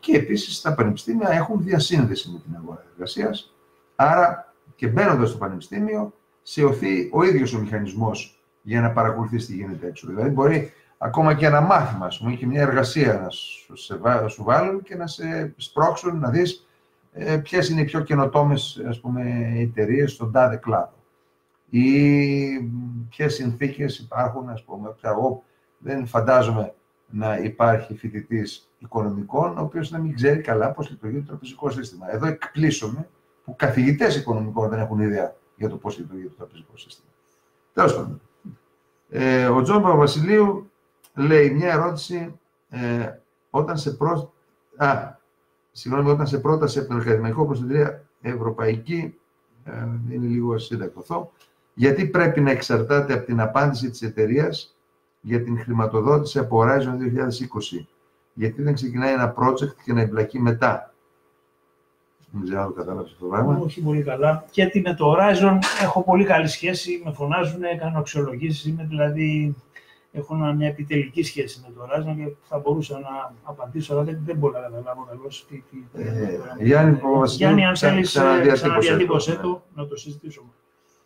[0.00, 3.54] και επίσης τα πανεπιστήμια έχουν διασύνδεση με την αγορά εργασίας.
[3.96, 9.54] άρα και μπαίνοντας στο πανεπιστήμιο σε οθεί ο ίδιος ο μηχανισμός για να παρακολουθείς τι
[9.54, 10.06] γίνεται έξω.
[10.06, 14.44] Δηλαδή, μπορεί ακόμα και ένα μάθημα, ας πούμε, και μια εργασία να σου, σε, σου
[14.44, 16.66] βάλουν και να σε σπρώξουν να δεις
[17.12, 18.80] ε, ποιες είναι οι πιο καινοτόμες
[19.56, 20.92] εταιρείες στον τάδε κλάδο.
[21.70, 21.90] Ή
[23.08, 24.94] ποιες συνθήκες υπάρχουν, ας πούμε.
[25.00, 25.44] Εγώ
[25.78, 26.74] δεν φαντάζομαι
[27.10, 32.12] να υπάρχει φοιτητής οικονομικών, ο οποίος να μην ξέρει καλά πώς λειτουργεί το τραπεζικό σύστημα.
[32.14, 33.08] Εδώ εκπλήσωμε
[33.44, 37.08] που καθηγητές οικονομικών δεν έχουν ιδέα για το πώς λειτουργεί το τραπεζικό σύστημα.
[37.72, 38.20] Τέλος πάντων.
[39.16, 40.70] Ε, ο Τζον Παπαβασιλείου
[41.14, 43.10] λέει μια ερώτηση ε,
[43.50, 44.32] όταν σε προ...
[44.76, 45.14] Α,
[45.72, 49.18] συγγνώμη, όταν σε πρόταση από τον Ακαδημαϊκό προς εταιρεία Ευρωπαϊκή,
[49.64, 49.72] ε,
[50.10, 51.32] είναι λίγο ασύντακτο
[51.74, 54.76] γιατί πρέπει να εξαρτάται από την απάντηση της εταιρείας
[55.20, 57.86] για την χρηματοδότηση από Horizon 2020.
[58.32, 60.93] Γιατί δεν ξεκινάει ένα project και να εμπλακεί μετά.
[62.36, 63.60] Δεν ξέρω αν το κατάλαβες αυτό το πράγμα.
[63.64, 64.44] Όχι πολύ καλά.
[64.50, 67.02] Γιατί με το Horizon έχω πολύ καλή σχέση.
[67.04, 68.64] Με φωνάζουν, κάνω αξιολογήσεις.
[68.64, 69.54] Είμαι δηλαδή.
[70.16, 74.36] Έχω μια επιτελική σχέση με το Horizon και θα μπορούσα να απαντήσω, αλλά δεν, δεν
[74.36, 75.62] μπορώ να καταλάβω καλώς τι.
[75.70, 77.00] τι, ε, Γιάννη,
[77.36, 78.18] Γιάννη, αν θέλεις,
[78.52, 80.48] ξαναδιατύπωσέ το, να το συζητήσουμε.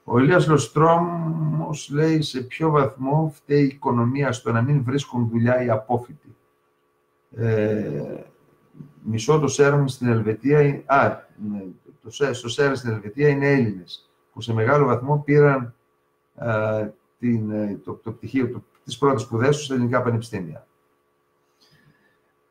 [0.04, 5.64] Ο Ηλίας Λοστρόμος λέει σε ποιο βαθμό φταίει η οικονομία στο να μην βρίσκουν δουλειά
[5.64, 6.36] οι απόφοιτοι;
[7.36, 7.90] Ε,
[9.02, 11.18] μισό το ΣΕΡΜ στην Ελβετία, α,
[11.50, 11.64] ναι,
[12.02, 15.74] το, στο ΣΕΡΜ στην Ελβετία είναι Έλληνες, που σε μεγάλο βαθμό πήραν
[16.34, 16.88] α,
[17.18, 20.66] την, ε, το, το πτυχίο, το, τις πρώτες σπουδές τους στα ελληνικά πανεπιστήμια.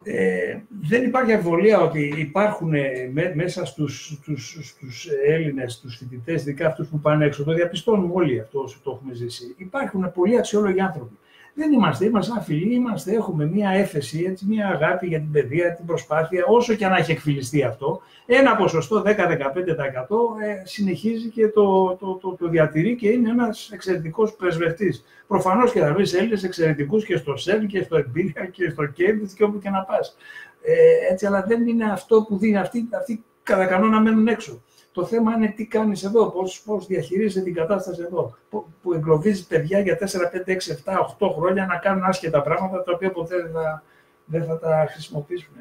[0.04, 6.68] Ε, δεν υπάρχει αμφιβολία ότι υπάρχουν ε, μέσα στους, στους, στους Έλληνες, τους φοιτητές, ειδικά
[6.68, 9.56] αυτούς που πάνε έξω, το διαπιστώνουμε όλοι αυτό όσο το έχουμε ζήσει.
[9.58, 11.18] Υπάρχουν πολλοί αξιόλογοι άνθρωποι
[11.58, 15.86] δεν είμαστε, είμαστε αφιλοί, είμαστε, έχουμε μία έφεση, έτσι, μία αγάπη για την παιδεία, την
[15.86, 22.14] προσπάθεια, όσο και αν έχει εκφυλιστεί αυτό, ένα ποσοστό 10-15% ε, συνεχίζει και το, το,
[22.22, 25.04] το, το, διατηρεί και είναι ένας εξαιρετικός πρεσβευτής.
[25.28, 29.30] Προφανώς και θα βρεις Έλληνες εξαιρετικούς και στο ΣΕΒ και στο Εμπίλια και στο Κέντριτ
[29.36, 30.18] και όπου και να πας.
[30.62, 34.62] Ε, έτσι, αλλά δεν είναι αυτό που δίνει αυτοί, αυτοί κατά κανόνα μένουν έξω.
[34.98, 38.36] Το θέμα είναι τι κάνεις εδώ, πώς, πώς διαχειρίζεσαι την κατάσταση εδώ,
[38.82, 42.92] που εγκλωβίζεις παιδιά για 4, 5, 6, 7, 8 χρόνια να κάνουν άσχετα πράγματα τα
[42.96, 43.84] οποία ποτέ δεν θα,
[44.26, 45.54] δεν θα τα χρησιμοποιήσουν.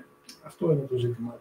[0.42, 1.38] Αυτό είναι το ζήτημα.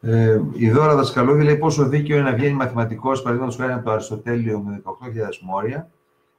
[0.00, 3.90] Ε, η Δώρα Δασκαλούδη λέει πόσο δίκαιο είναι να βγαίνει μαθηματικός, παραδείγματος χάρη από το
[3.90, 4.90] Αριστοτέλειο με 18.000
[5.40, 5.90] μόρια,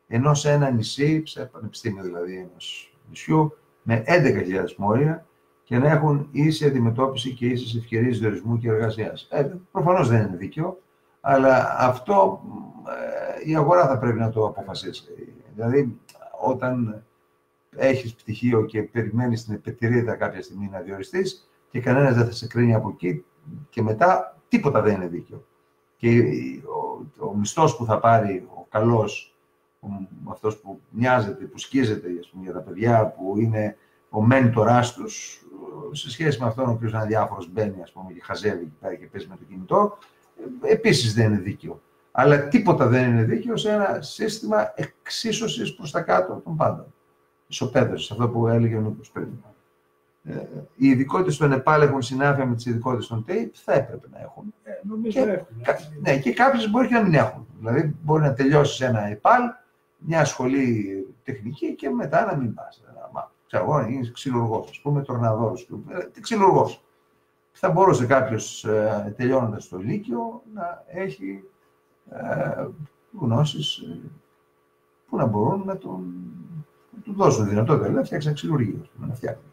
[0.08, 5.26] ενώ σε ένα νησί, σε πανεπιστήμιο δηλαδή ενός νησιού, με 11.000 μόρια
[5.66, 9.28] και να έχουν ίση αντιμετώπιση και ίσες ευκαιρίες διορισμού και εργασίας.
[9.32, 10.80] Ε, προφανώς δεν είναι δίκαιο,
[11.22, 12.42] αλλά αυτό
[13.44, 15.04] ε, η αγορά θα πρέπει να το αποφασίσει.
[15.56, 16.00] Δηλαδή,
[16.42, 17.04] όταν
[17.76, 22.48] έχεις πτυχίο και περιμένεις την επιτηρία κάποια στιγμή να διοριστείς και κανένας δεν θα σε
[22.48, 23.26] κρίνει από εκεί
[23.70, 25.46] και μετά τίποτα δεν είναι δίκαιο.
[25.98, 26.20] Και
[27.20, 29.36] ο, ο μισθός που θα πάρει ο καλός,
[29.80, 29.88] ο,
[30.32, 32.08] αυτός που μοιάζεται, που σκίζεται
[32.42, 33.78] για τα παιδιά, που είναι
[34.10, 35.45] ο μέντοράς τους,
[35.92, 39.06] σε σχέση με αυτόν ο οποίος είναι διάφορος μπαίνει ας πούμε, και χαζεύει και, και
[39.06, 39.98] παίζει με το κινητό,
[40.62, 41.82] επίσης δεν είναι δίκαιο.
[42.12, 46.94] Αλλά τίποτα δεν είναι δίκαιο σε ένα σύστημα εξίσωσης προς τα κάτω των πάντων.
[47.48, 49.28] Ισοπαίδωσης, αυτό που έλεγε ο Νίκος πριν.
[50.24, 50.34] Ε,
[50.76, 54.54] οι ειδικότητε του ΕΝΕΠΑΛ έχουν συνάφεια με τις ειδικότητες των ΤΕΙΠ, θα έπρεπε να έχουν.
[54.64, 55.88] Ε, νομίζω και, έχουν.
[56.02, 57.48] ναι, και κάποιες μπορεί και να μην έχουν.
[57.60, 59.42] Δηλαδή, μπορεί να τελειώσει ένα ΕΠΑΛ,
[59.98, 62.82] μια σχολή τεχνική και μετά να μην πας.
[63.46, 65.68] Ξέρω εγώ, είναι ξυλουργός, ας πούμε, τορναδόρος.
[66.12, 66.84] Τι ξυλουργός.
[67.52, 71.44] Θα μπορούσε κάποιος ε, τελειώνοντας το Λύκειο να έχει
[72.10, 72.68] ε,
[73.20, 74.00] γνώσεις ε,
[75.10, 76.04] που να μπορούν να τον
[77.04, 79.44] του δώσουν δυνατότητα να φτιάξει ένα ξυλουργείο, να φτιάξει.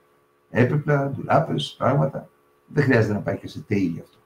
[0.51, 2.28] Έπιπλα, ντουλάπες, πράγματα.
[2.66, 4.19] Δεν χρειάζεται να πάει και σε ΤΕΙ γι' αυτό.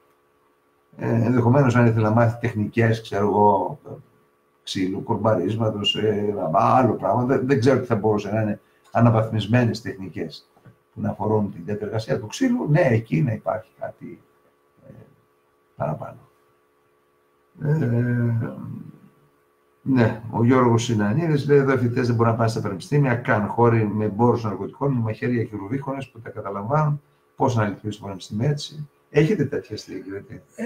[0.97, 3.79] Ε, Ενδεχομένως, αν ήθελε να μάθει τεχνικές, ξέρω εγώ,
[4.63, 8.61] ξύλου, κορμπαρίσματος, ε, άλλο πράγμα, δεν, δεν ξέρω τι θα μπορούσε να είναι
[8.93, 10.51] αναβαθμισμένες τεχνικές
[10.95, 12.67] που να αφορούν την διαδικασία του ξύλου.
[12.71, 14.23] Ναι, εκεί να υπάρχει κάτι
[14.89, 14.93] ε,
[15.77, 16.19] παραπάνω.
[17.63, 17.77] Ε,
[19.83, 23.47] ναι, ο Γιώργος Συνανίδη λέει: Εδώ οι φοιτητές δεν μπορούν να πάνε στα πανεπιστήμια, καν
[23.47, 27.03] χώροι με εμπόρου ναρκωτικών, με μαχαίρια και ρουβίχονε που τα καταλαμβάνουν.
[27.37, 30.43] Πώς να λειτουργήσει το πανεπιστήμιο έτσι; Έχετε τέτοια στην Κρήτη.
[30.57, 30.65] Ε,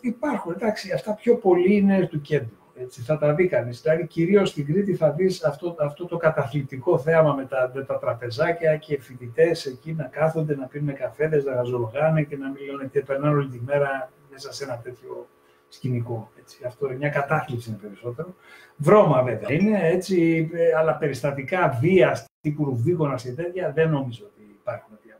[0.00, 2.63] υπάρχουν, εντάξει, αυτά πιο πολύ είναι του κέντρου.
[2.76, 3.80] Έτσι, θα τα δει κανείς.
[3.80, 7.98] Δηλαδή, κυρίως στην Κρήτη θα δεις αυτό, αυτό το καταθλιπτικό θέαμα με τα, με τα
[7.98, 13.00] τραπεζάκια και φοιτητές εκεί να κάθονται, να πίνουν καφέδες, να γαζολογάνε και να μιλάνε και
[13.00, 15.28] περνάνε όλη τη μέρα μέσα σε ένα τέτοιο
[15.68, 16.30] σκηνικό.
[16.38, 16.64] Έτσι.
[16.66, 18.34] Αυτό είναι μια κατάθλιψη είναι περισσότερο.
[18.76, 24.56] Βρώμα βέβαια είναι, έτσι, ε, αλλά περιστατικά βία τύπου ρουβδίκονα και τέτοια δεν νομίζω ότι
[24.60, 25.18] υπάρχουν πια.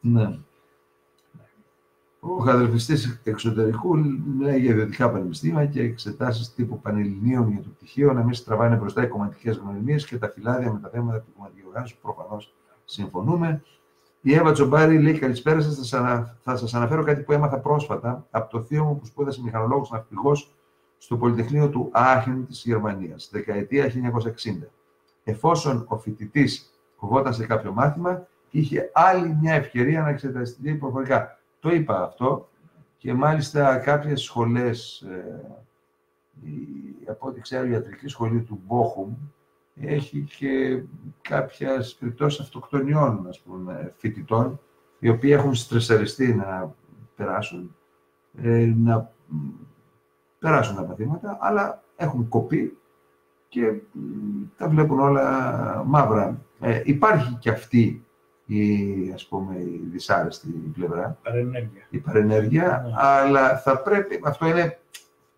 [0.00, 0.38] Ναι.
[2.26, 2.94] Ο χαδρεφιστή
[3.24, 3.96] εξωτερικού
[4.40, 9.02] λέει για ιδιωτικά πανεπιστήμια και εξετάσεις τύπου πανελληνίων για το πτυχίο να μην στραβάνε μπροστά
[9.02, 11.96] οι κομματικές γνωριμίες και τα φυλάδια με τα θέματα του κομματική οργάνωσης.
[11.96, 13.62] Προφανώς συμφωνούμε.
[14.20, 15.88] Η Εύα Τσομπάρη λέει καλησπέρα σας.
[16.42, 20.54] Θα σας αναφέρω κάτι που έμαθα πρόσφατα από το θείο μου που σπούδασε μηχανολόγος ναυπηγός
[20.98, 24.70] στο Πολυτεχνείο του Άχεν της Γερμανίας, δεκαετία 1960.
[25.24, 31.38] Εφόσον ο φοιτητής φοβόταν σε κάποιο μάθημα, είχε άλλη μια ευκαιρία να εξεταστεί προφορικά.
[31.64, 32.48] Το είπα αυτό
[32.96, 35.58] και μάλιστα κάποιες σχολές, ε,
[37.06, 39.14] από ό,τι ξέρω η ιατρική σχολή του Μπόχουμ,
[39.80, 40.82] έχει και
[41.20, 44.60] κάποια περιπτώσεις αυτοκτονιών ας πούμε, φοιτητών,
[44.98, 46.74] οι οποίοι έχουν στρεσαριστεί να
[47.16, 47.76] περάσουν,
[48.42, 49.10] ε, να
[50.38, 52.78] περάσουν τα παθήματα, αλλά έχουν κοπεί
[53.48, 53.72] και
[54.56, 56.40] τα βλέπουν όλα μαύρα.
[56.60, 58.04] Ε, υπάρχει και αυτή
[58.46, 61.86] η, ας πούμε, η δυσάρεστη πλευρά, παρενέργεια.
[61.90, 62.92] η παρενέργεια, ναι.
[62.96, 64.78] αλλά θα πρέπει, αυτό είναι,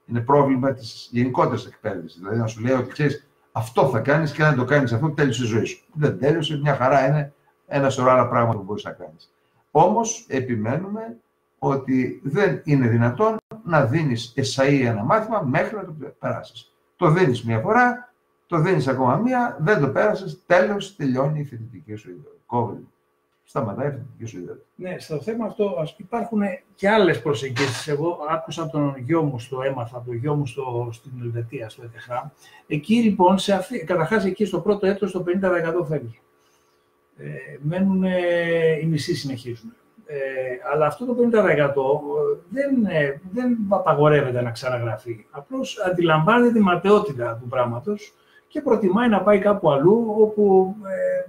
[0.06, 2.18] είναι πρόβλημα της γενικότερης εκπαίδευσης.
[2.18, 5.42] Δηλαδή να σου λέει ότι ξέρεις, αυτό θα κάνεις και αν το κάνεις αυτό, τέλειωσε
[5.42, 5.84] η ζωή σου.
[5.92, 7.32] Δεν τέλειωσε, μια χαρά είναι
[7.66, 9.32] ένα σωρό άλλα πράγματα που μπορείς να κάνεις.
[9.70, 11.16] Όμως, επιμένουμε
[11.58, 16.74] ότι δεν είναι δυνατόν να δίνεις εσαΐ ένα μάθημα μέχρι να το περάσεις.
[16.96, 18.12] Το δίνεις μια φορά,
[18.46, 22.32] το δίνεις ακόμα μία, δεν το πέρασες, τέλος τελειώνει η φοιτητική σου ιδέα.
[22.46, 22.86] Κόβει
[23.48, 24.56] σταματάει η σου ιδέα.
[24.74, 26.40] Ναι, στο θέμα αυτό ας, υπάρχουν
[26.74, 27.89] και άλλες προσεγγίσεις.
[27.89, 31.68] Εγώ άκουσα από τον γιο μου στο έμαθα, από τον γιο μου στο, στην Ελβετία,
[31.68, 32.32] στο ΕΤΕΧΑ.
[32.66, 35.24] Εκεί λοιπόν, σε αυτή, καταρχάς εκεί στο πρώτο έτος το
[35.82, 36.20] 50% φεύγει.
[37.16, 37.27] Ε,
[37.60, 38.02] μένουν,
[38.82, 39.74] οι μισοί συνεχίζουν.
[40.06, 40.18] Ε,
[40.73, 41.16] αλλά αυτό το 50%
[42.48, 45.27] δεν, ε, δεν απαγορεύεται να ξαναγραφεί.
[45.31, 48.14] Απλώς αντιλαμβάνεται τη ματαιότητα του πράγματος
[48.48, 50.74] και προτιμάει να πάει κάπου αλλού όπου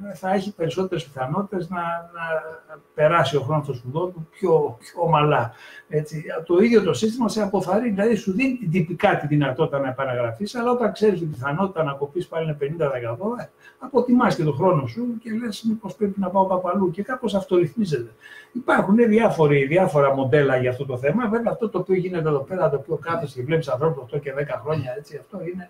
[0.10, 5.02] ε, θα έχει περισσότερες πιθανότητες να, να περάσει ο χρόνος των σπουδών του πιο, πιο
[5.02, 5.52] ομαλά.
[5.88, 9.88] Έτσι, το ίδιο το σύστημα σε αποθαρρύνει, δηλαδή σου δίνει την τυπικά τη δυνατότητα να
[9.88, 13.50] επαναγραφείς, αλλά όταν ξέρεις την πιθανότητα να κοπείς πάλι είναι 50%, ε,
[13.80, 17.36] αποτιμάς και τον χρόνο σου και λες μήπως πρέπει να πάω κάπου αλλού και κάπως
[17.36, 18.12] αυτορυθμίζεται.
[18.52, 21.28] Υπάρχουν διάφοροι, διάφορα μοντέλα για αυτό το θέμα.
[21.28, 24.34] Βέβαια αυτό το οποίο γίνεται εδώ πέρα, το οποίο κάθεσαι και βλέπεις ανθρώπους 8 και
[24.34, 25.70] 10 χρόνια, έτσι, αυτό είναι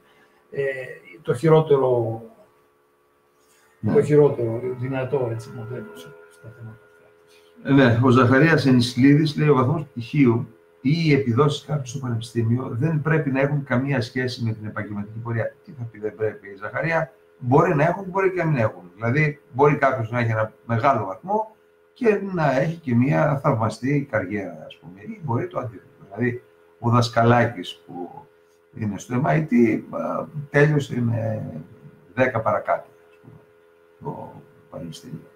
[0.52, 0.64] ε,
[1.22, 2.22] το χειρότερο,
[3.80, 3.94] ναι.
[3.94, 7.74] το χειρότερο δυνατό έτσι, μοντέλο στα θέματα αυτά.
[7.74, 10.48] Ναι, ο Ζαχαρίας Ενισλίδης λέει ο βαθμός πτυχίου
[10.82, 15.20] ή οι επιδόσεις κάποιου στο πανεπιστήμιο δεν πρέπει να έχουν καμία σχέση με την επαγγελματική
[15.20, 15.56] πορεία.
[15.66, 18.92] Τι θα πει δεν πρέπει, η Ζαχαρία; μπορεί να έχουν, μπορεί και να μην έχουν.
[18.96, 21.56] Δηλαδή, μπορεί κάποιος να έχει ένα μεγάλο βαθμό
[21.94, 25.02] και να έχει και μια θαυμαστή καριέρα, ας πούμε.
[25.02, 26.06] Ή μπορεί το αντίθετο.
[26.10, 26.44] Δηλαδή,
[26.80, 28.27] ο δασκαλάκης που
[28.80, 29.82] είναι στο MIT
[30.50, 31.44] τέλειωσε με
[32.16, 33.34] 10 παρακάτω, ας πούμε,
[34.00, 35.32] το πανεπιστήμιο.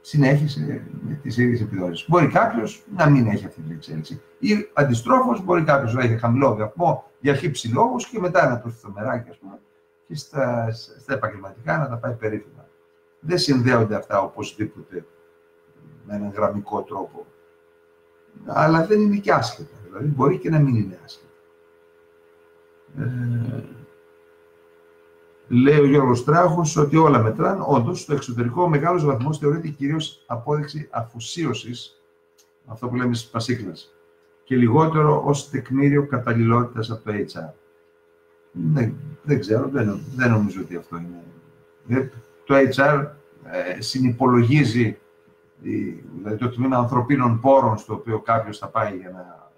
[0.00, 2.08] Συνέχισε με τις ίδιες επιδόσεις.
[2.08, 4.22] Μπορεί κάποιος να μην έχει αυτή την εξέλιξη.
[4.38, 8.82] Ή αντιστρόφως, μπορεί κάποιος να έχει χαμηλό βαθμό για χύψη λόγους και μετά να πέφτει
[8.82, 9.58] το μεράκι, ας πούμε,
[10.06, 12.68] και στα, στα επαγγελματικά να τα πάει περίφημα.
[13.20, 15.06] Δεν συνδέονται αυτά οπωσδήποτε
[16.06, 17.26] με έναν γραμμικό τρόπο.
[18.46, 19.76] Αλλά δεν είναι και άσχετα.
[19.84, 21.25] Δηλαδή μπορεί και να μην είναι άσχετα.
[22.98, 23.64] Ε,
[25.48, 27.64] λέει ο Γιώργος Τράχος ότι όλα μετράνε.
[27.66, 32.00] Όντως, στο εξωτερικό ο μεγάλος βαθμός θεωρείται κυρίως απόδειξη αφουσίωσης,
[32.66, 33.94] αυτό που λέμε στις πασίκλες,
[34.44, 37.52] και λιγότερο ως τεκμήριο καταλληλότητας από το HR.
[38.52, 41.22] Δεν, δεν ξέρω, δεν, δεν νομίζω ότι αυτό είναι.
[42.00, 42.08] Ε,
[42.44, 43.06] το HR
[43.44, 44.98] ε, συνυπολογίζει
[45.60, 49.50] δηλαδή το τμήμα ανθρωπίνων πόρων στο οποίο κάποιος θα πάει για να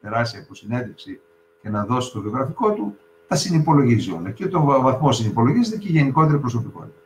[0.00, 1.20] περάσει από συνέντευξη
[1.68, 2.96] και να δώσει το βιογραφικό του,
[3.28, 4.30] τα συνυπολογίζει όλα.
[4.30, 7.00] Και το βαθμό συνυπολογίζεται και η γενικότερη προσωπικότητα.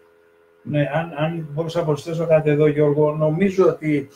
[0.62, 4.08] Ναι, αν, αν μπορούσα να προσθέσω κάτι εδώ, Γιώργο, νομίζω ότι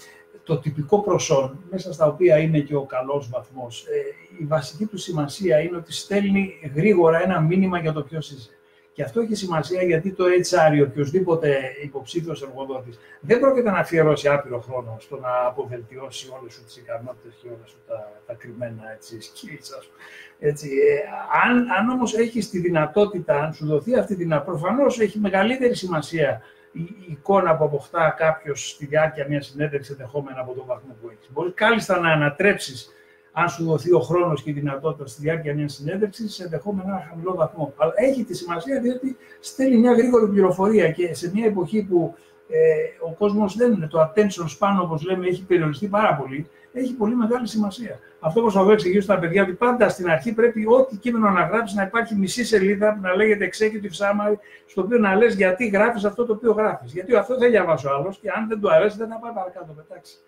[0.45, 4.99] το τυπικό προσόν, μέσα στα οποία είναι και ο καλός βαθμός, ε, η βασική του
[4.99, 8.51] σημασία είναι ότι στέλνει γρήγορα ένα μήνυμα για το ποιος είσαι.
[8.97, 14.29] Και αυτό έχει σημασία γιατί το HR ή οποιοδήποτε υποψήφιος εργοδότης δεν πρόκειται να αφιερώσει
[14.29, 18.83] άπειρο χρόνο στο να αποβελτιώσει όλες σου τις ικανότητες και όλα σου τα, τα κρυμμένα
[18.95, 19.83] έτσι, skills.
[20.39, 21.01] Έτσι, ε,
[21.47, 25.75] αν αν όμως έχεις τη δυνατότητα, αν σου δοθεί αυτή τη δυνατότητα, προφανώς έχει μεγαλύτερη
[25.75, 26.43] σημασία
[26.73, 31.09] η, η εικόνα που αποκτά κάποιος στη διάρκεια μιας συνέντευξης ενδεχόμενα από τον βαθμό που
[31.13, 31.29] έχεις.
[31.33, 32.91] Μπορεί κάλλιστα να ανατρέψεις
[33.39, 37.07] αν σου δοθεί ο χρόνος και η δυνατότητα στη διάρκεια μιας συνέντευξης, σε ενδεχόμενο ένα
[37.09, 37.73] χαμηλό βαθμό.
[37.77, 42.15] Αλλά έχει τη σημασία διότι στέλνει μια γρήγορη πληροφορία και σε μια εποχή που
[42.49, 42.59] ε,
[43.01, 47.15] ο κόσμος δεν είναι το attention span, όπως λέμε, έχει περιοριστεί πάρα πολύ, έχει πολύ
[47.15, 47.99] μεγάλη σημασία.
[48.21, 51.77] Αυτό που θα εξηγήσω στα παιδιά, ότι πάντα στην αρχή πρέπει ό,τι κείμενο να γράψεις
[51.77, 54.37] να υπάρχει μισή σελίδα που να λέγεται executive summary,
[54.67, 56.93] στο οποίο να λες γιατί γράφεις αυτό το οποίο γράφεις.
[56.93, 59.73] Γιατί αυτό δεν διαβάσει ο άλλος και αν δεν του αρέσει δεν θα πάει παρακάτω
[59.73, 60.25] πετάξεις.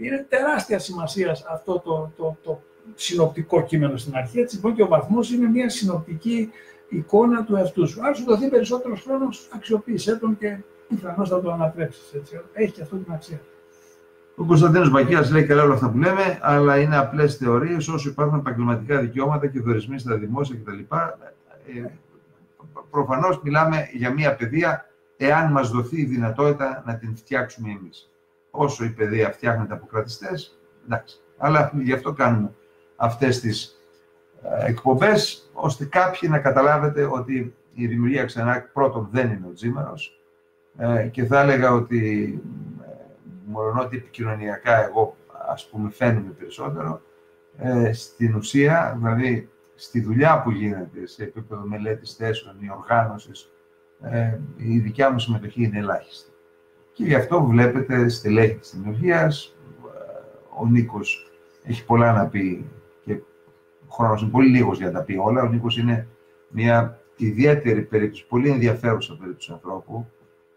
[0.00, 2.62] Είναι τεράστια σημασία αυτό το, το, το
[2.94, 4.40] συνοπτικό κείμενο στην αρχή.
[4.40, 6.50] Έτσι λοιπόν και ο βαθμός είναι μια συνοπτική
[6.88, 8.06] εικόνα του εαυτού σου.
[8.06, 10.58] Αν σου δοθεί περισσότερο χρόνο, αξιοποίησέ τον και
[10.88, 12.14] πιθανώς θα το ανατρέψεις.
[12.52, 13.40] Έχει και αυτό την αξία.
[14.36, 18.38] Ο Κωνσταντίνος Μπακίας λέει καλά όλα αυτά που λέμε, αλλά είναι απλές θεωρίες όσο υπάρχουν
[18.38, 20.78] επαγγελματικά δικαιώματα και δορισμοί στα δημόσια κτλ.
[20.78, 21.90] Ε,
[22.90, 28.10] Προφανώς μιλάμε για μια παιδεία, εάν μας δοθεί η δυνατότητα να την φτιάξουμε εμείς
[28.58, 31.20] όσο η παιδεία φτιάχνεται από κρατιστές, εντάξει.
[31.36, 32.50] Αλλά γι' αυτό κάνουμε
[32.96, 33.82] αυτές τις
[34.42, 40.20] ε, εκπομπές, ώστε κάποιοι να καταλάβετε ότι η δημιουργία ξανά πρώτον δεν είναι ο τζίμερος
[40.78, 42.42] ε, και θα έλεγα ότι
[43.52, 45.16] ε, ότι επικοινωνιακά εγώ
[45.48, 47.00] ας πούμε φαίνομαι περισσότερο,
[47.58, 53.52] ε, στην ουσία, δηλαδή στη δουλειά που γίνεται σε επίπεδο μελέτης θέσεων ή οργάνωσης,
[54.02, 56.30] ε, η δικιά μου συμμετοχή είναι ελάχιστη.
[56.98, 59.56] Και γι' αυτό βλέπετε στελέχη της δημιουργίας.
[60.58, 61.30] Ο Νίκος
[61.62, 62.70] έχει πολλά να πει
[63.04, 63.12] και
[63.88, 65.42] ο χρόνος είναι πολύ λίγος για να τα πει όλα.
[65.42, 66.06] Ο Νίκος είναι
[66.48, 70.06] μια ιδιαίτερη περίπτωση, πολύ ενδιαφέρουσα περίπτωση ανθρώπου.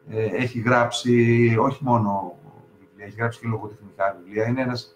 [0.09, 2.39] Ε, έχει γράψει όχι μόνο
[2.80, 4.47] βιβλία, έχει γράψει και λογοτεχνικά βιβλία.
[4.47, 4.95] Είναι ένας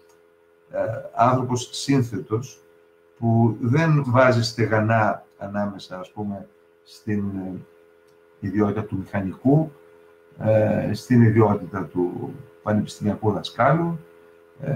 [0.70, 0.78] ε,
[1.14, 2.60] άνθρωπος σύνθετος
[3.18, 6.48] που δεν βάζει στεγανά ανάμεσα, ας πούμε,
[6.82, 7.60] στην ε,
[8.40, 9.72] ιδιότητα του μηχανικού
[10.38, 13.98] ε, στην ιδιότητα του πανεπιστημιακού δασκάλου,
[14.60, 14.74] ε,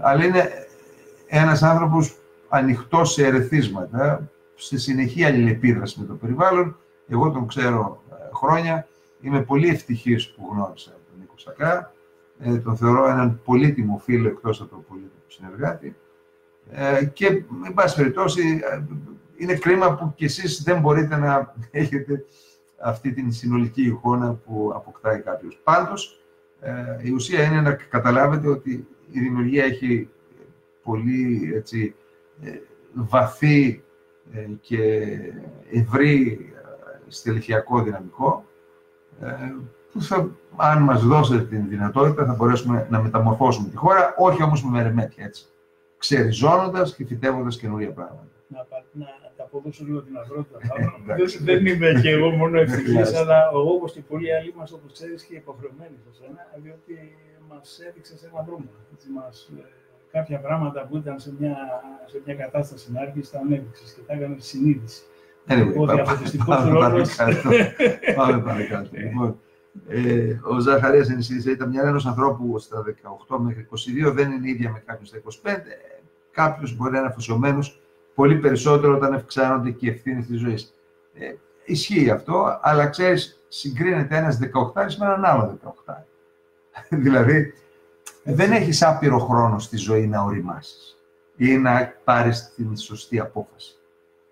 [0.00, 0.50] αλλά είναι
[1.26, 2.16] ένας άνθρωπος
[2.48, 6.76] ανοιχτός σε ερεθίσματα, σε συνεχή αλληλεπίδραση με το περιβάλλον.
[7.08, 8.86] Εγώ τον ξέρω ε, χρόνια,
[9.20, 11.92] είμαι πολύ ευτυχής που γνώρισα τον Νίκο Σακά,
[12.38, 15.96] ε, τον θεωρώ έναν πολύτιμο φίλο εκτός από τον πολύτιμο συνεργάτη.
[16.70, 18.60] Ε, και, με πάση περιπτώσει,
[19.36, 22.24] είναι κρίμα που κι εσείς δεν μπορείτε να έχετε
[22.82, 25.60] αυτή την συνολική εικόνα που αποκτάει κάποιος.
[25.64, 26.20] Πάντως,
[26.60, 26.72] ε,
[27.02, 30.08] η ουσία είναι να καταλάβετε ότι η δημιουργία έχει
[30.82, 31.94] πολύ έτσι,
[32.42, 32.50] ε,
[32.94, 33.82] βαθύ
[34.32, 35.08] ε, και
[35.72, 36.46] ευρύ
[37.08, 38.44] στελεχειακό δυναμικό
[39.92, 44.64] που θα, αν μας δώσετε την δυνατότητα θα μπορέσουμε να μεταμορφώσουμε τη χώρα, όχι όμως
[44.64, 45.44] με μερεμέτια έτσι,
[45.98, 48.31] ξεριζώνοντας και φυτεύοντας καινούργια πράγματα
[49.52, 50.58] να, να τα αποδώσω λίγο την αγρότητα.
[51.40, 55.24] δεν είμαι και εγώ μόνο ευτυχής, αλλά εγώ όπω και πολλοί άλλοι μας, όπως ξέρεις,
[55.24, 57.16] και υποχρεωμένοι σε σένα, διότι
[57.48, 58.68] μας έδειξε σε ένα δρόμο.
[58.94, 59.62] Έτσι, μας, ε,
[60.12, 61.56] κάποια πράγματα που ήταν σε μια,
[62.06, 63.00] σε μια κατάσταση να
[63.30, 65.02] τα ανέδειξες και τα έκανες συνείδηση.
[65.48, 67.16] Anyway, ο πάμε- διαφωτιστικός πάμε ρόλος.
[67.16, 67.48] παρακάτω.
[68.18, 68.88] Πάμε παρακάτω.
[68.92, 69.40] Λοιπόν,
[69.88, 72.82] ε, ο Ζαχαρίας Ενισίδης ήταν μια ενός ανθρώπου στα
[73.28, 73.66] 18 μέχρι
[74.08, 75.78] 22, δεν είναι ίδια με κάποιον στα 25.
[76.30, 77.81] Κάποιος μπορεί να είναι αφοσιωμένος
[78.14, 80.74] πολύ περισσότερο όταν ευξάνονται και οι ευθύνες της ζωής.
[81.14, 81.34] Ε,
[81.64, 85.94] ισχύει αυτό, αλλά ξέρεις, συγκρίνεται ένας 18 με έναν άλλο 18.
[87.04, 87.54] δηλαδή,
[88.22, 90.96] δεν έχεις άπειρο χρόνο στη ζωή να οριμάσεις
[91.36, 93.76] ή να πάρεις την σωστή απόφαση.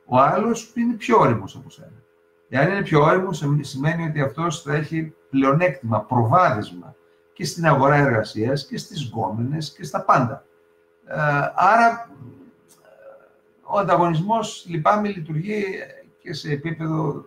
[0.04, 2.02] Ο άλλος είναι πιο όριμος από σένα.
[2.48, 6.94] Εάν είναι πιο όριμος, σημαίνει ότι αυτός θα έχει πλεονέκτημα, προβάδισμα
[7.32, 10.44] και στην αγορά εργασίας και στις γκόμενες και στα πάντα.
[11.06, 11.16] Ε,
[11.54, 12.08] άρα, ε,
[13.70, 15.64] ο ανταγωνισμός, λυπάμαι, λειτουργεί
[16.22, 17.26] και σε επίπεδο,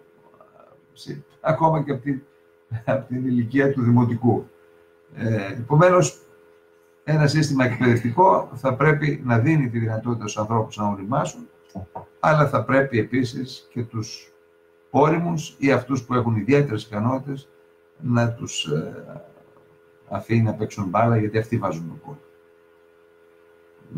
[0.57, 2.21] ε, σε, ακόμα και από την,
[2.85, 4.47] από την ηλικία του δημοτικού.
[5.15, 6.21] Ε, επομένως,
[7.03, 11.49] ένα σύστημα εκπαιδευτικό θα πρέπει να δίνει τη δυνατότητα στους ανθρώπους να οριμάσουν,
[12.19, 14.33] αλλά θα πρέπει επίσης και τους
[14.89, 17.49] όριμους ή αυτούς που έχουν ιδιαίτερες ικανότητες
[17.99, 19.21] να τους ε,
[20.09, 22.15] αφήνει να παίξουν μπάλα, γιατί αυτοί βάζουν το κόλ.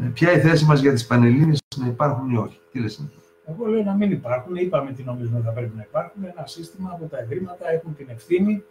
[0.05, 2.59] Ε, ποια η θέση μας για τις Πανελλήνιες να υπάρχουν ή όχι.
[2.71, 3.19] Τι λες αυτό.
[3.47, 4.55] Εγώ λέω να μην υπάρχουν.
[4.55, 6.23] Είπαμε τι νομίζουμε ότι θα πρέπει να υπάρχουν.
[6.23, 8.63] Ένα σύστημα που τα ευρήματα έχουν την ευθύνη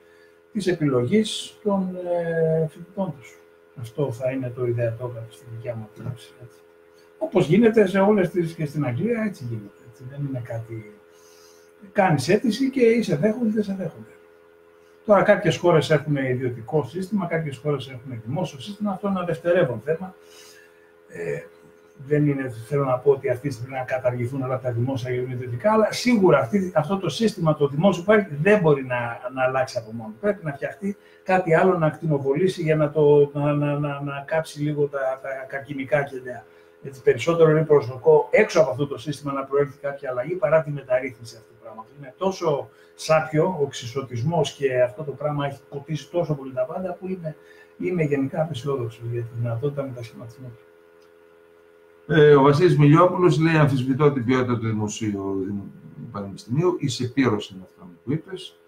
[0.53, 3.39] της επιλογής των ε, φοιτητών τους.
[3.81, 6.33] Αυτό θα είναι το ιδεατό κατά στη δικιά μου άποψη.
[7.19, 9.83] Όπως γίνεται σε όλες τις και στην Αγγλία, έτσι γίνεται.
[9.91, 10.05] Έτσι.
[10.11, 10.95] Δεν είναι κάτι.
[11.93, 14.09] Κάνεις αίτηση και είσαι δέχονται, δεν σε δέχονται.
[15.05, 18.91] Τώρα, κάποιες χώρες έχουν ιδιωτικό σύστημα, κάποιες χώρες έχουν δημόσιο σύστημα.
[18.91, 20.15] Αυτό είναι ένα δευτερεύον θέμα.
[21.09, 21.43] Ε,
[21.97, 25.17] δεν είναι, θέλω να πω ότι αυτή τη στιγμή να καταργηθούν όλα τα δημόσια και
[25.17, 28.97] ιδιωτικά, αλλά σίγουρα αυτή, αυτό το σύστημα, το δημόσιο που υπάρχει, δεν μπορεί να,
[29.35, 30.15] να αλλάξει από μόνο.
[30.21, 34.61] Πρέπει να φτιαχτεί κάτι άλλο να ακτινοβολήσει για να, το, να, να, να, να κάψει
[34.61, 36.45] λίγο τα, τα κακινικά κεντριά.
[36.87, 40.71] Έτσι, περισσότερο είναι προσδοκό έξω από αυτό το σύστημα να προέλθει κάποια αλλαγή παρά τη
[40.71, 41.93] μεταρρύθμιση αυτού του πράγματος.
[41.99, 46.93] Είναι τόσο σάπιο ο ξυσωτισμός και αυτό το πράγμα έχει ποτίσει τόσο πολύ τα πάντα
[46.93, 47.37] που είμαι,
[47.79, 50.74] είμαι γενικά απεσιόδοξος για τη δυνατότητα μετασχηματισμού του.
[52.07, 55.47] Ε, ο Βασίλης Μιλιόπουλος λέει αμφισβητώ την ποιότητα του Δημοσίου
[56.13, 56.77] Πανεπιστημίου.
[56.79, 58.61] Είσαι πύρος είναι αυτό που είπες.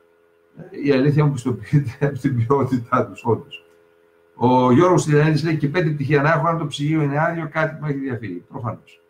[0.56, 3.64] Ε, η αλήθεια μου πιστοποιείται από την ποιότητά τους, όντως.
[4.34, 7.76] Ο Γιώργος Τηλιανίδης λέει και πέντε πτυχία να έχω, αν το ψυγείο είναι άδειο, κάτι
[7.80, 8.44] που έχει διαφύγει.
[8.48, 9.00] Προφανώς.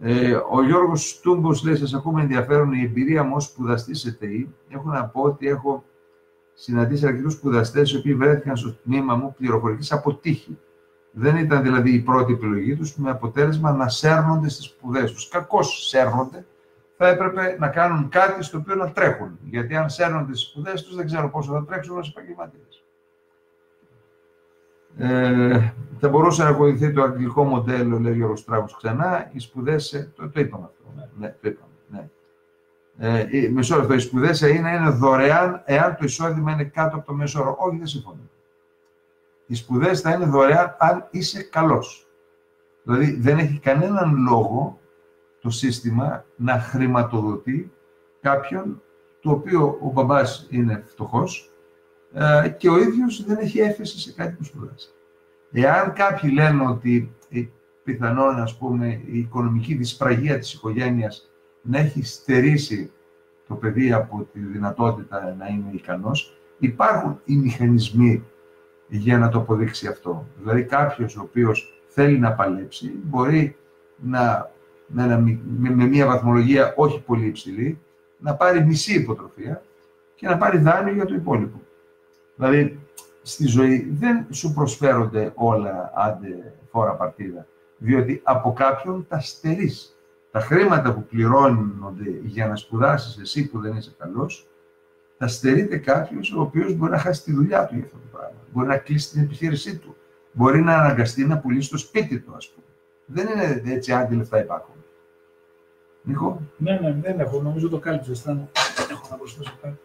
[0.00, 4.54] Ε, ο Γιώργος Τούμπος λέει, σας ακούμε ενδιαφέρον η εμπειρία μου ως σπουδαστής σε ΤΕΗ.
[4.68, 5.84] Έχω να πω ότι έχω
[6.54, 10.58] συναντήσει αρκετούς σπουδαστές οι οποίοι βρέθηκαν στο τμήμα μου πληροφορικής αποτύχει.
[11.12, 15.28] Δεν ήταν δηλαδή η πρώτη επιλογή τους, με αποτέλεσμα να σέρνονται στις σπουδές τους.
[15.28, 16.46] Κακώς σέρνονται,
[16.96, 19.38] θα έπρεπε να κάνουν κάτι στο οποίο να τρέχουν.
[19.42, 22.84] Γιατί αν σέρνονται στις σπουδές τους, δεν ξέρω πόσο θα τρέξουν ως επαγγελματίες.
[24.96, 30.10] Ε, θα μπορούσε να βοηθεί το αγγλικό μοντέλο, λέει ο Γιώργος Τράγος ξανά, οι σπουδές,
[30.16, 32.08] το, το είπαμε αυτό, ναι, ναι το είπαμε, ναι.
[32.98, 37.12] Ε, μισό λεπτό, οι σπουδές είναι, είναι δωρεάν εάν το εισόδημα είναι κάτω από το
[37.12, 37.56] μέσο όρο.
[37.58, 38.30] Όχι, δεν συμφωνώ.
[39.52, 42.06] Οι σπουδές θα είναι δωρεάν αν είσαι καλός.
[42.82, 44.80] Δηλαδή δεν έχει κανέναν λόγο
[45.40, 47.72] το σύστημα να χρηματοδοτεί
[48.20, 48.82] κάποιον
[49.20, 51.50] το οποίο ο μπαμπάς είναι φτωχός
[52.12, 54.88] ε, και ο ίδιος δεν έχει έφεση σε κάτι που σπουδάζει.
[55.52, 57.14] Εάν κάποιοι λένε ότι
[57.84, 61.30] πιθανόν ας πούμε, η οικονομική δυσπραγία της οικογένειας
[61.62, 62.92] να έχει στερήσει
[63.48, 68.24] το παιδί από τη δυνατότητα να είναι ικανός, υπάρχουν οι μηχανισμοί
[68.96, 70.26] για να το αποδείξει αυτό.
[70.38, 73.56] Δηλαδή κάποιος ο οποίος θέλει να παλέψει μπορεί
[73.96, 74.50] να,
[74.86, 77.78] με, ένα, με, με μια βαθμολογία όχι πολύ υψηλή
[78.18, 79.62] να πάρει μισή υποτροφία
[80.14, 81.60] και να πάρει δάνειο για το υπόλοιπο.
[82.36, 82.80] Δηλαδή,
[83.22, 87.46] στη ζωή δεν σου προσφέρονται όλα άντε φόρα παρτίδα,
[87.78, 89.96] διότι από κάποιον τα στερείς.
[90.30, 94.46] Τα χρήματα που πληρώνονται για να σπουδάσεις εσύ που δεν είσαι καλός,
[95.22, 98.38] θα στερείται κάποιος ο οποίος μπορεί να χάσει τη δουλειά του για αυτό το πράγμα.
[98.52, 99.96] Μπορεί να κλείσει την επιχείρησή του.
[100.32, 102.66] Μπορεί να αναγκαστεί να πουλήσει το σπίτι του, ας πούμε.
[103.06, 104.74] Δεν είναι έτσι αν λεφτά υπάρχουν.
[106.02, 107.42] Νίκο; Ναι, ναι, δεν έχω.
[107.42, 108.22] Νομίζω το κάλυψες.
[108.22, 108.48] Δεν
[108.90, 109.78] έχω να προσθέσω κάτι.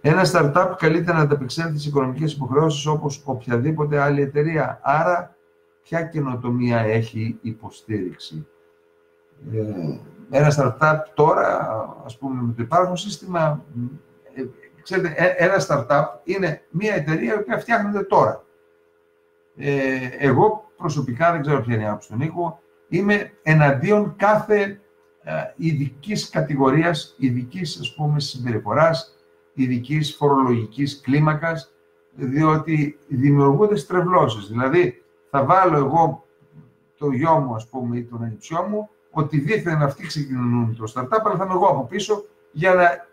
[0.00, 4.80] Ε, ένα startup καλείται να ανταπεξέλθει στις οικονομικές υποχρεώσεις όπως οποιαδήποτε άλλη εταιρεία.
[4.82, 5.36] Άρα,
[5.82, 8.46] ποια καινοτομία έχει υποστήριξη;
[9.52, 9.98] Ε,
[10.30, 11.68] ένα startup τώρα,
[12.04, 13.64] ας πούμε, με το υπάρχον σύστημα,
[14.34, 14.42] ε,
[14.82, 18.44] ξέρετε, ένα startup είναι μια εταιρεία η οποία φτιάχνεται τώρα.
[19.56, 24.80] Ε, εγώ προσωπικά, δεν ξέρω ποια είναι η άποψη του Νίκο, είμαι εναντίον κάθε
[25.22, 29.16] ε, ειδικής κατηγορίας, ειδικής ας πούμε συμπεριφοράς,
[29.54, 31.72] ειδικής φορολογικής κλίμακας,
[32.14, 34.48] διότι δημιουργούνται στρεβλώσεις.
[34.48, 36.24] Δηλαδή, θα βάλω εγώ
[36.98, 41.20] το γιο μου, ας πούμε, ή τον ανιψιό μου, ότι δίθεν αυτοί ξεκινούν το startup,
[41.24, 43.06] αλλά θα είμαι εγώ από πίσω για να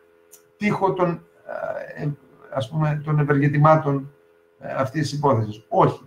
[0.58, 1.26] τύχω των,
[1.98, 2.08] ε,
[2.54, 4.12] ας πούμε, των ευεργετημάτων
[4.60, 5.66] ε, αυτής της υπόθεσης.
[5.68, 6.02] Όχι.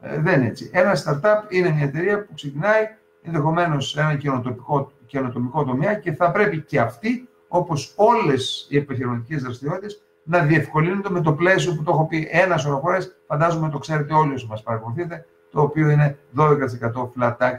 [0.00, 0.70] Ε, δεν είναι έτσι.
[0.72, 2.88] Ένα startup είναι μια εταιρεία που ξεκινάει
[3.22, 4.16] ενδεχομένως σε ένα
[5.06, 11.20] καινοτομικό τομέα και θα πρέπει και αυτή, όπως όλες οι επιχειρηματικές δραστηριότητες, να διευκολύνονται με
[11.20, 13.16] το πλαίσιο που το έχω πει ένα σωρό φορές.
[13.26, 16.58] Φαντάζομαι το ξέρετε όλοι όσοι μας παρακολουθείτε, το οποίο είναι 12%
[17.18, 17.56] flat tax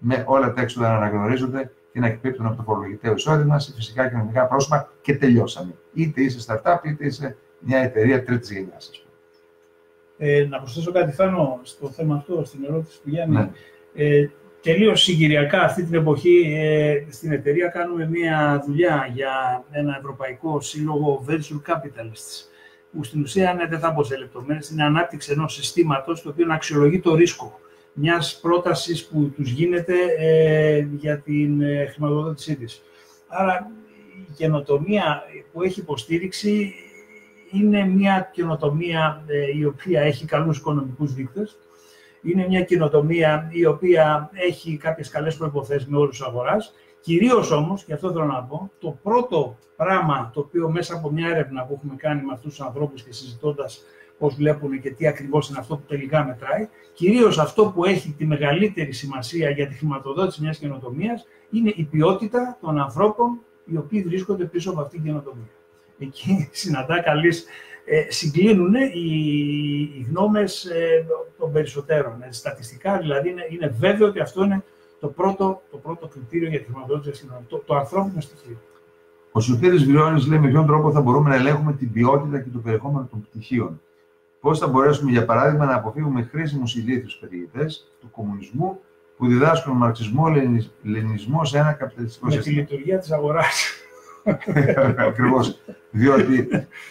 [0.00, 4.08] με όλα τα έξοδα να αναγνωρίζονται και να εκπίπτουν από το φορολογητέο εισόδημα σε φυσικά
[4.08, 5.74] κοινωνικά πρόσωπα και τελειώσαμε.
[5.94, 8.90] Είτε είσαι startup, είτε είσαι μια εταιρεία τρίτης γενιάς,
[10.18, 13.36] ε, να προσθέσω κάτι πάνω στο θέμα αυτό, στην ερώτηση του Γιάννη.
[13.36, 13.50] Ναι.
[13.94, 14.30] Ε,
[14.62, 21.24] Τελείως συγκυριακά αυτή την εποχή ε, στην εταιρεία κάνουμε μία δουλειά για ένα ευρωπαϊκό σύλλογο
[21.28, 22.48] Venture Capitalists,
[22.92, 26.46] που στην ουσία είναι, δεν θα πω σε λεπτομέρειες, είναι ανάπτυξη ενός συστήματος το οποίο
[26.46, 27.60] να αξιολογεί το ρίσκο
[27.92, 32.82] μιας πρότασης που τους γίνεται ε, για την ε, χρηματοδότησή της.
[33.28, 33.70] Άρα
[34.28, 35.22] η καινοτομία
[35.52, 36.74] που έχει υποστήριξη
[37.50, 41.58] είναι μια καινοτομία ε, η οποία έχει καλούς οικονομικούς δείκτες,
[42.22, 46.72] είναι μια κοινοτομία η οποία έχει κάποιες καλές προϋποθέσεις με όρους αγοράς.
[47.00, 51.28] Κυρίως όμως, και αυτό θέλω να πω, το πρώτο πράγμα το οποίο μέσα από μια
[51.28, 53.82] έρευνα που έχουμε κάνει με αυτούς τους ανθρώπους και συζητώντας
[54.20, 58.26] πώς βλέπουν και τι ακριβώς είναι αυτό που τελικά μετράει, κυρίως αυτό που έχει τη
[58.26, 64.44] μεγαλύτερη σημασία για τη χρηματοδότηση μιας καινοτομίας είναι η ποιότητα των ανθρώπων οι οποίοι βρίσκονται
[64.44, 65.50] πίσω από αυτήν την καινοτομία.
[65.98, 67.44] Εκεί συναντά καλής
[67.84, 69.10] ε, συγκλίνουν οι,
[69.96, 71.06] οι γνώμες ε,
[71.38, 72.22] των περισσότερων.
[72.22, 74.64] Ε, στατιστικά, δηλαδή, είναι, είναι βέβαιο ότι αυτό είναι
[75.00, 78.56] το πρώτο, το πρώτο κριτήριο για τη χρηματοδότηση το, το ανθρώπινο στοιχείο.
[79.32, 82.58] Ο Σωτήρης Βριώνης λέει με ποιον τρόπο θα μπορούμε να ελέγχουμε την ποιότητα και το
[82.58, 83.80] περιεχόμενο των πτυχίων.
[84.40, 87.66] Πώς θα μπορέσουμε, για παράδειγμα, να αποφύγουμε χρήσιμους ηλίθιου καθηγητέ
[88.00, 88.80] του κομμουνισμού
[89.16, 90.26] που διδάσκουν μαρξισμό,
[90.82, 92.56] λενισμός σε ένα καπιταλιστικό σύστημα.
[92.56, 93.72] Με τη λειτουργία της αγοράς.
[95.08, 95.60] Ακριβώς.
[95.90, 96.48] Διότι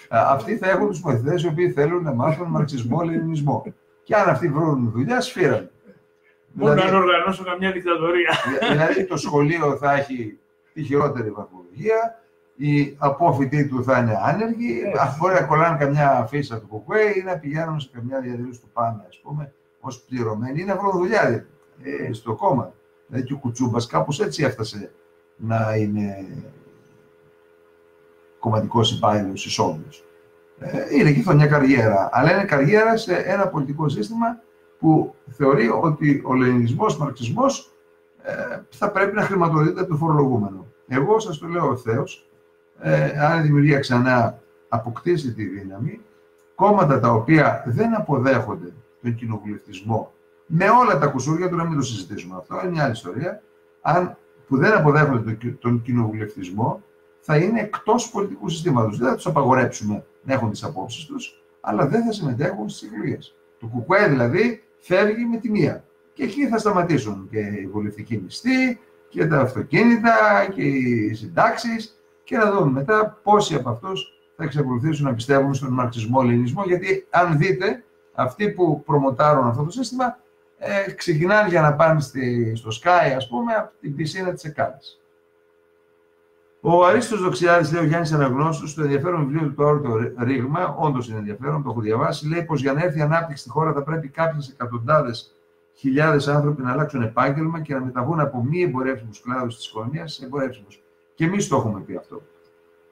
[0.09, 3.73] αυτοί θα έχουν του μαθητέ οι οποίοι θέλουν να μάθουν μαρξισμό, λενινισμό.
[4.03, 5.69] Και αν αυτοί βρουν δουλειά, σφύραν.
[6.51, 8.29] Μπορεί δηλαδή, να οργανώσουν καμιά δικτατορία.
[8.71, 10.37] Δηλαδή το σχολείο θα έχει
[10.73, 12.23] τη χειρότερη βαθμολογία,
[12.61, 15.15] οι απόφοιτοι του θα είναι άνεργοι, yeah.
[15.19, 19.05] μπορεί να κολλάνε καμιά αφίσα του κουκουέ ή να πηγαίνουν σε καμιά διαδήλωση του ΠΑΜΕ,
[19.07, 21.45] ας πούμε, ως πληρωμένοι ή να βρουν δουλειά
[21.83, 22.73] ε, στο κόμμα.
[23.07, 24.91] Δηλαδή και ο Κουτσούμπας κάπως έτσι έφτασε
[25.35, 26.27] να είναι
[28.39, 29.87] κομματικός υπάλληλος εισόδου.
[30.59, 32.09] Ε, είναι και αυτό μια καριέρα.
[32.11, 34.41] Αλλά είναι καριέρα σε ένα πολιτικό σύστημα
[34.79, 37.73] που θεωρεί ότι ο λενινισμός, ο μαρξισμός
[38.23, 40.67] ε, θα πρέπει να χρηματοδοτείται από το φορολογούμενο.
[40.87, 42.03] Εγώ σας το λέω ευθέω,
[42.81, 44.39] ε, αν η δημιουργία ξανά
[44.69, 46.01] αποκτήσει τη δύναμη,
[46.55, 50.13] κόμματα τα οποία δεν αποδέχονται τον κοινοβουλευτισμό
[50.45, 53.41] με όλα τα κουσούρια του, να μην το συζητήσουμε αυτό, είναι μια άλλη ιστορία,
[53.81, 56.83] αν, που δεν αποδέχονται τον, τον κοινοβουλευτισμό,
[57.19, 58.97] θα είναι εκτός πολιτικού συστήματος.
[58.97, 63.17] Δεν θα τους απαγορέψουμε να έχουν τις απόψεις τους, αλλά δεν θα συμμετέχουν στις εκλογέ.
[63.59, 65.83] Το κουκουέ δηλαδή φεύγει με τη μία.
[66.13, 68.79] Και εκεί θα σταματήσουν και οι βουλευτικοί μισθοί
[69.09, 70.15] και τα αυτοκίνητα
[70.53, 71.98] και οι συντάξεις
[72.29, 76.63] και να δούμε μετά πόσοι από αυτούς θα εξακολουθήσουν να πιστεύουν στον μαρξισμό-λενισμό.
[76.65, 77.83] Γιατί αν δείτε,
[78.13, 80.17] αυτοί που προμοτάρουν αυτό το σύστημα
[80.57, 85.01] ε, ξεκινάνε για να πάνε στη, στο Sky, ας πούμε, από την πισίνα της Εκάλης.
[86.61, 91.09] Ο Αρίστος Δοξιάδης, λέει ο Γιάννης Αναγνώστου, στο ενδιαφέρον βιβλίο του το το Ρήγμα, όντως
[91.09, 93.83] είναι ενδιαφέρον, το έχω διαβάσει, λέει πως για να έρθει η ανάπτυξη στη χώρα θα
[93.83, 95.35] πρέπει κάποιες εκατοντάδες
[95.73, 100.25] χιλιάδες άνθρωποι να αλλάξουν επάγγελμα και να μεταβούν από μη εμπορεύσιμους κλάδους της οικονομίας σε
[100.25, 100.83] εμπορεύσιμους.
[101.19, 102.21] Και εμείς το έχουμε πει αυτό.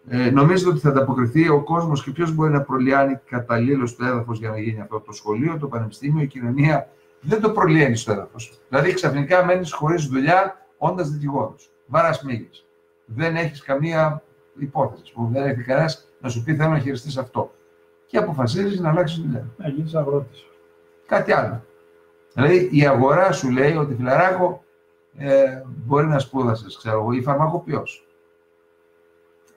[0.08, 4.40] Ε, νομίζετε ότι θα ανταποκριθεί ο κόσμος και ποιος μπορεί να προλιάνει καταλήλως το έδαφος
[4.40, 6.90] για να γίνει αυτό το σχολείο, το πανεπιστήμιο, η κοινωνία;
[7.22, 8.60] Δεν το προλυάνει στο έδαφος.
[8.70, 11.70] Δηλαδή ξαφνικά μένεις χωρίς δουλειά όντας δικηγόρος.
[11.86, 12.66] Βάρα μύγες
[13.06, 14.24] δεν έχεις καμία
[14.60, 15.14] υπόθεση.
[15.14, 17.52] Που δεν έχει κανένας να σου πει θέλω να χειριστείς αυτό.
[18.06, 19.46] Και αποφασίζεις να αλλάξεις δουλειά.
[19.58, 20.48] Να γίνεις αγρότης.
[21.06, 21.64] Κάτι άλλο.
[22.34, 24.64] Δηλαδή η αγορά σου λέει ότι φιλαράκο
[25.18, 28.07] ε, μπορεί να σπούδασες, ξέρω εγώ, ή φαρμακοποιός.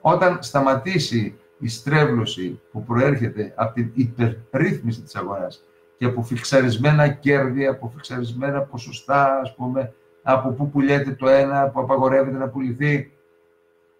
[0.01, 5.63] Όταν σταματήσει η στρέβλωση που προέρχεται από την υπερρύθμιση της αγοράς
[5.97, 11.79] και από φιξαρισμένα κέρδη, από φιξαρισμένα ποσοστά, ας πούμε, από πού πουλιέται το ένα, που
[11.79, 13.11] απαγορεύεται να πουληθεί,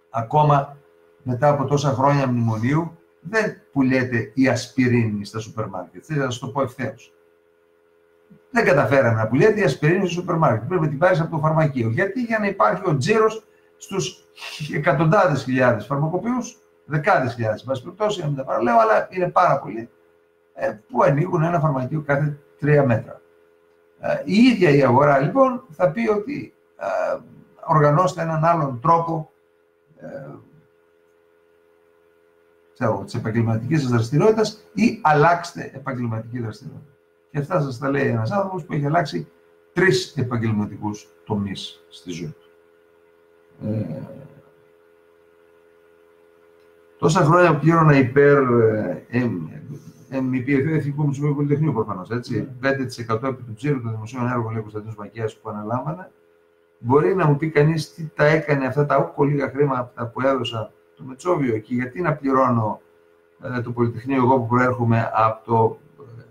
[0.10, 0.78] ακόμα
[1.24, 6.04] μετά από τόσα χρόνια μνημονίου, δεν πουλιέται η ασπιρίνη στα σούπερ μάρκετ.
[6.08, 7.14] Θα σας το πω ευθέως.
[8.52, 10.68] Δεν καταφέραμε να πουλιέται η ασπιρίνη στο σούπερ μάρκετ.
[10.68, 11.90] Πρέπει να την πάρεις από το φαρμακείο.
[11.90, 13.46] Γιατί; Για να υπάρχει ο τζίρος
[13.82, 14.24] στους
[14.74, 19.90] εκατοντάδες χιλιάδες φαρμακοποιούς, δεκάδες χιλιάδες, εν περιπτώσει, να μην τα παραλέω, αλλά είναι πάρα πολλοί,
[20.54, 23.22] ε, που ανοίγουν ένα φαρμακείο κάθε τρία μέτρα.
[24.00, 27.20] Ε, η ίδια η αγορά λοιπόν θα πει ότι ε,
[27.66, 29.32] οργανώστε έναν άλλον τρόπο
[29.98, 30.30] ε,
[32.74, 36.92] ξέρω, της επαγγελματικής σας δραστηριότητας ή αλλάξτε επαγγελματική δραστηριότητα.
[37.32, 39.28] Και αυτά σας τα λέει ένας άνθρωπος που έχει αλλάξει
[39.74, 42.41] τρεις επαγγελματικούς τομείς στη ζωή του.
[43.66, 44.02] Ε,
[46.98, 48.38] τόσα χρόνια πλήρωνα υπέρ
[49.10, 49.30] ε,
[50.12, 52.10] MEP, Εθνικού Μουσουλμίου Πολυτεχνείου προφανώς.
[52.10, 56.12] 5% επί του τζίρου των δημοσίων έργων, λέει ο Κωνσταντίνος Μακιάς, που αναλάμβανε.
[56.80, 60.72] Μπορεί να μου πει κανείς τι τα έκανε αυτά τα ούκο λίγα χρήματα που έδωσα
[60.96, 62.82] το Μετσόβιο και γιατί να πληρώνω
[63.44, 65.80] ε, το Πολυτεχνείο εγώ που προέρχομαι από το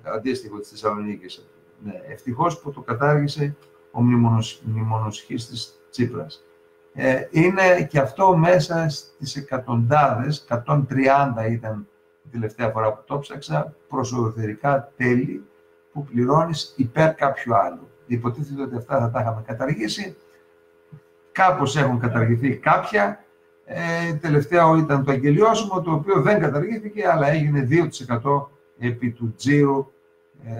[0.04, 1.48] ε, αντίστοιχο της Θεσσαλονίκης.
[1.84, 3.56] Ναι, Ευτυχώς που το κατάργησε
[3.90, 4.02] ο
[4.64, 6.44] μνημονοσχής της Τσίπρας.
[7.02, 11.88] Ε, είναι και αυτό μέσα στις εκατοντάδες, 130 ήταν
[12.30, 15.44] τελευταία φορά που το ψάξα, προσωτερικά τέλη
[15.92, 17.88] που πληρώνεις υπέρ κάποιου άλλου.
[18.06, 20.16] Υποτίθεται ότι αυτά θα τα είχαμε καταργήσει.
[21.32, 23.24] Κάπως έχουν καταργηθεί κάποια.
[23.64, 28.46] Ε, τελευταία ήταν το αγγελιώσιμο, το οποίο δεν καταργήθηκε, αλλά έγινε 2%
[28.78, 29.92] επί του τζίρου
[30.44, 30.54] ε,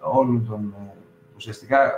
[0.00, 0.94] όλων των, ε,
[1.36, 1.92] ουσιαστικά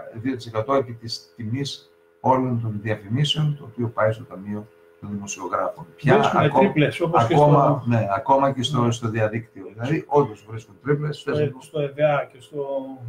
[0.67, 1.91] 2% επί της τιμής
[2.33, 4.67] όλων των διαφημίσεων, το οποίο πάει στο Ταμείο
[5.01, 5.87] των δημοσιογράφων.
[5.97, 7.83] Πια ακόμα, τρίπλες, όπως ακόμα, και στο...
[7.87, 9.65] ναι, ακόμα και στο, στο διαδίκτυο.
[9.73, 11.19] Δηλαδή, όντως βρίσκουν τρίπλες.
[11.19, 12.63] Στο, στο ΕΔΑ και στο,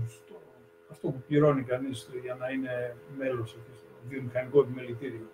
[0.07, 0.35] στο,
[0.91, 3.60] αυτό που πληρώνει κανείς για να είναι μέλος στο
[4.10, 5.27] βιομηχανικό επιμελητήριο.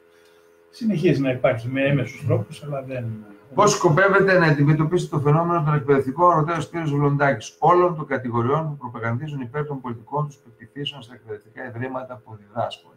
[0.69, 3.05] Συνεχίζει να υπάρχει με έμεσους τρόπους, αλλά δεν.
[3.53, 6.88] Πώς σκοπεύετε να αντιμετωπίσετε το φαινόμενο των εκπαιδευτικών, ρωτάει ο κ.
[6.88, 12.35] Βουλοντάκη, όλων των κατηγοριών που προπαγανδίζουν υπέρ των πολιτικών τους πεπιθήσεων στα εκπαιδευτικά ιδρύματα που
[12.35, 12.91] διδάσκουν.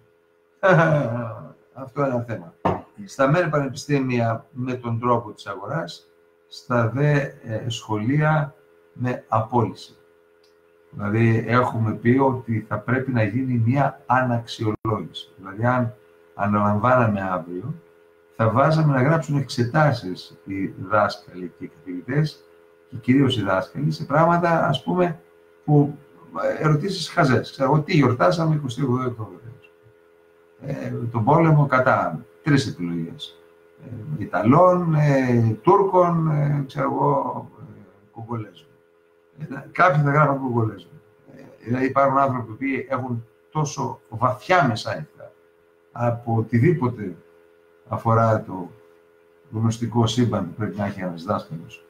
[1.82, 2.54] Αυτό είναι ένα θέμα
[3.04, 6.10] στα μέρη πανεπιστήμια με τον τρόπο της αγοράς,
[6.48, 7.12] στα δε
[7.42, 8.54] ε, σχολεία
[8.92, 9.96] με απόλυση.
[10.90, 15.32] Δηλαδή, έχουμε πει ότι θα πρέπει να γίνει μια αναξιολόγηση.
[15.36, 15.94] Δηλαδή, αν
[16.34, 17.74] αναλαμβάναμε αύριο,
[18.36, 22.44] θα βάζαμε να γράψουν εξετάσεις οι δάσκαλοι και οι καθηγητές
[22.90, 25.20] και κυρίως οι δάσκαλοι σε πράγματα, ας πούμε,
[25.64, 25.98] που
[26.42, 27.50] ε, ερωτήσεις χαζές.
[27.50, 29.45] Ξέρω, τι γιορτάσαμε 28 Οκτώβριο.
[30.60, 33.40] Ε, τον πόλεμο κατά τρεις επιλογές.
[33.84, 38.68] Ε, Ιταλών, ε, Τούρκων, ε, ξέρω εγώ, ε, Κουγκολέζων.
[39.38, 40.90] Ε, κάποιοι θα γράφουν Κουγκολέζων.
[41.36, 45.32] Ε, δηλαδή υπάρχουν άνθρωποι που έχουν τόσο βαθιά μεσάνυχτα
[45.92, 47.16] από οτιδήποτε
[47.88, 48.70] αφορά το
[49.50, 51.84] γνωστικό σύμπαν που πρέπει να έχει ένας δάσκαλος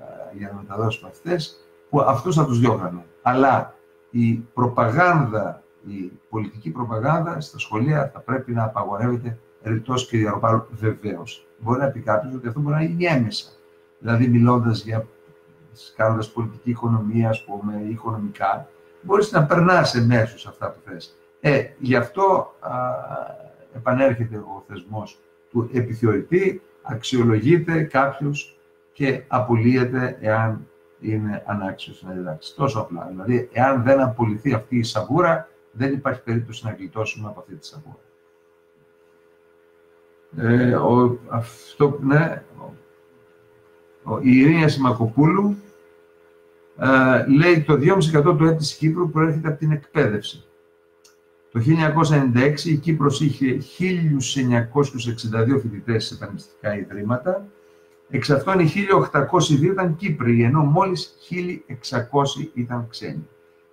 [0.00, 3.04] ε, για να μεταδώσει μαθητές, που αυτούς θα τους διώχνανε.
[3.22, 3.74] Αλλά
[4.10, 11.46] η προπαγάνδα, η πολιτική προπαγάνδα στα σχολεία θα πρέπει να απαγορεύεται ρητός και διαρροπάλου, βεβαίως.
[11.58, 13.46] Μπορεί να πει κάποιος ότι αυτό μπορεί να γίνει έμεσα.
[13.98, 15.06] Δηλαδή, μιλώντας για
[15.96, 18.68] κάνοντας πολιτική οικονομία, ας πούμε, ή οικονομικά,
[19.02, 21.16] μπορείς να περνάς εμέσως αυτά που θες.
[21.40, 22.70] Ε, γι' αυτό α,
[23.74, 25.18] επανέρχεται ο θεσμός
[25.50, 28.58] του επιθεωρητή, αξιολογείται κάποιος
[28.92, 30.66] και απολύεται εάν
[31.00, 32.54] είναι ανάξιος να διδάξει.
[32.54, 33.06] Τόσο απλά.
[33.10, 37.66] Δηλαδή, εάν δεν απολυθεί αυτή η σαβούρα, δεν υπάρχει περίπτωση να γλιτώσουμε από αυτή τη
[37.66, 38.00] σαβούρα.
[40.36, 42.42] Ε, ο, αυτό, ναι,
[44.04, 45.56] ο, η Ειρήνια Σιμακοπούλου
[46.78, 50.44] ε, λέει το 2,5% του έτης της Κύπρου προέρχεται από την εκπαίδευση.
[51.52, 51.60] Το
[52.34, 57.46] 1996 η Κύπρος είχε 1.962 φοιτητές σε πανεπιστικά ιδρύματα,
[58.10, 58.72] εξ αυτών οι
[59.10, 63.28] 1.802 ήταν Κύπροι, ενώ μόλις 1.600 ήταν ξένοι.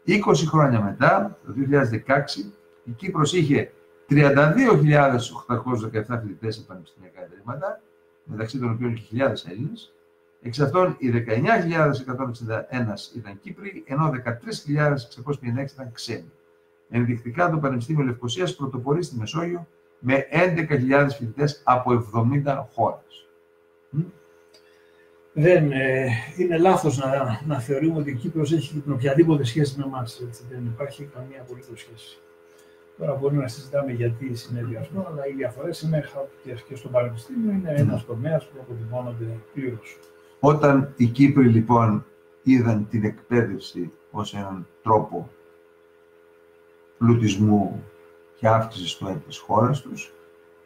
[0.07, 2.53] 20 χρόνια μετά, το 2016,
[2.84, 3.71] η Κύπρος είχε
[4.09, 7.81] 32.817 φοιτητές σε πανεπιστημιακά ιδρύματα,
[8.23, 9.93] μεταξύ των οποίων και χιλιάδες Έλληνες.
[10.41, 16.31] Εξ αυτών, οι 19.161 ήταν Κύπροι, ενώ 13.656 ήταν ξένοι.
[16.89, 19.67] Ενδεικτικά, το Πανεπιστήμιο Λευκοσίας πρωτοπορεί στη Μεσόγειο
[19.99, 23.27] με 11.000 φοιτητές από 70 χώρες.
[25.41, 26.07] Δεν ε,
[26.38, 30.22] είναι λάθος να, να θεωρούμε ότι η Κύπρος έχει την οποιαδήποτε σχέση με εμάς.
[30.49, 32.20] Δεν υπάρχει καμία απολύτως σχέση.
[32.98, 36.03] Τώρα μπορούμε να συζητάμε γιατί συνέβη αυτό, αλλά οι διαφορές είναι
[36.68, 38.07] και στο Πανεπιστήμιο είναι ένας ναι.
[38.07, 39.98] τομέας που αποτυπώνονται πλήρως.
[40.40, 42.06] Όταν οι Κύπροι λοιπόν
[42.44, 45.30] είδαν την εκπαίδευση ως έναν τρόπο
[46.98, 47.84] πλουτισμού
[48.36, 50.14] και αύξησης του έντυπου της χώρας τους,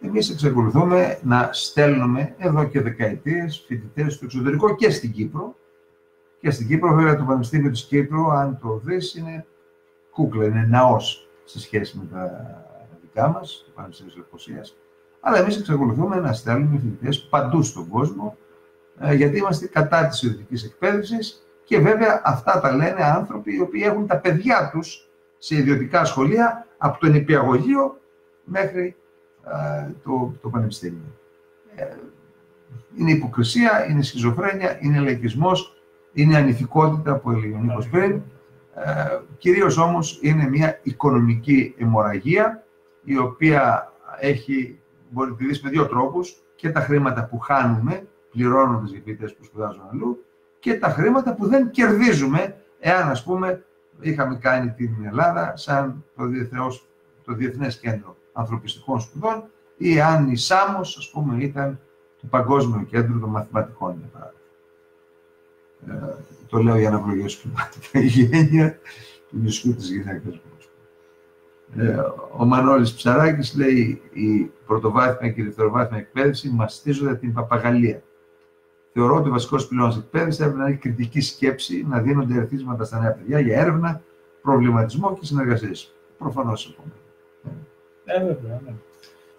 [0.05, 5.55] εμείς εξακολουθούμε να στέλνουμε εδώ και δεκαετίες φοιτητές στο εξωτερικό και στην Κύπρο.
[6.39, 9.45] Και στην Κύπρο, βέβαια, το Πανεπιστήμιο της Κύπρου, αν το δεις, είναι
[10.11, 12.45] κούκλα, είναι ναός σε σχέση με τα
[13.01, 14.77] δικά μας, το Πανεπιστήμιο Λευκοσίας.
[15.19, 18.37] Αλλά εμείς εξακολουθούμε να στέλνουμε φοιτητές παντού στον κόσμο,
[18.99, 23.81] ε, γιατί είμαστε κατά της ιδιωτικής εκπαίδευσης και βέβαια αυτά τα λένε άνθρωποι οι οποίοι
[23.85, 27.99] έχουν τα παιδιά τους σε ιδιωτικά σχολεία από το νηπιαγωγείο
[28.43, 28.95] μέχρι
[30.03, 31.13] το, το Πανεπιστήμιο.
[31.75, 31.85] Ε,
[32.97, 35.77] είναι υποκρισία, είναι σχιζοφρένεια, είναι λαϊκισμός,
[36.13, 38.21] είναι ανηθικότητα που έλεγε ο Νίκος πριν.
[38.75, 42.63] Ε, κυρίως όμως είναι μια οικονομική αιμορραγία
[43.03, 44.79] η οποία έχει,
[45.09, 49.35] μπορεί να τη δεις με δύο τρόπους και τα χρήματα που χάνουμε πληρώνοντας για φοιτητές
[49.35, 50.25] που σπουδάζουν αλλού
[50.59, 53.65] και τα χρήματα που δεν κερδίζουμε εάν ας πούμε
[53.99, 56.87] είχαμε κάνει την Ελλάδα σαν το, διεθνώς,
[57.23, 59.43] το Διεθνές Κέντρο Ανθρωπιστικών Σπουδών
[59.77, 61.79] ή αν η Σάμος ας πούμε ήταν
[62.21, 64.41] το Παγκόσμιο Κέντρο των Μαθηματικών για παράδειγμα.
[65.87, 66.15] Ε,
[66.47, 67.47] το λέω για να προγειώσω
[67.91, 68.77] την υγιένεια
[69.29, 70.39] του νησιού της γυναίκας
[71.77, 71.97] ε,
[72.37, 78.01] ο Μανώλης Ψαράκης λέει η πρωτοβάθμια και η δευτεροβάθμια εκπαίδευση μαστίζονται την παπαγαλία.
[78.93, 82.83] Θεωρώ ότι ο βασικός πυλώνας εκπαίδευσης θα έπρεπε να έχει κριτική σκέψη, να δίνονται ερεθίσματα
[82.83, 84.01] στα νέα παιδιά για έρευνα,
[84.41, 85.95] προβληματισμό και συνεργασίες.
[86.17, 86.91] Προφανώς συμφωνώ.
[88.05, 88.61] Ε, βέβαια.
[88.65, 88.73] Ναι.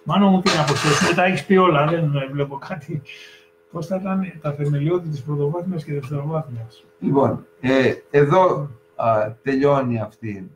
[0.04, 3.02] Μάλλον μου τι να προσθέσω, τα έχεις πει όλα, δεν βλέπω κάτι.
[3.70, 6.84] Πώς θα ήταν τα θεμελιώδη της πρωτοβάθμιας και δευτεροβάθμιας.
[6.98, 10.50] Λοιπόν, ε, εδώ α, τελειώνει αυτή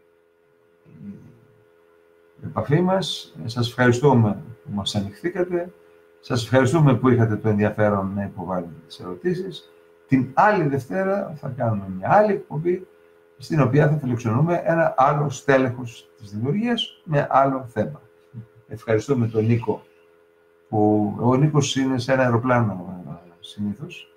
[2.42, 3.34] η επαφή μας.
[3.44, 5.72] Σας ευχαριστούμε που μας ανοιχθήκατε.
[6.20, 9.72] Σας ευχαριστούμε που είχατε το ενδιαφέρον να υποβάλλετε τις ερωτήσεις.
[10.08, 12.86] Την άλλη Δευτέρα θα κάνουμε μια άλλη εκπομπή,
[13.38, 18.02] στην οποία θα φιλοξενούμε ένα άλλο στέλεχος της δημιουργίας με άλλο θέμα.
[18.68, 19.82] Ευχαριστούμε τον Νίκο,
[20.68, 24.12] που ο Νίκος είναι σε ένα αεροπλάνο ε, συνήθως,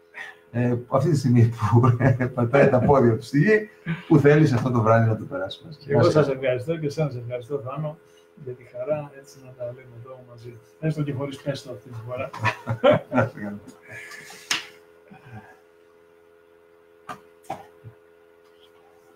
[0.51, 1.97] ε, αυτή τη στιγμή που
[2.35, 3.69] πατάει τα πόδια του στη γη,
[4.07, 5.77] που θέλει αυτό το βράδυ να το περάσει μαζί.
[5.87, 7.97] εγώ σας ευχαριστώ και εσένα σας ευχαριστώ, Θάνο
[8.43, 10.57] για τη χαρά έτσι να τα λέμε εδώ μαζί.
[10.79, 12.29] Έστω και χωρίς πέστο αυτή τη φορά.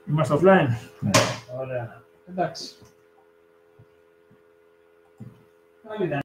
[0.07, 0.67] Είμαστε offline.
[0.99, 1.11] Ναι.
[1.59, 2.01] Ωραία.
[2.29, 2.75] Εντάξει.
[5.87, 6.19] Άλλη